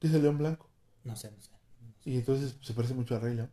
[0.00, 0.68] Dice león blanco.
[1.04, 1.50] No sé, no sé.
[2.04, 3.50] Y entonces se parece mucho al Rey León.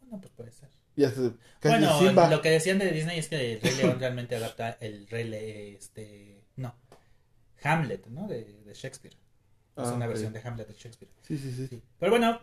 [0.00, 0.68] Bueno, pues puede ser.
[0.96, 1.20] Y hasta
[1.60, 2.28] casi Bueno, Simba.
[2.28, 5.74] lo que decían de Disney es que el Rey León realmente adapta el Rey Le-
[5.76, 6.74] este, no,
[7.62, 8.26] Hamlet, ¿no?
[8.28, 9.14] De, de Shakespeare.
[9.14, 11.10] Es Ah, una versión de Hamlet de Shakespeare.
[11.22, 11.68] Sí, sí, sí.
[11.68, 11.82] Sí.
[11.98, 12.40] Pero bueno,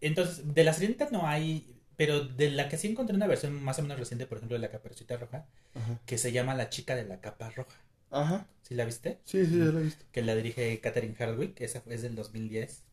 [0.00, 3.78] entonces, de la Sirenita no hay, pero de la que sí encontré una versión más
[3.78, 6.00] o menos reciente, por ejemplo, de la Caperucita Roja, Ajá.
[6.06, 7.76] que se llama La chica de la capa roja.
[8.10, 8.46] Ajá.
[8.62, 9.20] ¿Sí la viste?
[9.24, 10.04] Sí, sí, ya lo he visto.
[10.12, 12.84] que la dirige Catherine Hardwick, esa es del 2010.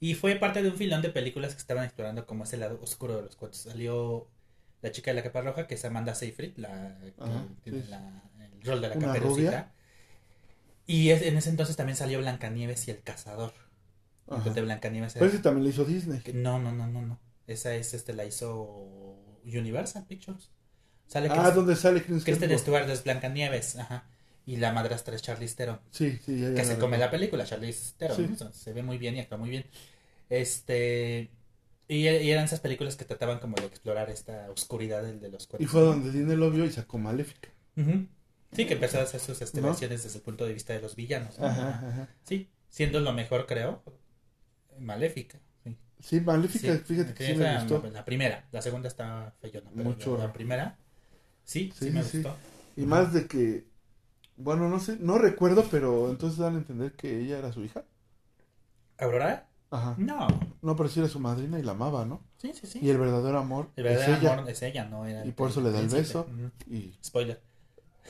[0.00, 3.16] Y fue parte de un filón de películas que estaban explorando como ese lado oscuro
[3.16, 3.60] de los cuentos.
[3.62, 4.28] Salió
[4.80, 7.12] La chica de la capa roja, que es Amanda Seyfried, la que
[7.64, 7.88] tiene sí.
[7.90, 9.72] la- el rol de la caperucita.
[10.86, 13.52] Y es- en ese entonces también salió Blancanieves y el cazador.
[14.28, 14.36] Ajá.
[14.38, 16.20] Entonces Blancanieves Pero ese también lo hizo Disney.
[16.20, 17.18] que- No, no, no, no, no.
[17.48, 20.50] Esa es, este, la hizo Universal Pictures.
[21.08, 22.84] Sale Ah, donde sale Kristen Kristen Stewart.
[22.84, 24.06] Stewart es Blancanieves, ajá.
[24.48, 27.44] Y la madrastra es Charlize Theron Sí, sí, ya, ya que se come la película,
[27.44, 29.66] Charlize Theron, se ve muy bien y actúa muy bien.
[30.30, 31.30] Este
[31.88, 35.44] y, y eran esas películas que trataban como de explorar esta oscuridad del de los
[35.44, 35.70] Y cuerpos.
[35.72, 37.48] fue donde Disney lo vio y sacó Maléfica.
[38.52, 39.74] Sí, que empezó a hacer sus este, ¿No?
[39.74, 41.38] desde el punto de vista de los villanos.
[41.38, 41.46] ¿no?
[41.46, 42.08] Ajá, ajá.
[42.24, 43.82] Sí, siendo lo mejor, creo,
[44.78, 45.38] Maléfica.
[45.64, 47.88] Sí, Sí, Maléfica, Sí, fíjate que sí me la, gustó.
[47.90, 50.16] la primera, la segunda está feyona, pero Mucho.
[50.16, 50.78] la, la primera,
[51.44, 52.36] sí, sí, Sí, me gustó.
[52.76, 53.64] Y más de que,
[54.38, 57.84] bueno, no sé, no recuerdo, pero entonces dan a entender que ella era su hija.
[58.98, 59.46] ¿Aurora?
[59.70, 59.94] Ajá.
[59.98, 60.26] No,
[60.62, 62.22] No, pero sí era su madrina y la amaba, ¿no?
[62.38, 62.78] sí, sí, sí.
[62.82, 64.32] Y el verdadero amor El es verdadero ella.
[64.34, 66.26] amor es ella, no era Y por eso le da el beso.
[66.66, 67.40] Y, Spoiler.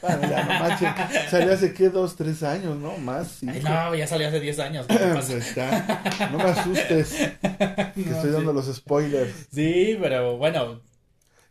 [0.01, 2.97] bueno, ya no manches, salió hace que dos, tres años, ¿no?
[2.99, 3.43] Más.
[3.43, 4.87] Ay, no, ya salió hace 10 años.
[4.87, 6.29] ¿qué te Pues está.
[6.31, 7.09] No me asustes,
[7.43, 8.31] que No, estoy sí.
[8.31, 9.49] dando los spoilers.
[9.53, 10.81] Sí, pero bueno,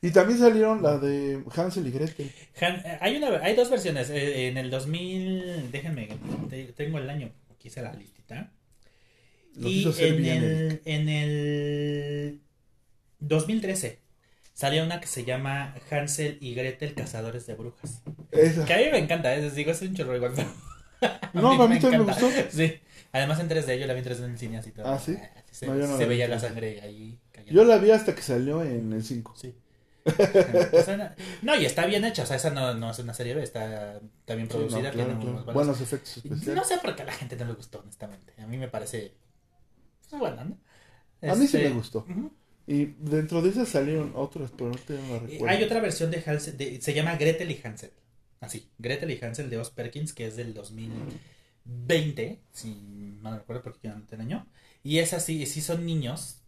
[0.01, 2.31] Y también salieron la de Hansel y Gretel.
[2.61, 4.09] Han- eh, hay una hay dos versiones.
[4.09, 6.09] eh, en el 2000, déjenme,
[6.49, 8.51] te- tengo el año, aquí la listita.
[9.55, 12.41] Lo y en bien, el, en el
[13.19, 13.99] 2013
[14.53, 18.01] salió una que se llama Hansel y Gretel, Cazadores de Brujas.
[18.31, 18.65] Esa.
[18.65, 20.33] Que a mí me encanta, eh, les digo, es un chorro igual.
[21.33, 22.21] No, a mí también me encanta.
[22.21, 22.29] gustó.
[22.51, 22.75] Sí.
[23.11, 24.85] Además en 3D, yo la vi en 3D en el cine así todo.
[24.87, 25.17] Ah, ¿sí?
[25.51, 26.39] Se, No, no se veía la 3D.
[26.41, 27.59] sangre ahí cayendo.
[27.61, 29.33] Yo la vi hasta que salió en el 5.
[29.35, 29.55] Sí.
[30.07, 31.09] O sea, no-
[31.41, 33.97] no, y está bien hecha, o sea, esa no, no es una serie B, está,
[33.97, 37.45] está bien producida, tiene unos buenos- efectos No sé por qué a la gente no
[37.45, 38.33] le gustó, honestamente.
[38.41, 39.13] A mí me parece
[40.09, 40.57] pues, buena, ¿no?
[41.21, 41.99] A mí sí Este, me gustó.
[42.09, 42.31] ujú.
[42.67, 45.47] Y dentro de esas salieron otras, pero no te no la Y recuerdo.
[45.55, 47.91] Hay otra versión de Hansel, de- se llama Gretel y Hansel.
[48.39, 52.73] Así, Gretel y Hansel de Oz Perkins, que es del 2020, si
[53.21, 54.47] no me recuerdo porque yo no tengo año.
[54.83, 56.41] Y es así, sí son niños,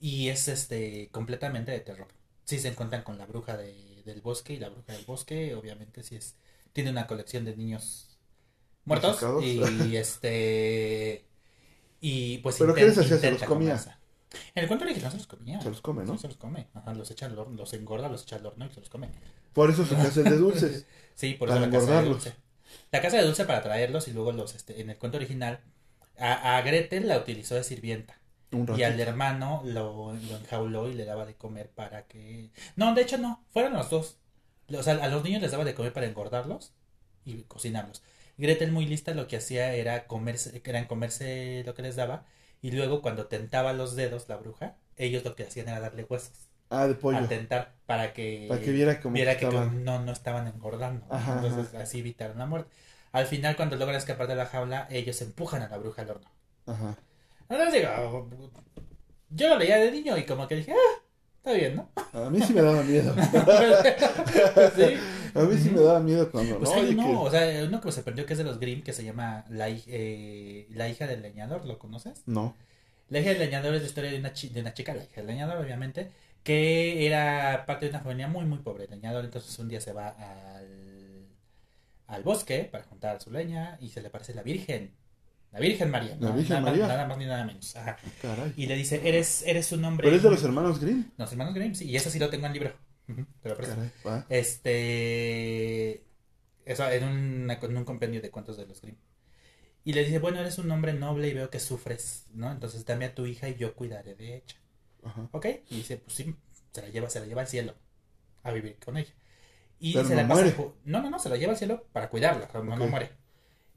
[0.00, 2.08] y es este completamente de terror.
[2.46, 6.02] Sí se encuentran con la bruja de- del bosque y la bruja del bosque, obviamente
[6.04, 6.36] sí es,
[6.72, 8.18] tiene una colección de niños
[8.84, 9.44] muertos Masacados.
[9.44, 9.60] y
[9.96, 11.26] este
[12.00, 13.18] y pues ¿Pero qué les hacía?
[13.18, 13.76] ¿Se los comía?
[13.76, 13.90] comerse.
[14.54, 15.60] En el cuento original se los comía.
[15.60, 16.14] Se los come, ¿no?
[16.14, 16.68] Sí, se los come.
[16.74, 19.10] Ajá, los echa al horno, los engorda, los echa al horno y se los come.
[19.52, 20.86] Por eso su casa es de dulces.
[21.14, 22.24] Sí, por Para eso la casa de engordarlos.
[22.24, 22.34] dulce.
[22.92, 25.60] La casa de dulce para traerlos y luego los, este, en el cuento original,
[26.18, 28.18] a, a Gretel la utilizó de sirvienta.
[28.52, 32.50] Un Y al hermano lo, lo enjauló y le daba de comer para que...
[32.76, 34.18] No, de hecho no, fueron los dos.
[34.76, 36.72] O sea, a los niños les daba de comer para engordarlos
[37.24, 38.02] y cocinarlos.
[38.38, 42.24] Gretel muy lista lo que hacía era comerse, era comerse lo que les daba
[42.60, 46.32] y luego cuando tentaba los dedos la bruja, ellos lo que hacían era darle huesos
[46.68, 47.18] Ah, de pollo.
[47.18, 51.06] a tentar para que, Para que viera viera que no, no estaban engordando.
[51.10, 52.70] Ajá, Entonces así evitaron la muerte.
[53.12, 56.30] Al final cuando logran escapar de la jaula, ellos empujan a la bruja al horno.
[56.66, 56.96] Ajá.
[57.48, 58.28] Entonces digo,
[59.30, 61.02] yo lo leía de niño y como que dije, ah,
[61.38, 61.90] está bien, ¿no?
[62.12, 63.14] A mí sí me daba miedo.
[64.76, 64.96] sí.
[65.34, 66.58] A mí sí me daba miedo cuando.
[66.58, 68.58] Pues no, hay uno, que- o sea, uno que me sorprendió que es de los
[68.58, 72.22] Grimm que se llama La, eh, la hija del leñador, ¿lo conoces?
[72.26, 72.54] No.
[73.08, 75.16] La hija del leñador es la historia de una, chi- de una chica, la hija
[75.16, 76.10] del leñador, obviamente,
[76.42, 78.84] que era parte de una familia muy, muy pobre.
[78.84, 81.26] El leñador entonces un día se va al,
[82.08, 84.92] al bosque para juntar su leña y se le aparece la Virgen.
[85.56, 86.16] La Virgen María.
[86.20, 86.34] La ¿no?
[86.36, 86.86] Virgen nada, María.
[86.86, 87.74] Nada más ni nada menos.
[87.76, 87.96] Ajá.
[88.20, 88.52] Caray.
[88.56, 90.04] Y le dice, eres, eres un hombre...
[90.06, 91.04] Pero es de los hermanos Grimm.
[91.16, 91.86] Los hermanos Grimm, sí.
[91.88, 92.72] Y eso sí lo tengo en libro.
[93.08, 93.74] Ujú, te lo presto.
[93.74, 93.90] Caray.
[94.06, 94.26] va.
[94.28, 96.04] Este.
[96.64, 98.96] Eso, en, una- en un compendio de cuentos de los Grimm.
[99.84, 102.50] Y le dice, bueno, eres un hombre noble y veo que sufres, ¿no?
[102.50, 104.56] Entonces dame a tu hija y yo cuidaré de ella.
[105.04, 105.28] Ajá.
[105.32, 105.46] ¿Ok?
[105.70, 106.34] Y dice, pues sí,
[106.72, 107.74] se la lleva, se la lleva al cielo
[108.42, 109.12] a vivir con ella.
[109.78, 110.54] Y Pero se no la pasa
[110.84, 112.90] No, no, no, se la lleva al cielo para cuidarla, no, no Ok.
[112.90, 113.10] muere.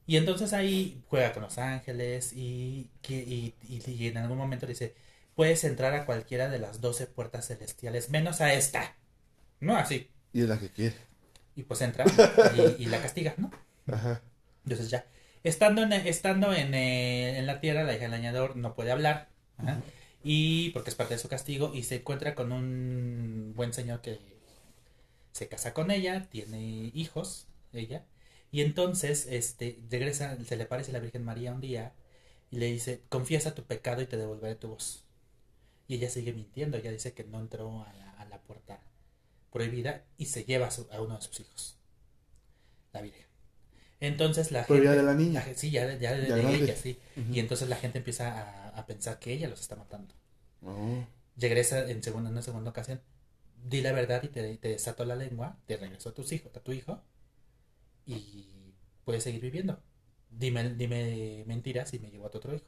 [0.09, 4.73] Y entonces ahí juega con los ángeles y, y, y- y en algún momento le
[4.73, 4.95] dice,
[5.35, 8.95] puedes entrar a cualquiera de las doce puertas celestiales, menos a esta.
[9.61, 10.09] No así.
[10.33, 10.95] Y es la que quiere.
[11.55, 12.11] Y pues entra
[12.49, 13.51] y, y la castiga, ¿no?
[13.87, 14.21] Ajá.
[14.63, 15.05] Entonces ya.
[15.43, 19.29] Estando en, estando en, eh, en la tierra, la hija del leñador no puede hablar.
[19.57, 19.81] ajá,
[20.23, 21.71] Y porque es parte de su castigo.
[21.73, 24.19] Y se encuentra con un buen señor que
[25.31, 28.03] se casa con ella, tiene hijos, ella.
[28.51, 31.93] Y entonces, este, regresa, se le aparece la Virgen María un día
[32.51, 35.05] y le dice, confiesa tu pecado y te devolveré tu voz.
[35.87, 38.81] Y ella sigue mintiendo, ella dice que no entró a la, a la puerta
[39.51, 41.77] prohibida y se lleva a, su- a uno de sus hijos,
[42.93, 43.25] la Virgen.
[43.99, 44.85] Entonces la Pero gente...
[44.85, 45.45] ya de la niña.
[45.45, 46.57] la- sí, ya, de- ya de, Ya de grande.
[46.65, 46.99] ella, sí.
[47.31, 50.15] Y entonces la gente empieza a, a pensar que ella los está matando.
[50.63, 51.03] Oh.
[51.37, 53.01] Regresa en segunda, en una segunda ocasión.
[53.63, 56.59] Di la verdad y te, te desato la lengua, te regreso a tus hijos, a
[56.61, 57.01] tu hijo,
[58.15, 58.73] y
[59.05, 59.81] puedes seguir viviendo.
[60.29, 62.65] Dime, dime mentiras y me llevo a tu otro hijo.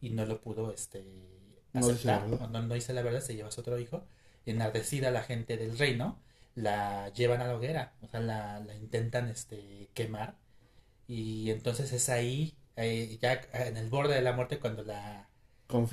[0.00, 2.46] Y no lo pudo este No dice aceptar, verdad.
[2.50, 4.06] no, no dice la verdad, se lleva a su otro hijo.
[4.46, 6.20] Enardecida la gente del reino,
[6.54, 10.36] la llevan a la hoguera, o sea, la, la intentan este quemar.
[11.08, 15.28] Y entonces es ahí, eh, ya en el borde de la muerte, cuando la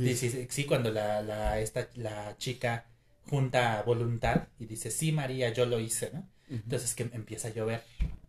[0.01, 0.47] Sí, Confío.
[0.49, 2.85] sí, cuando la, la, esta, la chica
[3.29, 6.27] junta voluntad y dice, sí, María, yo lo hice, ¿no?
[6.49, 6.63] Ujú.
[6.63, 7.83] Entonces que empieza a llover,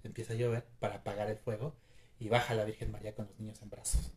[0.04, 1.76] empieza a llover para apagar el fuego
[2.20, 4.12] y baja la Virgen María con los niños en brazos.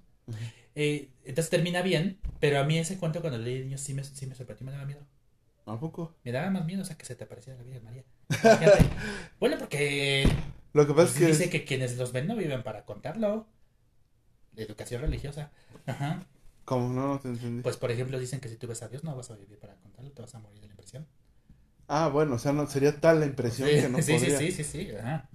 [0.76, 4.04] Eh, entonces termina bien, pero a mí ese cuento cuando leí de niños sí me,
[4.04, 5.02] sí me sorprendió, me daba miedo.
[5.66, 6.14] ¿A poco?
[6.24, 8.04] Me daba más miedo, o sea, que se te apareciera la Virgen María.
[9.40, 10.26] Bueno, porque
[10.74, 11.26] Lo que pasa es que.
[11.28, 13.48] dice que quienes los ven no viven para contarlo.
[14.54, 15.52] De educación religiosa.
[15.86, 16.26] Ajá.
[16.66, 17.64] Como no, no te entendí.
[17.64, 19.76] Pues, por ejemplo, dicen que si tú ves a Dios no vas a vivir para
[19.78, 21.08] contarlo, te vas a morir de la impresión.
[21.88, 24.52] Ah, bueno, o sea, no sería tal la impresión Sí, que no sí, sí, sí,
[24.52, 25.30] sí, sí, ajá.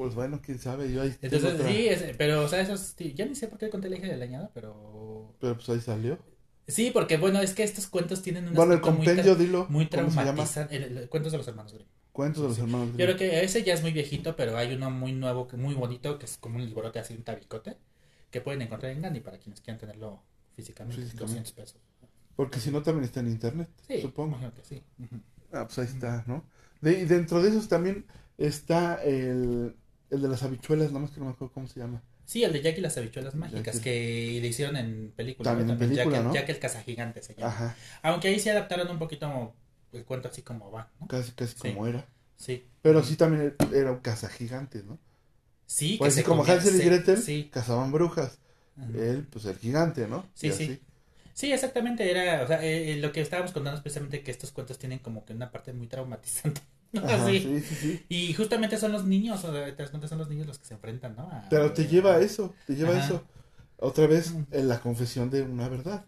[0.00, 0.90] Pues bueno, quién sabe.
[0.90, 3.48] Yo ahí Entonces, otra- sí, es- pero, o sea, eso es- sí, ya ni sé
[3.48, 5.34] por qué conté la hija de la leñada, pero...
[5.38, 6.18] Pero pues ahí salió.
[6.66, 9.66] Sí, porque, bueno, es que estos cuentos tienen un Bueno, el muy compendio, tra- dilo.
[9.68, 11.06] muy traumatizante.
[11.10, 11.86] Cuentos de los hermanos Grimm.
[12.12, 12.62] Cuentos de los Sí.
[12.62, 12.88] hermanos.
[12.92, 13.06] Yo Grimm.
[13.08, 16.18] creo que ese ya es muy viejito, pero hay uno muy nuevo, que- muy bonito,
[16.18, 17.76] que es como un librote así, un tabicote,
[18.30, 20.22] que pueden encontrar en Gandhi para quienes quieran tenerlo
[20.56, 21.02] físicamente.
[21.02, 21.40] Físicamente.
[21.40, 21.78] 200 pesos.
[22.36, 23.68] Porque si no, también está en internet.
[23.86, 24.38] Sí, Supongo.
[24.54, 24.82] que sí.
[25.52, 26.42] Ah, pues ahí está, ¿no?
[26.80, 28.06] De, y dentro de esos también
[28.38, 29.76] está el,
[30.10, 32.02] el de las habichuelas, nada más que no me acuerdo cómo se llama.
[32.24, 35.50] Sí, el de Jack y las habichuelas mágicas, Jack que le hicieron en película.
[35.50, 35.72] También ¿no?
[35.72, 36.34] en película, Jack, ¿no?
[36.34, 37.48] Jack el cazagigante se llama.
[37.48, 39.54] Ajá, Aunque ahí sí adaptaron un poquito
[39.92, 41.08] el cuento así como va, ¿no?
[41.08, 41.68] casi, casi Sí.
[41.72, 42.06] como era.
[42.36, 42.64] Sí.
[42.82, 44.98] Pero sí también era un cazagigante, ¿no?
[45.66, 47.50] Sí, Pues se así como Hansel y se- Gretel Sí.
[47.52, 48.38] cazaban brujas.
[48.78, 48.88] Ajá.
[48.94, 50.24] Él, pues el gigante, ¿no?
[50.34, 50.64] Sí, Y sí.
[50.64, 50.80] así.
[51.34, 54.52] Sí, exactamente, era, o sea, eh, eh, lo que estábamos contando es precisamente que estos
[54.52, 56.60] cuentos tienen como que una parte muy traumatizante.
[56.94, 57.40] Ajá, Sí.
[57.40, 58.04] sí, sí, sí.
[58.08, 60.64] Y justamente son los niños, o sea, te das cuenta, son los niños los que
[60.66, 61.22] se enfrentan, ¿no?
[61.30, 63.22] A- Pero te lleva a eso, te lleva a eso.
[63.78, 64.44] Otra vez Mm.
[64.52, 66.04] en la confesión de una verdad.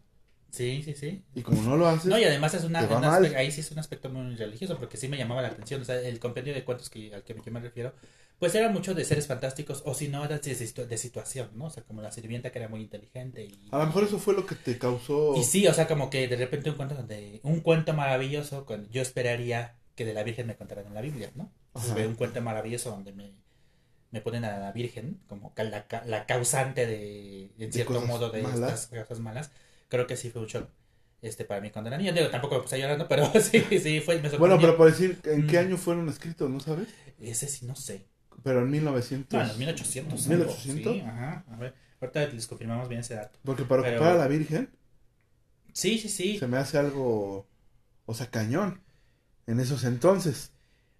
[0.51, 1.25] Sí, sí, sí.
[1.35, 3.25] Y como no lo haces, No, y además es una, te va un mal.
[3.25, 5.85] aspe- ahí sí es un aspecto muy religioso, porque sí me llamaba la atención, o
[5.85, 7.95] sea, el compendio de cuentos que, al que yo me refiero,
[8.39, 11.67] pues era mucho de seres fantásticos, o si no, era de, situ- de situación, ¿no?
[11.67, 13.69] O sea, como la sirvienta que era muy inteligente y...
[13.71, 15.35] a lo mejor eso fue lo que te causó.
[15.37, 18.91] Y sí, o sea, como que de repente un cuento donde, un cuento maravilloso, con,
[18.91, 21.51] yo esperaría que de la Virgen me contaran en la Biblia, ¿no?
[21.69, 23.33] Entonces veo un cuento maravilloso donde me,
[24.11, 28.43] me ponen a la Virgen como la, la causante de, en De cierto modo, de
[28.43, 28.85] malas.
[28.85, 29.51] estas cosas malas.
[29.89, 30.69] Creo que sí fue un shock
[31.21, 32.13] este, para mí cuando era niño.
[32.13, 35.47] Digo, tampoco me puse llorando, pero sí, sí, fue, me Bueno, pero por decir, ¿en
[35.47, 35.67] qué Mm.
[35.67, 36.89] año fueron escritos, no sabes?
[37.21, 38.07] Ese sí, no sé.
[38.43, 39.33] Pero en 1900.
[39.37, 40.27] No, en los 1800.
[40.27, 40.93] 1800.
[40.95, 41.45] Sí, ajá.
[41.51, 43.39] A ver, ahorita les confirmamos bien ese dato.
[43.45, 44.71] Porque para Pero- ocupar a la Virgen
[45.73, 46.39] Sí, sí, sí.
[46.39, 47.47] se me hace algo,
[48.05, 48.81] o sea, cañón.
[49.47, 50.51] En esos entonces,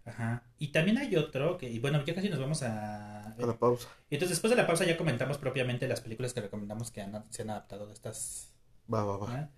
[0.05, 0.43] Ajá.
[0.59, 3.33] Y también hay otro que, y bueno, ya casi nos vamos a...
[3.33, 3.89] a la pausa.
[4.11, 7.25] Y entonces después de la pausa ya comentamos propiamente las películas que recomendamos que han-
[7.33, 8.53] se han adaptado de estas.
[8.93, 9.41] Va, va, va.
[9.41, 9.49] ¿eh?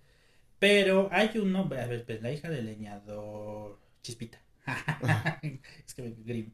[0.59, 4.39] Pero hay uno, a ver, pues, la hija del leñador Chispita.
[5.87, 6.51] es que me grim.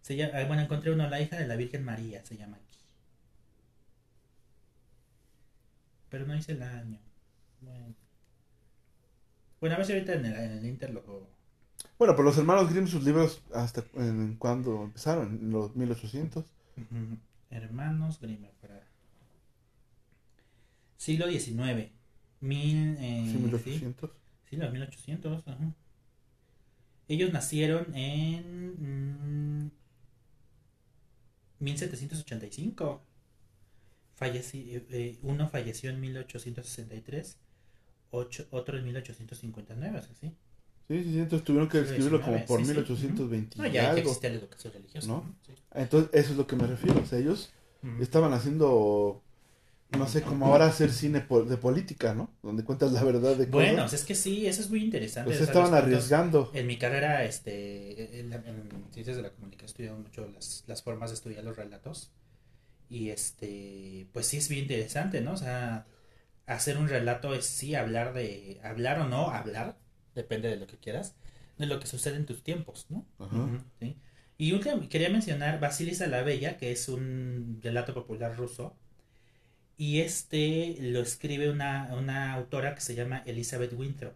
[0.00, 2.78] Se llama, ah, bueno, encontré uno, la hija de la Virgen María, se llama aquí.
[6.08, 6.98] Pero no dice el año.
[7.60, 7.94] Bueno.
[9.60, 11.28] Bueno, a ver si ahorita en el, en el Inter lo...
[11.98, 15.38] Bueno, pero los hermanos Grimm, sus libros, ¿hasta en cuándo empezaron?
[15.42, 16.44] ¿En los 1800?
[16.76, 17.18] Ujú.
[17.50, 18.86] Hermanos Grimm, para...
[20.96, 21.90] Siglo XIX.
[22.40, 24.10] Mil, eh, Sí, sí, 1800.
[24.50, 25.48] sí, los 1800.
[25.48, 25.74] ajá.
[27.08, 29.70] Ellos nacieron en mm,
[31.60, 33.02] 1785.
[34.18, 37.38] Falleci- eh, eh, uno falleció en 1863,
[38.16, 40.32] ocho, otro en 1859, o sea, sí.
[40.88, 42.70] Sí, sí, entonces tuvieron que Siglo escribirlo como por sí, sí.
[42.72, 43.98] 1820 No, ya, ya algo.
[44.00, 45.08] existía la educación religiosa.
[45.08, 45.24] ¿No?
[45.74, 47.00] Entonces, eso es lo que me refiero.
[47.00, 47.50] O sea, ellos
[47.98, 49.22] estaban haciendo,
[49.90, 52.30] no sé, como ahora hacer cine de política, ¿no?
[52.42, 54.00] Donde cuentas la verdad de Bueno, cosas.
[54.00, 55.30] es que sí, eso es muy interesante.
[55.30, 56.50] Pues o sea, estaban arriesgando.
[56.54, 61.10] En mi carrera, este, en, en ciencias de la comunicación estudiamos mucho las, las formas
[61.10, 62.12] de estudiar los relatos.
[62.88, 65.32] Y este, pues sí es bien interesante, ¿no?
[65.32, 65.86] O sea,
[66.46, 69.76] hacer un relato es sí hablar de, hablar o no hablar,
[70.14, 71.14] depende de lo que quieras,
[71.58, 73.06] de lo que sucede en tus tiempos, ¿no?
[73.18, 73.36] Ajá.
[73.36, 73.96] Ujú, sí.
[74.38, 78.76] Y últim- quería mencionar Basilisa la Bella, que es un relato popular ruso.
[79.78, 84.14] Y este lo escribe una, una autora que se llama Elizabeth Winthrop.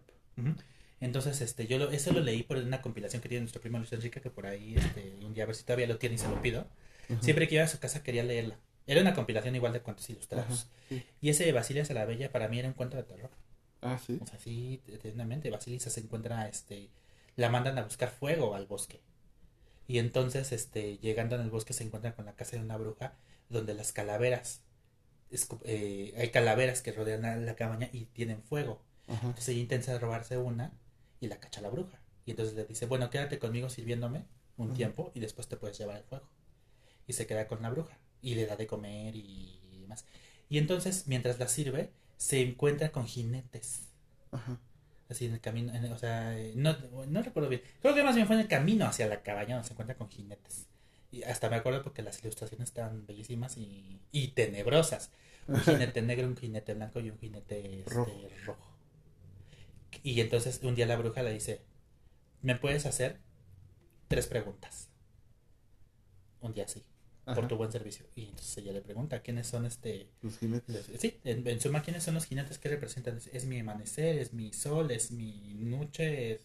[0.99, 3.91] Entonces, este, yo lo, eso lo leí por una compilación que tiene nuestro primo Luis
[3.93, 6.29] Enrique, que por ahí este, un día a ver si todavía lo tiene y se
[6.29, 6.67] lo pido.
[7.09, 7.21] Ajá.
[7.21, 8.57] Siempre que iba a su casa quería leerla.
[8.87, 10.63] Era una compilación igual de cuentos ilustrados.
[10.63, 11.05] Ajá, sí.
[11.21, 13.29] Y ese de Basilisa la Bella para mí era un cuento de terror.
[13.81, 14.19] Ah, sí.
[14.21, 15.49] O sea, sí, eternamente.
[15.49, 16.89] Basilisa se encuentra, este,
[17.35, 19.01] la mandan a buscar fuego al bosque.
[19.87, 23.13] Y entonces, este, llegando en el bosque se encuentran con la casa de una bruja
[23.49, 24.61] donde las calaveras,
[25.65, 28.81] eh, hay calaveras que rodean a la cabaña y tienen fuego.
[29.07, 29.27] Ajá.
[29.27, 30.73] Entonces ella intenta robarse una
[31.19, 31.99] y la cacha la bruja.
[32.25, 34.25] Y entonces le dice, bueno, quédate conmigo sirviéndome
[34.57, 36.29] un tiempo y después te puedes llevar el fuego.
[37.07, 40.05] Y se queda con la bruja y le da de comer y demás.
[40.49, 43.89] Y entonces, mientras la sirve, se encuentra con jinetes.
[44.31, 44.59] Ajá.
[45.09, 46.75] Así en el camino, en- o sea, eh, no,
[47.07, 47.61] no recuerdo bien.
[47.81, 50.09] Creo que más bien fue en el camino hacia la cabaña donde se encuentra con
[50.09, 50.67] jinetes.
[51.11, 55.11] Y hasta me acuerdo porque las ilustraciones estaban bellísimas y, y tenebrosas.
[55.47, 58.29] Un jinete negro, un jinete blanco y un jinete este, Rojo.
[58.45, 58.67] rojo.
[60.03, 61.61] Y entonces un día la bruja le dice,
[62.41, 63.19] ¿me puedes hacer
[64.07, 64.89] tres preguntas?
[66.41, 66.83] Un día sí,
[67.25, 68.05] por tu buen servicio.
[68.15, 70.85] Y entonces ella le pregunta, ¿quiénes son este Los jinetes.
[70.99, 73.19] Sí, en, en suma, ¿quiénes son los jinetes que representan?
[73.31, 76.33] Es, mi amanecer, es mi sol, es mi noche.
[76.33, 76.41] es-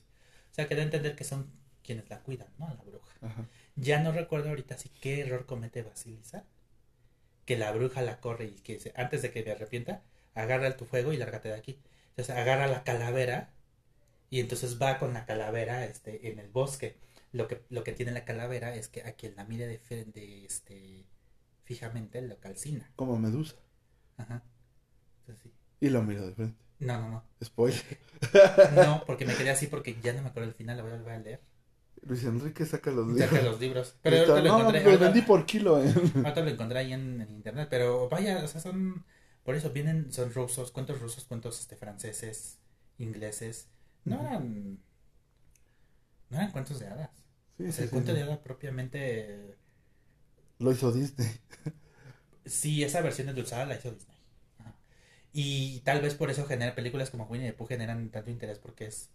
[0.52, 1.50] O sea, que da a entender que son
[1.84, 2.66] quienes la cuidan, ¿no?
[2.68, 3.12] A la bruja.
[3.22, 3.46] Ajá.
[3.76, 6.44] Ya no recuerdo ahorita sí qué error comete Basilisa.
[7.46, 10.02] Que la bruja la corre y que dice, antes de que me arrepienta,
[10.34, 11.78] agarra tu fuego y lárgate de aquí.
[12.10, 13.50] Entonces agarra la calavera
[14.30, 16.96] y entonces va con la calavera este, en el bosque.
[17.36, 21.06] Lo que, lo que tiene la calavera es que a quien la mire de este,
[21.64, 22.90] fijamente, lo calcina.
[22.96, 23.56] Como Medusa.
[24.16, 24.42] Ajá.
[25.20, 25.52] Entonces, sí.
[25.80, 26.58] Y lo miro de frente.
[26.78, 27.24] No, no, no.
[27.44, 27.82] Spoiler.
[28.74, 30.96] No, porque me quedé así porque ya no me acuerdo el final, la voy a
[30.96, 31.40] volver a leer.
[32.02, 33.28] Luis Enrique saca los libros.
[33.30, 33.96] Saca los libros.
[34.02, 34.80] Pero ahorita lo no, encontré.
[34.80, 35.82] los ahorita- vendí por kilo.
[35.82, 35.92] eh.
[36.14, 37.68] ahorita lo encontré ahí en, en internet.
[37.70, 39.04] Pero vaya, o sea, son.
[39.44, 42.58] Por eso vienen, son rusos, cuentos rusos, cuentos este, franceses,
[42.98, 43.68] ingleses.
[44.04, 44.78] No eran.
[46.30, 47.10] No eran cuentos de hadas.
[47.58, 49.56] Sí, O sea, el cuento de hadas propiamente.
[50.58, 51.28] Lo hizo Disney.
[52.44, 54.16] Sí, esa versión de Dulzada la hizo Disney.
[54.60, 54.74] Ajá.
[55.32, 58.86] Y tal vez por eso genera películas como Winnie the Pooh generan tanto interés porque
[58.86, 59.10] es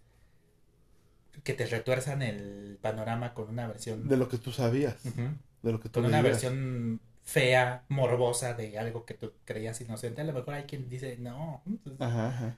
[1.44, 4.98] que te retuerzan el panorama con una versión De lo que tú sabías.
[5.62, 10.22] De lo que tú con una versión fea, morbosa de algo que tú creías inocente.
[10.22, 11.64] A lo mejor hay quien dice no,
[12.00, 12.58] Ajá, ajá.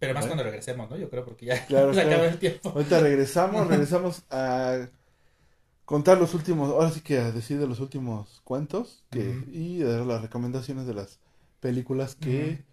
[0.00, 0.96] Pero más cuando regresemos, ¿no?
[0.96, 2.32] Yo creo porque ya Claro, se acaba claro.
[2.32, 2.70] el tiempo.
[2.70, 4.88] Ahorita regresamos, regresamos a
[5.84, 10.06] contar los últimos, ahora sí que a decir de los últimos cuentos que, y dar
[10.06, 11.18] las recomendaciones de las
[11.60, 12.64] películas que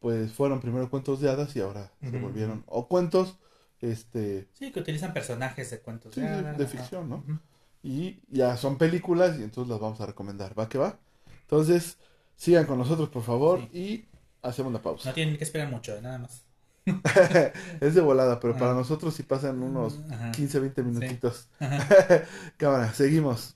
[0.00, 3.38] pues fueron primero cuentos de hadas y ahora se volvieron o cuentos
[3.80, 7.24] este Sí, que utilizan personajes de cuentos Sí, de hadas, de ficción, ¿no?
[7.82, 10.98] Y ya son películas y entonces las vamos a recomendar, ¿va que va?
[11.42, 11.98] Entonces,
[12.36, 14.06] sigan con nosotros por favor y
[14.40, 15.10] hacemos la pausa.
[15.10, 16.44] No tienen que esperar mucho, nada más.
[17.80, 18.58] es de volada, pero Ah.
[18.58, 20.32] para nosotros si pasan unos Ajá.
[20.32, 21.48] 15, 20 minutitos.
[22.56, 23.54] Cámara, seguimos.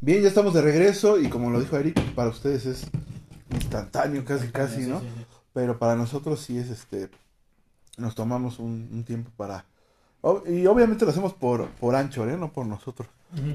[0.00, 2.86] Bien, ya estamos de regreso y como lo dijo Eric, para ustedes es
[3.52, 5.00] instantáneo casi casi, Sí, ¿no?
[5.00, 5.26] sí, sí.
[5.52, 7.10] Pero para nosotros sí es este,
[7.98, 9.64] nos tomamos un, un tiempo para...
[10.46, 12.36] y obviamente lo hacemos por, por Anchor, ¿eh?
[12.38, 13.08] No por nosotros,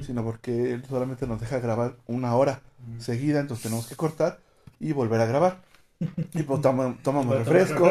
[0.04, 2.60] sino porque él solamente nos deja grabar una hora
[2.98, 4.38] seguida, entonces tenemos que cortar
[4.78, 5.62] y volver a grabar.
[6.34, 7.90] Y pues toma- tomamos refresco,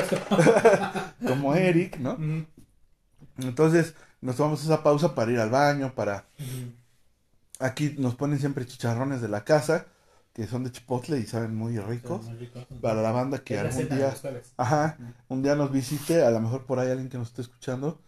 [1.27, 2.17] como Eric, ¿no?
[3.37, 6.25] Entonces nos tomamos esa pausa para ir al baño, para...
[7.59, 9.85] Aquí nos ponen siempre chicharrones de la casa,
[10.33, 12.25] que son de chipotle y saben muy ricos.
[12.25, 12.59] Muy rico.
[12.81, 14.13] Para la banda que Es algún día,
[14.57, 14.97] ajá,
[15.29, 17.99] un día nos visite, a lo mejor por ahí alguien que nos esté escuchando.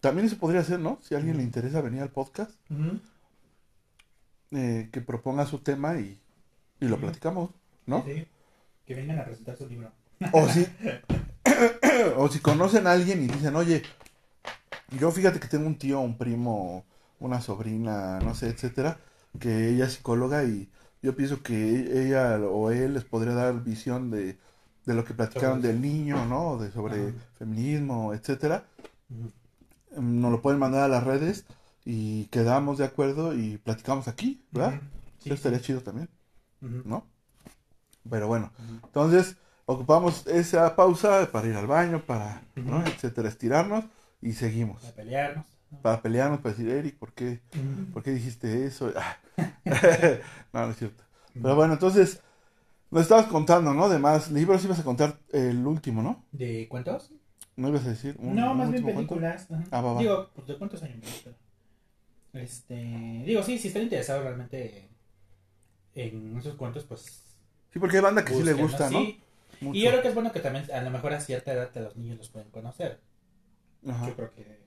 [0.00, 0.98] También se podría hacer, ¿no?
[1.02, 2.50] Si a alguien le interesa venir al podcast,
[4.52, 6.20] eh, que proponga su tema y,
[6.80, 7.50] y lo platicamos,
[7.86, 8.04] ¿no?
[8.04, 8.26] Sí,
[8.86, 9.90] Que vengan a presentar su libro.
[10.32, 10.66] O si,
[12.16, 13.82] o si conocen a alguien y dicen, oye,
[14.98, 16.84] yo fíjate que tengo un tío, un primo,
[17.20, 18.98] una sobrina, no sé, etcétera,
[19.40, 20.68] que ella es psicóloga y
[21.02, 24.38] yo pienso que ella o él les podría dar visión de,
[24.86, 26.56] de lo que platicaron del niño, ¿no?
[26.58, 27.12] De sobre Ajá.
[27.38, 28.64] feminismo, etcétera.
[29.10, 29.32] Ujú.
[30.00, 31.44] Mm, Nos lo pueden mandar a las redes
[31.84, 34.80] y quedamos de acuerdo y platicamos aquí, ¿verdad?
[35.18, 36.08] Sí, Eso estaría chido también.
[36.84, 37.06] ¿no?
[38.10, 38.52] Pero bueno,
[38.84, 39.36] entonces,
[39.66, 42.84] ocupamos esa pausa para ir al baño, para, ¿no?
[42.86, 43.84] Etcétera, estirarnos
[44.22, 44.82] y seguimos.
[44.82, 45.46] Para pelearnos.
[45.82, 47.40] Para pelearnos, para decir, Eric, ¿por qué.
[47.92, 48.92] ¿por qué dijiste eso?
[50.52, 51.04] No, no es cierto.
[51.34, 52.22] Pero bueno, entonces,
[52.90, 53.88] nos estabas contando, ¿no?
[53.88, 56.24] De más libros, ibas a contar el último, ¿no?
[56.32, 57.12] ¿De cuentos?
[57.56, 59.48] ¿No ibas a decir un, No, un más bien películas.
[59.70, 60.00] Ah, va, va.
[60.00, 61.04] Digo, pues, ¿de cuántos años?
[62.32, 62.74] Este,
[63.24, 64.88] digo, sí, si están interesados realmente
[65.94, 67.25] en esos cuentos, pues.
[67.76, 69.00] Sí, porque hay banda que sí le gusta, ¿no?
[69.00, 69.20] sí.
[69.60, 71.80] Y yo creo que es bueno que también, a lo mejor a cierta edad, a
[71.80, 73.00] los niños los pueden conocer.
[73.86, 74.06] Ajá.
[74.08, 74.64] Yo creo que.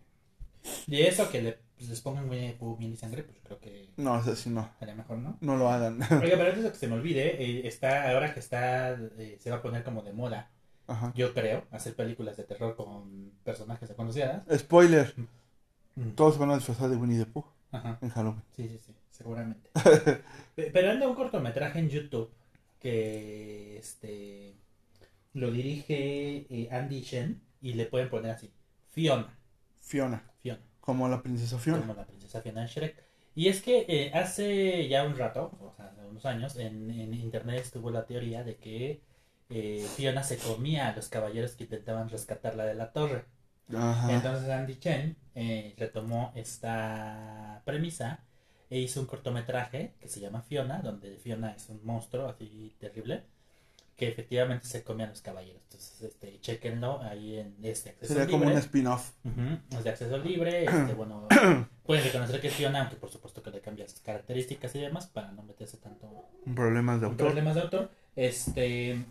[0.86, 3.60] De eso que le, pues, les pongan Winnie the Pooh, miel y sangre, pues creo
[3.60, 4.70] que No, o sea, sí, no.
[4.80, 5.38] a lo mejor no.
[5.42, 6.00] No lo hagan.
[6.22, 9.50] Oiga, pero antes de que se me olvide, eh, está, ahora que está, eh, se
[9.50, 10.52] va a poner como de moda,
[10.86, 11.12] Ajá.
[11.16, 14.44] yo creo, hacer películas de terror con personajes desconocidas.
[14.56, 15.16] Spoiler.
[15.96, 16.10] Mm.
[16.12, 17.98] Todos se van a disfrazar de Winnie the Pooh Ajá.
[18.04, 18.44] en Halloween.
[18.56, 19.68] Sí, sí, sí, seguramente.
[20.56, 22.30] Pe- Pero anda un cortometraje en YouTube
[22.80, 24.56] que este
[25.34, 28.52] lo dirige eh, Andy Shen y le pueden poner así,
[28.90, 29.38] Fiona,
[29.82, 30.24] Fiona.
[30.42, 31.80] Fiona, Como la princesa Fiona.
[31.80, 33.04] como la princesa Fiona de Shrek.
[33.36, 37.14] Y es que eh, hace ya un rato, o sea, hace unos años, en, en
[37.14, 39.02] internet estuvo la teoría de que
[39.50, 43.26] eh, Fiona se comía a los caballeros que intentaban rescatarla de la torre.
[43.74, 44.14] Ajá.
[44.14, 45.18] Entonces Andy Chen
[45.78, 48.26] retomó esta premisa
[48.70, 53.24] e hizo un cortometraje que se llama Fiona, donde Fiona es un monstruo así terrible
[53.96, 55.62] que efectivamente se come a los caballeros.
[55.64, 58.56] Entonces, este, chequenlo ahí en este acceso Sería como libre.
[58.56, 59.12] un spin-off.
[59.72, 60.64] Es de acceso libre.
[60.70, 61.28] Este, bueno,
[61.84, 65.34] pueden reconocer que Fiona, aunque por supuesto que le cambian sus características y demás para
[65.34, 67.26] no meterse tanto Problemas de autor.
[67.28, 67.92] problemas de autor.
[68.16, 69.04] Este,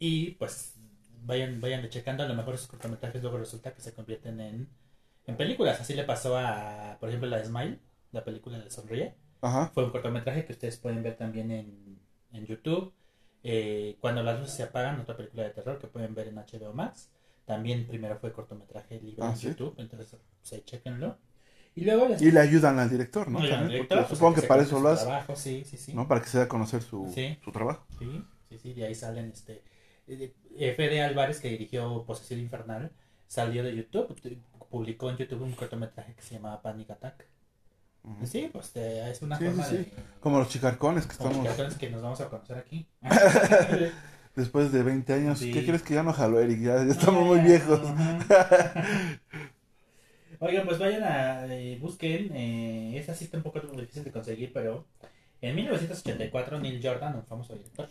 [0.00, 0.74] y pues
[1.22, 4.68] vayan, vayan checando, a lo mejor esos cortometrajes luego resulta que se convierten en,
[5.26, 5.80] en películas.
[5.80, 7.78] Así le pasó a, por ejemplo, la de Smile,
[8.14, 9.14] la película de Sonríe.
[9.42, 9.70] Ajá.
[9.74, 11.98] Fue un cortometraje que ustedes pueden ver también en,
[12.32, 12.92] en YouTube.
[13.42, 16.72] Eh, cuando las luces se apagan, otra película de terror que pueden ver en HBO
[16.72, 17.10] Max.
[17.44, 19.48] También primero fue cortometraje libre Ah, en ¿sí?
[19.48, 20.16] YouTube, entonces
[20.48, 21.18] pues, chequenlo.
[21.76, 23.40] Y luego les Y le ayudan al director, ¿no?
[23.40, 25.92] Director, porque pues, supongo que para eso lo hace, trabajo, sí, sí, sí.
[25.92, 26.06] ¿no?
[26.08, 27.12] Para que se dé a conocer su,
[27.44, 27.84] su trabajo.
[27.98, 29.62] Sí, sí, sí, de ahí salen este.
[30.06, 32.92] eh, Fede Álvarez, que dirigió Posesión Infernal,
[33.26, 34.38] salió de YouTube, t-
[34.70, 37.26] publicó en YouTube un cortometraje que se llamaba Panic Attack.
[38.24, 39.84] Sí, pues eh, es una Sí, forma sí, de...
[39.84, 39.92] sí.
[40.20, 42.86] Como los chicarcones que como estamos criaturas que nos vamos a conocer aquí.
[44.36, 45.40] después de 20 años.
[45.40, 46.60] ¿Qué crees que ya no jaló, Eric?
[46.60, 47.80] Ya, ya estamos Ah, muy viejos.
[47.80, 49.18] Ajá.
[50.40, 52.34] Oigan, pues vayan a eh, busquen.
[52.34, 54.84] Eh, esta sí está un poco difícil de conseguir, pero
[55.40, 57.88] en 1984 Neil Jordan, un famoso director,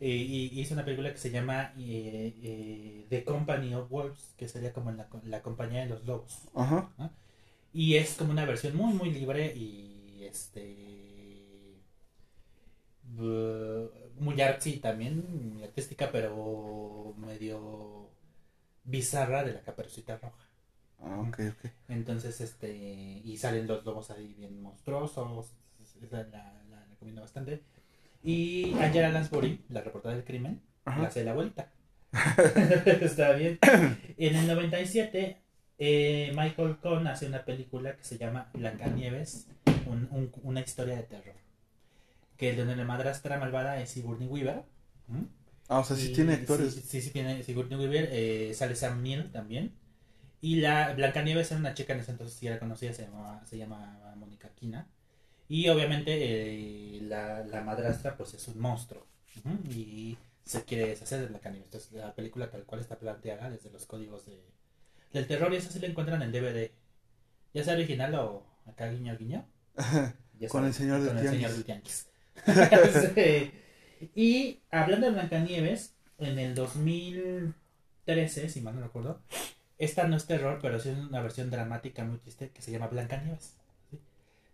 [0.00, 4.48] eh, y- hizo una película que se llama eh, eh, The Company of Wolves, que
[4.48, 6.38] sería como la, la compañía de los lobos.
[6.54, 6.90] Ajá.
[7.72, 11.76] Y es como una versión muy, muy libre y este.
[14.18, 18.10] muy artsy también, muy artística, pero medio
[18.84, 20.36] bizarra de la caperucita roja.
[21.02, 21.70] Ah, ok, ok.
[21.88, 22.72] Entonces, este.
[23.24, 25.52] Y salen los lobos ahí bien monstruosos.
[26.02, 27.62] Esa la, la recomiendo bastante.
[28.22, 31.00] Y Angela Lansbury, la reportera del crimen, Ajá.
[31.02, 31.72] la hace la vuelta.
[33.00, 33.58] Está bien.
[34.18, 35.38] En el 97,
[35.80, 39.48] eh, Michael Cohn hace una película que se llama Blancanieves,
[39.86, 41.34] un- un- una historia de terror.
[42.36, 44.62] Que donde la madrastra malvada es Sigourney Weaver.
[45.68, 46.74] Ah, o sea, sí Y- tiene actores.
[46.74, 48.08] Sí, sí, sí tiene Sigourney Weaver.
[48.12, 49.72] eh, sale Sam Neill también.
[50.42, 53.44] Y la Blancanieves era una chica en ese entonces, si ya la conocía, se llamaba,
[53.46, 54.86] se llama Mónica Quina.
[55.48, 59.06] Y obviamente eh, la, la madrastra pues es un monstruo.
[59.70, 61.66] Y se quiere deshacer de Blancanieves.
[61.66, 64.40] Entonces la película tal cual está planteada desde los códigos de,
[65.12, 65.52] del terror.
[65.52, 66.70] Y eso sí lo encuentran en DVD.
[67.52, 69.46] Ya sea original o acá guiño guiño.
[70.38, 71.30] Ya Con el señor del tianguis.
[71.32, 72.08] señor del tianguis.
[73.14, 73.52] Sí.
[74.14, 79.20] Y hablando de Blancanieves, en el 2013, si mal no recuerdo,
[79.76, 82.86] esta no es terror, pero sí es una versión dramática muy triste que se llama
[82.86, 83.58] Blancanieves.
[83.90, 84.00] ¿sí?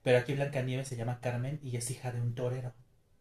[0.03, 2.73] Pero aquí Blancanieves se llama Carmen y es hija de un torero.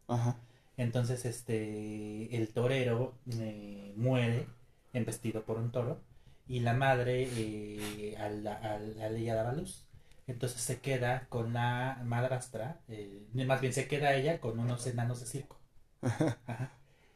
[0.07, 0.37] Ajá.
[0.77, 4.47] Entonces, este, el torero eh, muere
[4.93, 6.01] embestido por un toro
[6.47, 9.85] y la madre eh, al, al- al ella daba luz.
[10.27, 15.19] Entonces se queda con la madrastra, eh, más bien se queda ella con unos enanos
[15.19, 15.59] de circo.
[16.01, 16.71] Ajá.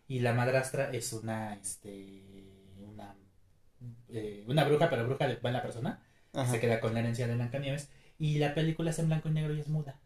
[0.07, 2.23] Y la madrastra es una, este,
[2.79, 3.15] una,
[4.09, 6.03] eh, una bruja, pero bruja de buena persona.
[6.33, 6.51] que.
[6.51, 7.89] Se queda con la herencia de Blancanieves.
[8.19, 9.99] Y la película es en blanco y negro y es muda,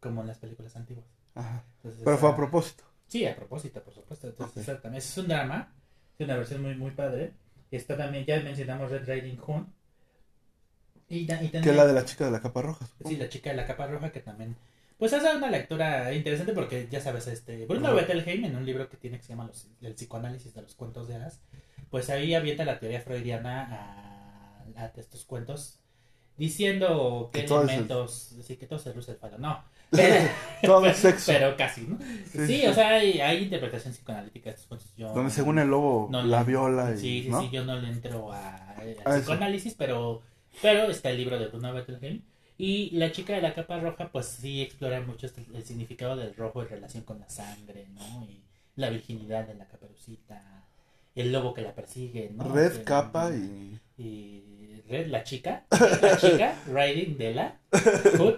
[0.00, 1.06] como en las películas antiguas.
[1.34, 1.64] Ajá.
[1.76, 2.84] Entonces, Pero fue a esa- propósito.
[3.06, 4.26] Sí, a propósito, por supuesto.
[4.28, 4.68] Entonces.
[4.94, 5.72] Es un drama.
[6.18, 7.32] Es una versión muy, muy padre.
[7.72, 9.62] Está también, ya mencionamos Red Riding Hood.
[11.08, 12.86] Y, y Que es la de la chica de la capa roja.
[12.86, 13.10] supongo.
[13.10, 14.56] Sí, la chica de la capa roja que también...
[14.98, 17.96] Pues hace una lectura interesante porque ya sabes, este Bruno Ajá.
[17.96, 21.08] Bettelheim en un libro que tiene que se llama los- El psicoanálisis de los cuentos
[21.08, 21.40] de hadas,
[21.90, 25.80] pues ahí avienta la teoría freudiana a, a estos cuentos
[26.36, 29.64] diciendo Que qué es el- elementos, sí, que todo se luce el falo, no.
[30.62, 31.32] Todo es sexo.
[31.32, 31.98] Pero casi, ¿no?
[32.46, 34.92] Sí, o sea, hay, hay interpretación psicoanalítica de cuentos.
[34.96, 36.98] Yo, Donde según el lobo no la viola y.
[36.98, 37.40] Sí, sí, ¿no?
[37.42, 39.20] sí, yo no le entro a, a A eso.
[39.20, 40.22] psicoanálisis, pero,
[40.60, 42.22] pero está el libro de Bruno Bettelheim.
[42.58, 46.34] Y la chica de la capa roja, pues sí explora mucho este- el significado del
[46.36, 48.24] rojo en relación con la sangre, ¿no?
[48.30, 48.40] Y
[48.76, 50.64] la virginidad de la caperucita,
[51.16, 52.44] el lobo que la persigue, ¿no?
[52.54, 53.80] Red Que- capa y.
[53.98, 54.44] y
[54.88, 57.56] Red, la chica, la chica, riding de la
[58.18, 58.34] hood,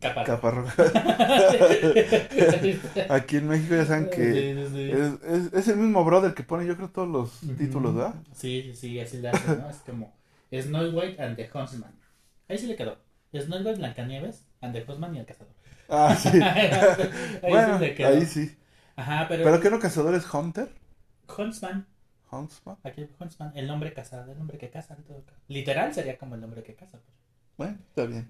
[0.00, 0.26] capa roja.
[0.36, 0.74] Capa roja.
[3.08, 4.32] Aquí en México ya saben que.
[4.32, 4.90] Sí, sí, sí.
[4.90, 8.14] Es, es, es el mismo brother que pone, yo creo, todos los títulos, ¿verdad?
[8.32, 9.68] Sí, sí, sí, así le hace, ¿no?
[9.68, 10.14] Es como
[10.52, 11.92] Snow White and the Huntsman.
[12.48, 12.98] Ahí sí le quedó.
[13.34, 15.52] Snow White, Blancanieves and the Huntsman y el cazador.
[15.88, 16.28] Ah, sí.
[17.42, 18.08] ahí bueno, sí le quedó.
[18.08, 18.56] ahí sí.
[18.96, 20.74] Ajá, pero, ¿Pero qué no cazador es Hunter?
[21.36, 21.86] Huntsman,
[22.30, 22.76] Huntsman.
[22.82, 24.96] aquí Huntsman, el hombre cazado, el hombre que caza.
[25.48, 26.98] Literal sería como el hombre que caza.
[27.56, 28.26] Bueno, está bien.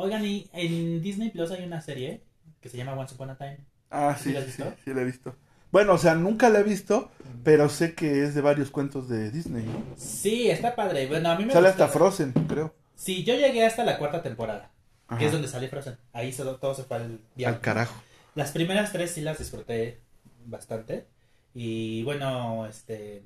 [0.00, 2.22] Oigan, y en Disney Plus hay una serie
[2.60, 3.58] que se llama Once Upon a Time.
[3.90, 4.74] Ah, ¿Sí sí, la has visto?
[4.84, 5.34] sí, la he visto.
[5.72, 7.10] Bueno, o sea, nunca la he visto,
[7.44, 9.84] pero sé que es de varios cuentos de Disney, ¿no?
[9.96, 11.06] Sí, está padre.
[11.06, 12.74] Bueno, a mí me Sale hasta Frozen, creo.
[12.96, 14.70] Sí, yo llegué hasta la cuarta temporada,
[15.06, 15.18] Ajá.
[15.18, 15.96] que es donde sale Frozen.
[16.12, 17.56] Ahí solo, todo se fue al diablo.
[17.56, 18.02] Al carajo.
[18.34, 20.00] Las primeras tres sí las disfruté
[20.44, 21.06] bastante.
[21.54, 23.22] Y bueno, este.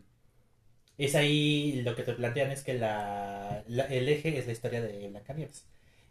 [0.96, 4.80] Es ahí lo que te plantean es que la, la- el eje es la historia
[4.80, 5.66] de Blancanieves.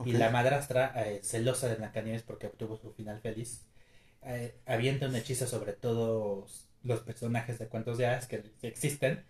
[0.06, 3.66] Y la madrastra, eh, celosa de Blancanieves porque obtuvo su final feliz,
[4.24, 9.24] eh, avienta un hechizo sobre todos los personajes de cuentos de hadas que existen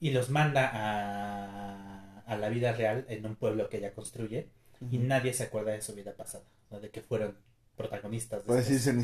[0.00, 4.48] y los manda a, a la vida real en un pueblo que ella construye
[4.90, 5.06] y Ujú.
[5.06, 7.36] nadie se acuerda de su vida pasada, de que fueron
[7.76, 8.94] protagonistas de decir estos,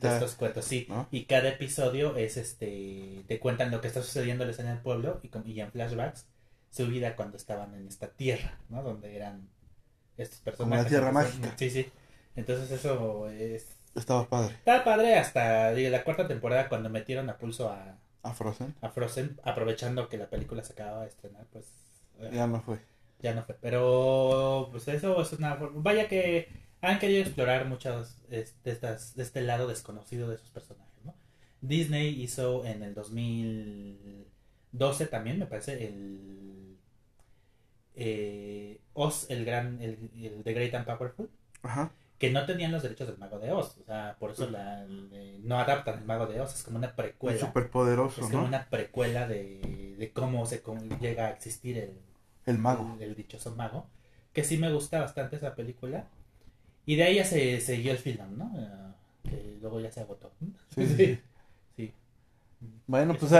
[0.00, 0.86] de estos cuentos, sí.
[0.88, 1.08] ¿no?
[1.10, 5.28] Y cada episodio es este, te cuentan lo que está sucediéndoles en el pueblo y,
[5.28, 6.26] con- y en flashbacks
[6.70, 8.82] su vida cuando estaban en esta tierra, ¿no?
[8.82, 9.48] Donde eran
[10.16, 10.86] estos personajes.
[10.88, 11.54] tierra Entonces, mágica.
[11.58, 11.90] Sí, sí.
[12.36, 13.66] Entonces eso es...
[13.94, 14.54] Estaba padre.
[14.54, 18.74] Está padre hasta digo, la cuarta temporada cuando metieron a pulso a, A Frozen.
[18.80, 21.66] a Frozen, aprovechando que la película se acababa de estrenar, pues
[22.20, 22.78] eh, Ya no fue.
[23.20, 23.56] ya no fue.
[23.60, 26.48] Pero pues eso es una vaya que
[26.82, 31.14] han querido explorar muchas de estas de este lado desconocido de sus personajes, ¿no?
[31.60, 36.59] Disney hizo en el 2012 también, me parece, el
[38.00, 41.28] eh, Oz, el gran, el, el The Great and Powerful,
[41.62, 41.92] Ajá.
[42.18, 45.38] que no tenían los derechos del Mago de Oz, o sea, por eso la, le-
[45.40, 48.48] no adaptan el Mago de Oz, es como una precuela, superpoderoso, es como ¿no?
[48.48, 51.92] una precuela de, de cómo se cómo llega a existir el,
[52.46, 52.96] El mago.
[52.98, 53.86] el, el dichoso mago.
[54.32, 56.06] Que sí me gusta bastante esa película.
[56.86, 58.52] Y de ahí ya se siguió el film, ¿no?
[58.56, 60.30] Eh, que luego ya se agotó.
[60.74, 60.86] Sí.
[60.86, 61.20] sí.
[62.86, 63.32] Bueno, pues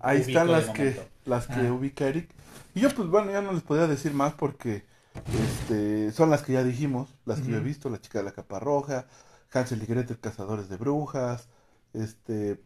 [0.00, 1.72] ahí, están las que, las que Ah.
[1.72, 2.30] ubica Eric.
[2.74, 4.84] Y yo, pues bueno, ya no les podía decir más porque
[5.34, 8.32] este, son las que ya dijimos, las que yo he visto, La chica de la
[8.32, 9.06] capa roja,
[9.52, 11.48] Hansel y Gretel, Cazadores de Brujas,
[11.92, 12.60] este,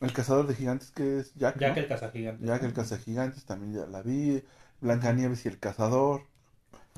[0.00, 1.82] El cazador de gigantes que es Jack, Jack ¿no?
[1.82, 2.46] el cazagigante.
[2.46, 4.42] Jack el cazagigantes también ya la vi,
[4.80, 6.22] Blancanieves y el cazador.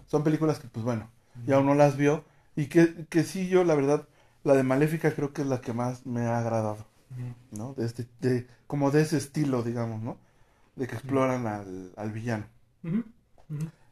[0.07, 1.11] Son películas que pues bueno,
[1.47, 2.24] ya uno las vio
[2.57, 4.09] y que, que sí yo la verdad,
[4.45, 6.86] la de Maléfica creo que es la que más me ha agradado.
[7.51, 7.75] ¿No?
[7.75, 10.19] De este, de, como de ese estilo, digamos, ¿no?
[10.77, 12.47] De que exploran al, al villano.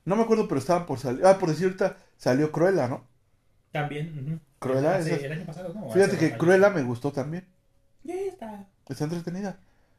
[0.04, 1.24] No me acuerdo, pero estaban por salir.
[1.24, 3.04] Ah, por decir ahorita salió Cruella, ¿no?
[3.70, 4.40] También.
[4.58, 5.90] Cruella, Hace- esas- el año pasado, ¿no?
[5.90, 6.38] Fíjate que años.
[6.38, 7.46] Cruella me gustó también.
[8.04, 8.66] Está.
[8.88, 9.58] Está entretenida.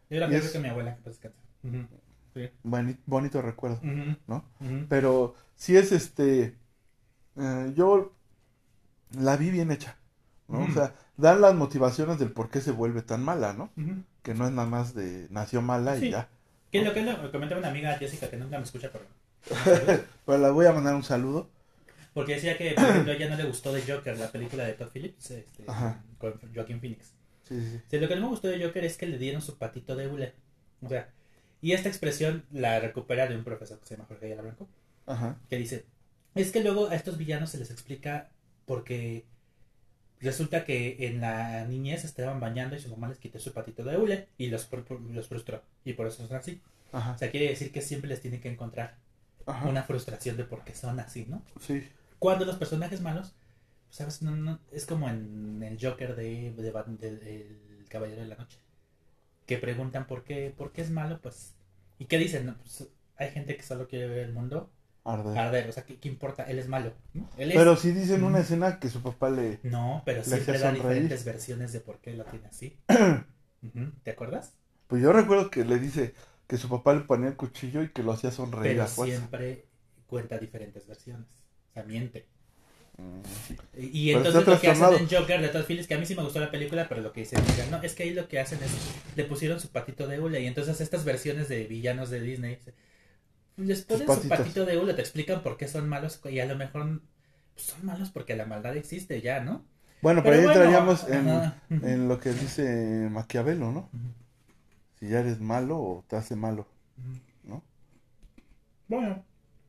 [0.09, 1.28] Yo la a es- con mi abuela, que.
[1.63, 1.88] Ujú.
[2.34, 2.49] Sí.
[2.63, 3.80] Boni- bonito recuerdo.
[4.28, 4.43] ¿no?
[4.89, 6.57] Pero sí es este.
[7.38, 8.13] eh, yo
[9.17, 9.95] la vi bien hecha,
[10.47, 10.65] ¿no?
[10.65, 13.72] O sea, dan las motivaciones del por qué se vuelve tan mala, ¿no?
[13.78, 14.03] Ujú.
[14.24, 16.09] Que no es nada más de nació mala y Sí.
[16.11, 16.30] ya.
[16.72, 19.05] Que es lo que lo comentaba una amiga Jessica que nunca me escucha, pero.
[20.26, 21.49] Pero le voy a mandar un saludo.
[22.14, 24.74] Porque decía que, por ejemplo, a ella no le gustó de Joker, la película de
[24.74, 25.66] Todd Phillips, este,
[26.18, 27.07] con Joaquin Phoenix.
[27.47, 27.82] Sí, sí, sí.
[27.89, 30.07] Sí, lo que no me gustó de Joker es que le dieron su patito de
[30.07, 30.34] hule.
[30.82, 31.09] O sea,
[31.61, 34.68] y esta expresión la recupera de un profesor que se llama Jorge Ayala Blanco,
[35.07, 35.38] Ajá.
[35.49, 35.86] que dice,
[36.36, 38.30] es que luego a estos villanos se les explica
[38.66, 39.26] porque
[40.24, 43.97] resulta que en la niñez estaban bañando y su mamá les quitó su patito de
[43.97, 45.61] hule y los, fr- los frustró.
[45.86, 46.61] Y por eso son así.
[46.91, 47.11] Ajá.
[47.13, 48.95] O sea, quiere decir que siempre les tiene que encontrar
[49.45, 49.67] Ajá.
[49.67, 51.41] una frustración de por qué son así, ¿no?
[51.59, 51.88] Sí.
[52.19, 53.34] Cuando los personajes malos,
[53.88, 54.21] pues, ¿sabes?
[54.21, 58.57] No, no- es como en el Joker de, de de- del Caballero de la Noche.
[59.45, 61.53] Que preguntan por qué, por qué es malo, pues.
[61.99, 62.45] ¿Y qué dicen?
[62.45, 64.69] No, pues, hay gente que solo quiere ver el mundo
[65.05, 65.37] Arder.
[65.37, 65.69] arder.
[65.69, 66.43] O sea, ¿qué, qué importa?
[66.43, 66.93] Él es malo.
[67.13, 67.29] ¿no?
[67.37, 68.27] Él es- Pero sí dicen Ujú.
[68.27, 69.59] una escena que su papá le...
[69.63, 70.83] No, pero Le siempre da sonreír.
[70.83, 72.77] diferentes versiones de por qué lo tiene así.
[74.03, 74.53] ¿Te acuerdas?
[74.87, 76.13] Pues yo recuerdo que le dice
[76.47, 79.65] que su papá le ponía el cuchillo y que lo hacía sonreír Pero a siempre
[80.07, 81.27] cuenta diferentes versiones.
[81.69, 82.27] O sea, miente.
[82.97, 83.21] Mm.
[83.93, 86.21] Y entonces lo que hacen en Joker de Todd Phillips, que a mí sí me
[86.23, 87.41] gustó la película, pero lo que dicen,
[87.71, 88.71] no, es que ahí lo que hacen es,
[89.15, 92.59] le pusieron su patito de hule, y entonces estas versiones de villanos de Disney,
[93.57, 96.55] les ponen su patito de hule, te explican por qué son malos, y a lo
[96.55, 97.01] mejor
[97.55, 99.65] son malos porque la maldad existe ya, ¿no?
[100.01, 101.07] Bueno, pero, ahí bueno, entraríamos
[101.69, 103.89] en, lo que dice Maquiavelo, ¿no?
[104.99, 106.67] Si ya eres malo o te hace malo,
[107.43, 107.63] ¿no?
[108.89, 109.23] Bueno,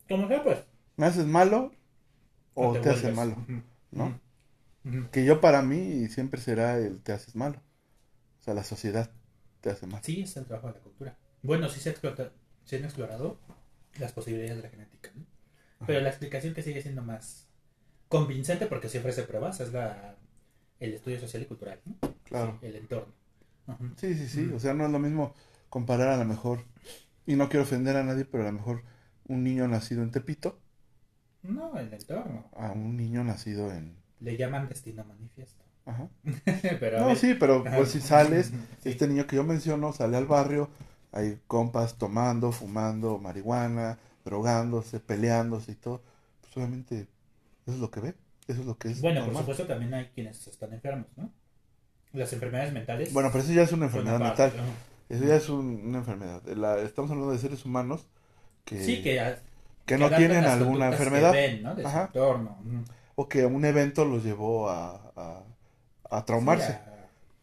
[0.08, 0.58] como sea, pues.
[0.96, 1.72] ¿Me haces malo
[2.54, 3.36] o te, hace malo?
[3.90, 4.20] ¿no?
[5.12, 7.60] Que yo para mí siempre será el te haces malo.
[8.40, 9.10] O sea, la sociedad
[9.60, 10.02] te hace mal.
[10.02, 11.16] Sí, es el trabajo de la cultura.
[11.42, 12.32] Bueno, sí se, explota,
[12.64, 13.38] se han explorado
[13.98, 15.24] las posibilidades de la genética, ¿no?
[15.86, 17.48] Pero la explicación que sigue siendo más
[18.08, 20.16] convincente, porque si ofrece pruebas, es la,
[20.80, 21.96] el estudio social y cultural, ¿no?
[22.24, 22.58] Claro.
[22.62, 23.12] El entorno.
[23.66, 23.90] Ujú.
[23.96, 24.40] Sí, sí, sí.
[24.42, 24.54] Mm.
[24.56, 25.34] O sea, no es lo mismo
[25.70, 26.64] comparar a lo mejor,
[27.26, 28.82] y no quiero ofender a nadie, pero a lo mejor
[29.26, 30.58] un niño nacido en Tepito
[31.42, 32.44] No, el entorno.
[32.56, 33.96] a un niño nacido en...
[34.20, 35.62] Le llaman destino manifiesto.
[35.86, 36.08] Ajá.
[36.80, 37.76] pero No, ver- sí, pero Ajá.
[37.76, 38.52] pues si sales,
[38.82, 38.90] Sí.
[38.90, 40.70] este niño que yo menciono sale al barrio,
[41.16, 46.02] hay compas tomando, fumando marihuana, drogándose, peleándose y todo,
[46.40, 47.06] pues obviamente
[47.66, 48.14] eso es lo que ve,
[48.48, 51.30] eso es lo que es Bueno, por supuesto también hay quienes están enfermos, ¿no?
[52.12, 53.12] Las enfermedades mentales.
[53.12, 55.14] Bueno, pero eso ya es una enfermedad mental, ¿no?
[55.16, 56.42] eso ya es un- una enfermedad.
[56.48, 58.06] La- estamos hablando de seres humanos
[58.64, 59.36] que, Sí, que,
[59.86, 61.74] que no tienen alguna conductas que enfermedad ven, ¿no?
[61.74, 62.58] De su entorno.
[63.16, 65.42] O que un evento los llevó a, a,
[66.10, 66.72] a traumarse, Sí,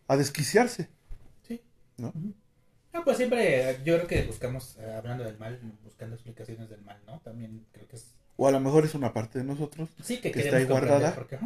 [0.09, 0.89] a- a desquiciarse.
[1.47, 1.61] Sí.
[1.97, 2.11] ¿No?
[2.93, 6.99] Ah, pues siempre, yo creo que buscamos, eh, hablando del mal, buscando explicaciones del mal,
[7.05, 7.19] ¿no?
[7.21, 8.13] También creo que es...
[8.37, 11.13] O a lo mejor es una parte de nosotros Sí, que, Que está ahí guardada.
[11.15, 11.37] porque,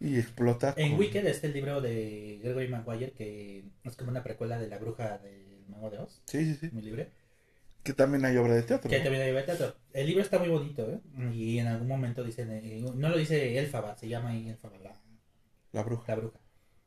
[0.00, 0.72] y explota.
[0.78, 4.68] En con- Wicked está el libro de Gregory Maguire, que es como una precuela de
[4.68, 6.70] La Bruja del Mago de Oz, Sí, sí, sí.
[6.72, 7.10] muy libre.
[7.82, 8.88] Que también hay obra de teatro.
[8.90, 9.04] Que ¿no?
[9.04, 9.74] también hay teatro.
[9.92, 11.00] El libro está muy bonito, ¿eh?
[11.34, 15.00] Y en algún momento dicen, eh, no lo dice Elfaba, se llama ahí Elfaba, la,
[15.72, 16.04] La bruja.
[16.08, 16.38] la bruja.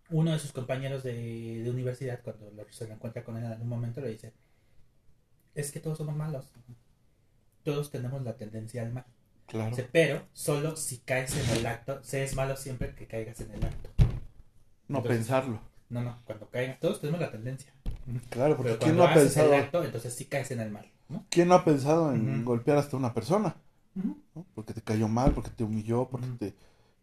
[0.09, 3.51] Uno de sus compañeros de, de universidad, cuando lo- se lo encuentra con él en
[3.51, 4.33] algún momento, le dice,
[5.55, 6.51] es que todos somos malos.
[7.63, 9.05] todos tenemos la tendencia al mal.
[9.47, 9.69] Claro.
[9.69, 13.51] Dice, pero solo si caes en el acto, se es malo siempre que caigas en
[13.51, 13.89] el acto.
[14.87, 15.59] No Entonces- pensarlo.
[15.89, 17.71] No, no, cuando caigas, todos tenemos la tendencia.
[18.29, 20.91] Claro, porque Pero ¿quién no ha pensado, el acto, entonces sí caes en el mal,
[21.07, 21.25] ¿no?
[21.29, 23.55] quién no ha pensado en golpear hasta una persona?
[24.55, 26.53] Porque te cayó mal, porque te humilló, porque te...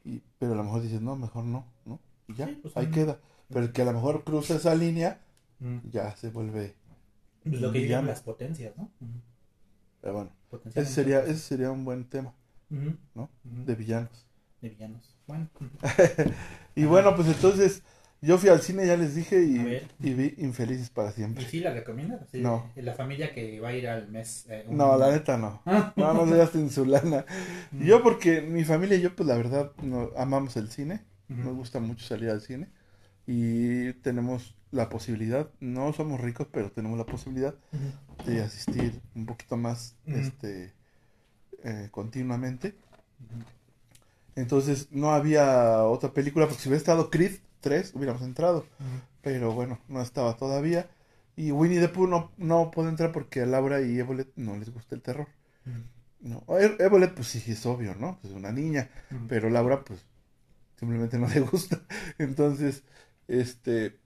[0.05, 2.01] y- pero a lo mejor dices, no, mejor no, ¿no?
[2.31, 2.94] Y ya, Sí, pues, ahí ujú.
[2.94, 3.19] queda.
[3.48, 5.20] Pero el que a lo mejor cruza esa línea,
[5.61, 5.81] Ujú.
[5.90, 6.74] ya se vuelve...
[7.43, 8.90] Pues lo que llaman las potencias, ¿no?
[10.01, 10.31] Pero bueno,
[10.74, 12.35] ese sería, ese sería un buen tema.
[13.15, 13.28] ¿no?
[13.44, 14.27] De villanos.
[14.61, 15.16] de villanos.
[15.27, 15.48] Bueno.
[16.77, 17.82] Y bueno, pues entonces
[18.23, 21.44] yo fui al cine, ya les dije, y, y vi Infelices para ¿y siempre.
[21.47, 22.28] sí la recomiendas?
[22.31, 22.70] Sí, No.
[22.77, 24.47] La familia que va a ir al mes.
[24.48, 25.62] eh, un- No, la neta no.
[25.66, 25.93] Ah.
[25.97, 27.24] No, no le gasten su lana.
[27.73, 27.85] Mm.
[27.85, 31.02] Yo porque mi familia y yo, pues la verdad, no, amamos el cine.
[31.31, 31.40] Ujú.
[31.40, 32.69] Nos gusta mucho salir al cine.
[33.27, 37.55] Y tenemos la posibilidad, no somos ricos, pero tenemos la posibilidad
[38.24, 40.73] de asistir un poquito más este
[41.65, 42.74] eh, continuamente.
[44.36, 48.66] Entonces no había otra película, porque si hubiera estado Creed 3, hubiéramos entrado.
[49.23, 50.89] Pero bueno, no estaba todavía.
[51.36, 54.70] Y Winnie the Pooh no, no puede entrar porque a Laura y Evolet no les
[54.70, 55.28] gusta el terror.
[56.20, 58.19] No, Evolet pues sí es obvio, ¿no?
[58.20, 58.89] Pues, Es una niña.
[59.28, 60.05] Pero Laura pues
[60.81, 61.82] simplemente no le gusta.
[62.19, 62.85] Entonces,
[63.28, 64.01] este...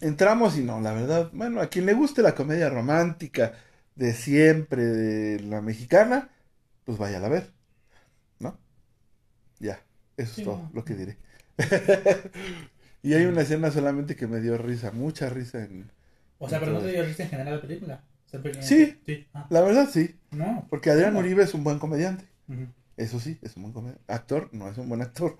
[0.00, 3.54] Entramos y no, la verdad, bueno, a quien le guste la comedia romántica
[3.96, 6.30] de siempre, de la mexicana,
[6.84, 7.52] pues vaya a ver,
[8.40, 8.58] ¿no?
[9.60, 9.80] Ya,
[10.16, 10.70] eso Sí, es todo no.
[10.72, 11.18] lo que diré.
[13.02, 15.90] y hay una escena solamente que me dio risa, mucha risa en...
[16.38, 18.04] O sea, pero no te dio risa en general la película.
[18.60, 18.96] Sí.
[19.06, 19.26] Sí.
[19.34, 20.66] Ah, La verdad sí, no.
[20.70, 21.16] porque Adrián.
[21.16, 22.24] Uribe es un buen comediante.
[22.98, 24.02] Eso sí, es un buen comediante.
[24.12, 25.38] Actor, no es un buen actor.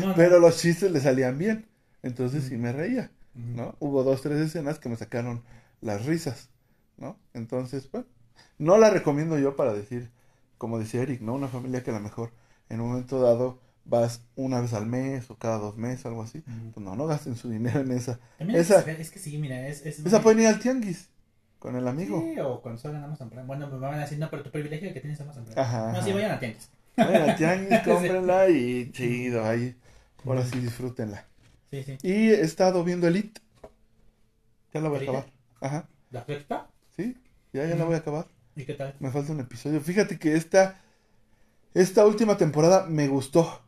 [0.00, 0.14] No, no.
[0.16, 1.66] Pero los chistes le salían bien.
[2.02, 2.62] Entonces sí Ujú.
[2.62, 3.56] me reía, Ujú.
[3.56, 3.76] ¿no?
[3.80, 5.42] Hubo dos, tres escenas que me sacaron
[5.80, 6.50] las risas,
[6.96, 7.18] ¿no?
[7.34, 8.06] Entonces, bueno,
[8.58, 10.10] no la recomiendo yo para decir,
[10.58, 11.34] como decía Eric, ¿no?
[11.34, 12.32] Una familia que a lo mejor
[12.68, 16.38] en un momento dado vas una vez al mes o cada dos meses, algo así.
[16.46, 16.72] Ujú.
[16.74, 18.20] Pues no, no gasten su dinero en esa.
[18.38, 19.84] También Esa- es, es que sí, mira, es...
[19.86, 21.08] es Esa muy- pueden ir al tianguis
[21.58, 22.20] con el amigo.
[22.22, 23.44] Sí, o cuando salgan a Amazon Prime.
[23.44, 25.60] Bueno, me van a decir, no, pero tu privilegio es que tienes Amazon Prime.
[25.60, 26.70] Ajá, No, sí, vayan a tianguis.
[26.96, 29.76] Vayan al tianguis, cómprenla y chido, ahí.
[30.24, 31.26] Ahora sí disfrútenla.
[31.70, 31.98] Sí, sí.
[32.02, 33.40] Y he estado viendo Elite.
[34.72, 35.26] Ya la voy a acabar.
[35.60, 35.88] Ajá.
[36.10, 36.68] ¿La sexta?
[36.96, 37.16] Sí,
[37.52, 38.26] ya, ya la voy a acabar.
[38.56, 38.94] ¿Y qué tal?
[38.98, 39.80] Me falta un episodio.
[39.80, 40.80] Fíjate que esta,
[41.74, 43.62] esta última temporada me gustó.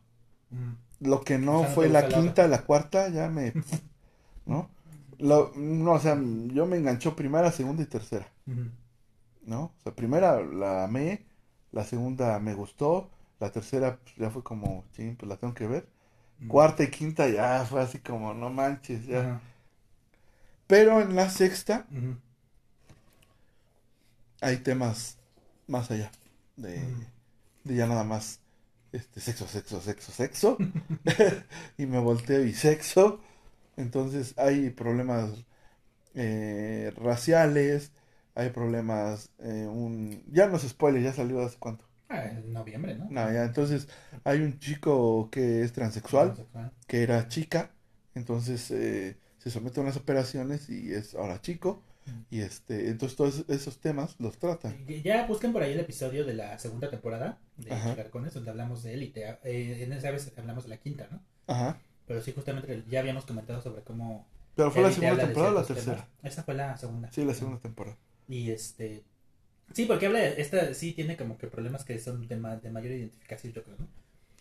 [0.49, 0.73] Mm.
[1.07, 3.53] Lo que no O sea, ¿no fue la quinta, la cuarta, ya me...
[4.45, 4.69] ¿No?
[5.21, 6.15] Lo- no, o sea,
[6.47, 8.27] yo me enganchó primera, segunda y tercera.
[9.45, 9.63] ¿No?
[9.63, 11.25] O sea, primera la amé,
[11.71, 15.67] la segunda me gustó, la tercera pues, ya fue como, ching, pues la tengo que
[15.67, 15.87] ver.
[16.47, 19.41] Cuarta y quinta ya fue así como, no manches, ya.
[20.67, 21.85] Pero en la sexta
[24.41, 25.17] hay temas
[25.67, 26.11] más allá
[26.55, 26.95] de,
[27.63, 28.39] de ya nada más
[28.91, 30.57] este sexo, sexo, sexo, sexo.
[31.77, 33.21] y me volteo y sexo.
[33.81, 35.45] Entonces hay problemas
[36.13, 37.91] eh, raciales,
[38.35, 40.23] hay problemas, eh, un...
[40.31, 41.85] ya no es spoiler, ya salió hace cuánto.
[42.09, 43.07] Ah, en noviembre, ¿no?
[43.09, 43.87] No, ya, entonces
[44.25, 46.71] hay un chico que es transexual, Transexual.
[46.87, 47.71] que era chica,
[48.15, 51.81] entonces eh, se somete a unas operaciones y es ahora chico.
[52.05, 52.35] Mm.
[52.35, 54.75] Y este, entonces todos esos temas los tratan.
[54.87, 57.69] Y Ya busquen por ahí el episodio de la segunda temporada de.
[57.69, 59.37] Chicarcones, donde hablamos de élite.
[59.43, 61.21] Eh, en esa vez hablamos de la quinta, ¿no?
[61.47, 61.79] Ajá.
[62.07, 64.25] Pero sí, justamente ya habíamos comentado sobre cómo.
[64.55, 65.95] Pero fue la segunda de temporada o la tercera.
[65.97, 66.09] temas.
[66.33, 67.11] Esa fue la segunda.
[67.11, 67.97] Sí, la segunda temporada.
[68.27, 69.03] Y este.
[69.73, 70.25] Sí, porque habla.
[70.25, 73.77] Esta sí tiene como que problemas que son de, ma- de mayor identificación, yo creo,
[73.79, 73.87] ¿no?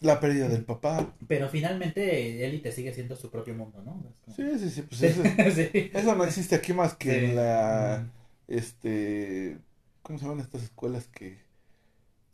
[0.01, 1.13] La pérdida del papá.
[1.29, 4.03] Pero finalmente Élite sigue siendo su propio mundo, ¿no?
[4.25, 4.83] Como- Sí, sí, sí.
[4.83, 5.23] Pues eso,
[5.55, 5.91] sí.
[5.93, 7.25] eso no existe aquí más que Sí.
[7.27, 8.03] en la.
[8.05, 8.53] Mm.
[8.53, 9.59] Este.
[10.03, 11.39] ¿Cómo se llaman estas escuelas que.?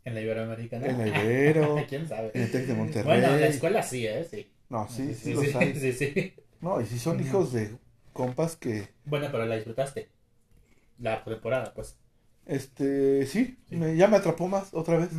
[0.05, 0.87] En la Iberoamericana.
[0.87, 2.31] En la Ibero, ¿Quién sabe?
[2.33, 3.03] en el Tec de Monterrey.
[3.03, 4.25] Bueno, en la escuela sí, ¿eh?
[4.29, 4.47] Sí.
[4.69, 5.75] No, sí, sí, sí, los sí, hay.
[5.75, 6.33] sí, sí.
[6.61, 7.77] No, y si son hijos de
[8.13, 8.89] compas que.
[9.05, 10.09] Bueno, pero la disfrutaste.
[10.99, 11.95] La temporada, pues.
[12.45, 13.25] Este.
[13.25, 13.57] Sí.
[13.69, 15.09] Me, ya me atrapó más otra vez.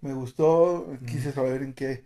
[0.00, 0.86] Me gustó.
[1.06, 2.04] Quise saber en qué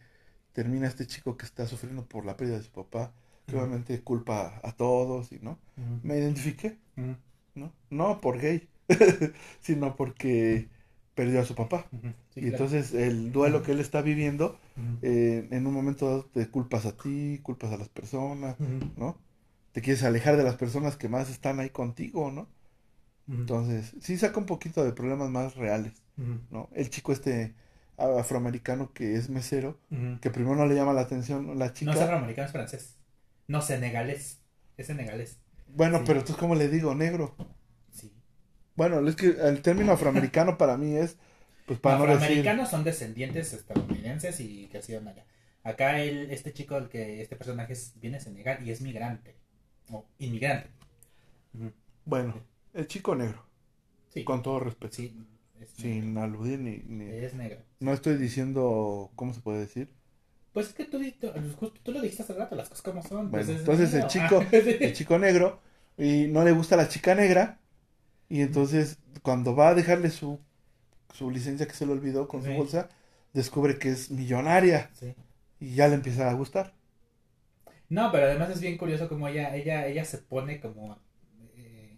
[0.53, 3.12] termina este chico que está sufriendo por la pérdida de su papá.
[3.47, 5.59] Que obviamente culpa a todos y no.
[6.03, 6.79] Me identifiqué.
[7.55, 7.73] ¿no?
[7.91, 8.69] No por gay,
[9.61, 10.69] sino porque
[11.19, 11.86] perdió a su papá.
[11.90, 11.99] Sí,
[12.36, 12.55] y claro.
[12.55, 14.57] entonces el duelo que él está viviendo,
[15.03, 18.55] eh, en un momento dado te culpas a ti, culpas a las personas.
[18.97, 19.16] ¿no?
[19.73, 22.47] Te quieres alejar de las personas que más están ahí contigo, ¿no?
[23.28, 25.93] Entonces, sí saca un poquito de problemas más reales.
[26.51, 26.69] ¿no?
[26.73, 27.55] El chico este
[27.97, 29.77] afroamericano que es mesero,
[30.20, 32.05] que primero no le llama la atención la No es chica.
[32.05, 32.95] afroamericano, es francés.
[33.49, 34.39] No, senegalés.
[34.77, 35.39] Es senegalés.
[35.66, 36.05] bueno, sí.
[36.07, 36.95] pero entonces, ¿cómo le digo?
[36.95, 37.35] Negro.
[38.79, 41.17] Bueno, es que el término afroamericano para mí es,
[41.67, 42.15] pues para no, decir...
[42.15, 45.25] afroamericanos son descendientes estadounidenses y que nacieron allá.
[45.65, 49.35] Acá el, este chico, el que este personaje es, viene de Senegal y es migrante.
[49.91, 50.69] O inmigrante.
[52.05, 52.35] Bueno,
[52.75, 53.45] el chico negro,
[54.09, 54.25] Sí.
[54.25, 54.97] con todo respeto.
[54.97, 55.13] Sí,
[55.77, 57.61] Sin aludir ni, ni- es negro.
[57.81, 59.89] No estoy diciendo, ¿cómo se puede decir?
[60.53, 60.99] Pues es que tú,
[61.59, 63.31] justo tú lo dijiste hace rato, las cosas como son.
[63.31, 65.61] pues Bueno, entonces el chico, el chico negro,
[65.97, 67.59] y no le gusta la chica negra,
[68.29, 70.41] y entonces cuando va a dejarle su,
[71.15, 72.89] su licencia que se le olvidó con su bolsa,
[73.35, 75.15] descubre que es millonaria Sí.
[75.61, 76.75] y ya le empieza a gustar.
[77.89, 80.99] No, pero además es bien curioso como ella, ella, ella se pone como
[81.57, 81.97] eh,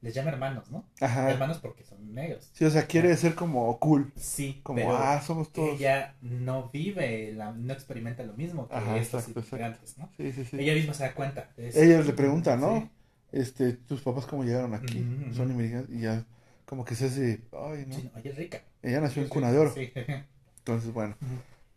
[0.00, 0.88] les llama hermanos, ¿no?
[1.00, 1.30] Ajá.
[1.30, 2.50] Hermanos porque son negros.
[2.52, 5.80] Sí, o sea, quiere ser como cool, Sí, como, pero ah, somos todos.
[5.80, 10.10] ella no vive, la- no experimenta lo mismo que Ajá, estos exacto, ¿no?
[10.16, 10.56] Sí, sí, sí.
[10.60, 11.50] Ella misma se da cuenta.
[11.56, 12.80] es- Ellos le preguntan, ¿no?
[12.80, 12.90] Sí.
[13.32, 15.34] Este, tus papás cómo llegaron aquí, Ujú, ujú.
[15.34, 16.24] son inmigrantes, y ya
[16.66, 17.96] como que se hace, ay, ¿no?
[17.96, 18.62] Sí, no, ella es rica.
[18.82, 19.92] Ella nació en cuna de oro, sí.
[20.58, 21.16] entonces bueno.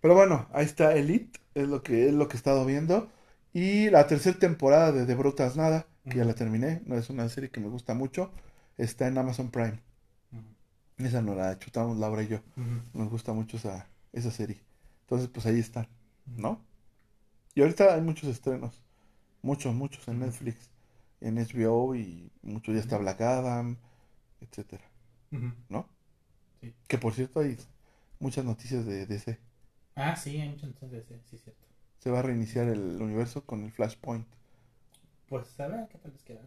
[0.01, 3.09] Pero bueno, ahí está Elite, es lo que es lo que he estado viendo.
[3.53, 7.27] Y la tercera temporada de The Brutas Nada, que ya la terminé, no es una
[7.29, 8.31] serie que me gusta mucho,
[8.77, 9.79] está en Amazon Prime.
[10.97, 12.39] Esa no la chutamos Laura y yo,
[12.93, 14.61] nos gusta mucho esa, esa serie.
[15.01, 15.87] Entonces, pues ahí están,
[16.25, 16.61] ¿no?
[17.55, 18.81] Y ahorita hay muchos estrenos,
[19.41, 20.19] muchos, muchos en.
[20.19, 20.69] Netflix,
[21.21, 23.77] en HBO y muchos ya está Black Adam,
[24.41, 24.83] etcétera.
[25.69, 25.87] ¿no?
[26.61, 26.73] Sí.
[26.87, 27.57] Que por cierto hay
[28.19, 29.39] muchas noticias de DC.
[29.95, 31.65] Ah, sí, hay muchos entonces, sí, cierto.
[31.99, 34.27] Se va a reiniciar el universo con el Flashpoint.
[35.27, 36.41] Pues a ver qué tal les queda.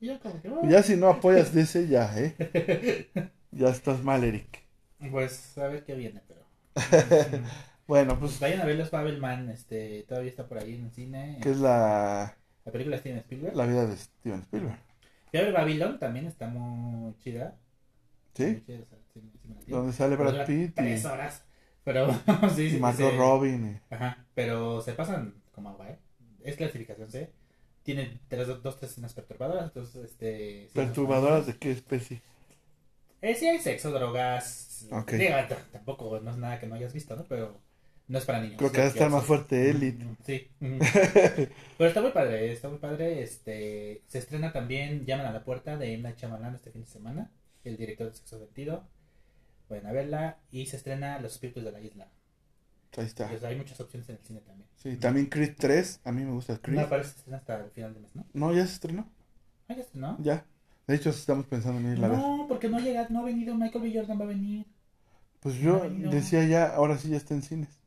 [0.00, 3.30] Y yo como que, ah, Ya si no apoyas DC, ya, ¿eh?
[3.52, 4.62] Ya estás mal, Eric.
[5.10, 6.42] Pues a ver qué viene, pero.
[7.86, 10.92] Bueno, Pues pues, vayan a ver los Babelman, este, todavía está por ahí en el
[10.92, 11.38] cine.
[11.42, 13.56] ¿qué es la, La película de Steven Spielberg.
[13.56, 14.78] la vida de Steven Spielberg?
[15.30, 17.56] Fui a ver Babylon, también está muy chida.
[18.34, 18.44] ¿Sí?
[18.44, 19.20] Muy chida, sí,
[19.64, 19.70] sí.
[19.70, 21.44] Donde sale Brad Pitt Tres horas.
[21.84, 22.08] Pero
[22.54, 22.76] sí, sí.
[22.76, 23.16] y Margot sí.
[23.16, 23.80] Robin.
[23.90, 25.98] Ajá, pero se pasan como agua, ¿eh?
[26.44, 27.32] Es clasificación C.
[27.82, 30.70] Tiene tres, dos, tres escenas perturbadoras, entonces, este...
[30.72, 32.22] ¿Perturbadoras de qué especie?
[33.20, 34.86] Eh, sí hay sexo, drogas...
[34.90, 35.12] Ok.
[35.12, 37.24] Digo, t- tampoco no es nada que no hayas visto, ¿no?
[37.24, 37.60] Pero
[38.08, 38.58] no es para niños.
[38.58, 40.04] Creo que va a estar más fuerte Elite.
[40.24, 40.50] Sí.
[40.60, 43.22] Pero está muy padre, está muy padre.
[43.22, 45.96] Este, se estrena también Llaman a la puerta de.
[45.98, 47.30] Night Shyamalan este fin de semana,
[47.64, 48.88] el director de Sexo Sentido.
[49.68, 52.08] Pueden a verla y se estrena Los espíritus de la isla.
[52.96, 53.28] Ahí está.
[53.28, 54.68] Pues hay muchas opciones en el cine también.
[54.76, 56.00] Sí, también Creed 3.
[56.04, 56.80] A mí me gusta Creed.
[56.80, 58.26] No, parece que se estrena hasta el final de mes, ¿no?
[58.34, 59.08] No, ya se estrenó.
[59.68, 60.18] Ah, ya estrenó.
[60.20, 60.44] Ya.
[60.86, 62.18] De hecho, estamos pensando en ir a ver.
[62.18, 63.98] No, porque no ha llegado, no ha venido Michael B.
[63.98, 64.66] Jordan va a venir.
[65.40, 66.10] Pues yo no.
[66.10, 67.81] decía ya, ahora sí ya está en cines.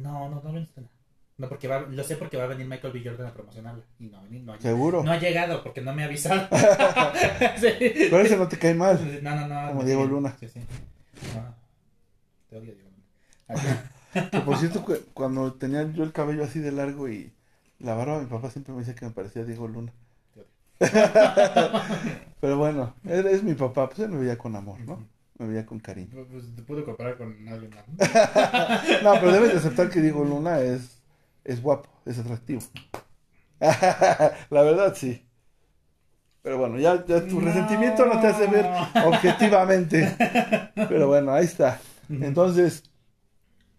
[0.00, 0.90] No, no, no a estrenar.
[1.38, 3.02] No, porque va, lo sé porque va a venir Michael B.
[3.02, 3.82] Jordan a promocionarla.
[3.98, 5.02] Y no, no, ha- Seguro.
[5.02, 6.46] no ha llegado porque no me ha avisado.
[7.58, 7.68] Sí.
[8.10, 8.98] Pero ese no te cae mal.
[9.22, 9.68] No, no, no.
[9.68, 10.36] Como no, Diego Luna.
[10.38, 10.60] Sí, sí.
[11.34, 11.54] No,
[12.50, 13.90] te odio, Diego Luna.
[14.30, 17.32] Que por cierto, cu- cuando tenía yo el cabello así de largo y
[17.78, 19.92] la barba, mi papá siempre me decía que me parecía Diego Luna.
[22.40, 25.06] Pero bueno, él es mi papá, pues él me veía con amor, ¿no?
[25.40, 26.26] Me veía con cariño.
[26.30, 29.02] Pues te puedo comparar con alguien más.
[29.02, 31.00] No, pero debes de aceptar que Diego Luna es,
[31.44, 32.60] es guapo, es atractivo.
[33.58, 35.26] La verdad, sí.
[36.42, 37.46] Pero bueno, ya, ya tu No.
[37.46, 38.66] resentimiento no te hace ver
[39.06, 40.14] objetivamente.
[40.74, 41.80] Pero bueno, ahí está.
[42.10, 42.82] Entonces,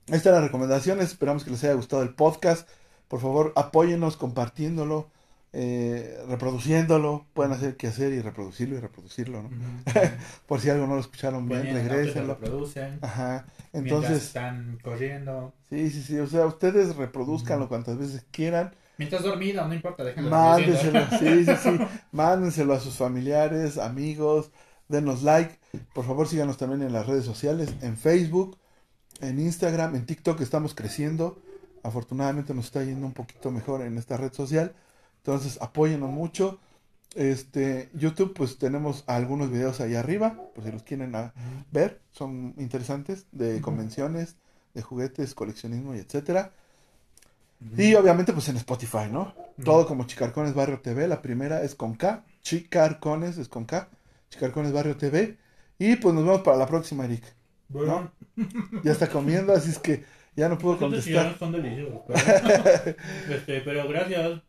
[0.10, 1.10] ahí están las recomendaciones.
[1.10, 2.68] Esperamos que les haya gustado el podcast.
[3.08, 5.12] Por favor, apóyennos compartiéndolo,
[5.54, 7.26] eh, reproduciéndolo.
[7.34, 9.50] Pueden hacer que hacer y reproducirlo y reproducirlo, ¿no?
[10.48, 12.28] Por si algo no lo escucharon bien, Ponen el audio, regrésenlo.
[12.28, 13.00] lo producen.
[13.02, 13.46] Ajá.
[13.74, 15.54] Entonces, están corriendo.
[15.70, 16.20] sí, sí, sí.
[16.20, 18.74] O sea, ustedes reproduzcanlo cuantas veces quieran.
[18.98, 21.80] Mientras dormido, no importa, déjenlo Mándenselo, sí, sí, sí.
[22.12, 24.52] Mándenselo a sus familiares, amigos.
[24.88, 25.58] Denos like.
[25.94, 28.58] Por favor, síganos también en las redes sociales, en Facebook,
[29.22, 30.40] en Instagram, en TikTok.
[30.42, 31.42] Estamos creciendo.
[31.82, 34.74] Afortunadamente nos está yendo un poquito mejor en esta red social.
[35.24, 36.60] Entonces, apóyennos mucho.
[37.16, 41.34] Este, YouTube, pues tenemos algunos videos ahí arriba, por si los quieren ah,
[41.72, 42.00] ver.
[42.12, 44.38] Son interesantes, de convenciones,
[44.74, 46.54] de juguetes, coleccionismo y etcétera.
[47.78, 49.36] Y obviamente pues en Spotify, ¿no?
[49.64, 51.08] Todo como Chicarcones Barrio TV.
[51.08, 52.24] La primera es con K.
[52.42, 53.88] Chicarcones es con K.
[54.30, 55.38] Chicarcones Barrio TV.
[55.78, 57.24] Y pues nos vemos para la próxima, Eric.
[57.70, 58.12] Bueno,
[58.84, 60.04] Ya está comiendo, así es que
[60.36, 61.38] ya no puedo contestar.
[61.38, 62.02] son deliciosos.
[62.08, 62.20] Pero,
[63.30, 64.42] este, pero gracias.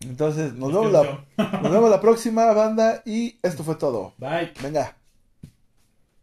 [0.00, 1.26] Entonces, nos vemos, la,
[1.62, 4.14] nos vemos la próxima banda y esto fue todo.
[4.18, 4.52] Bye.
[4.62, 4.96] Venga.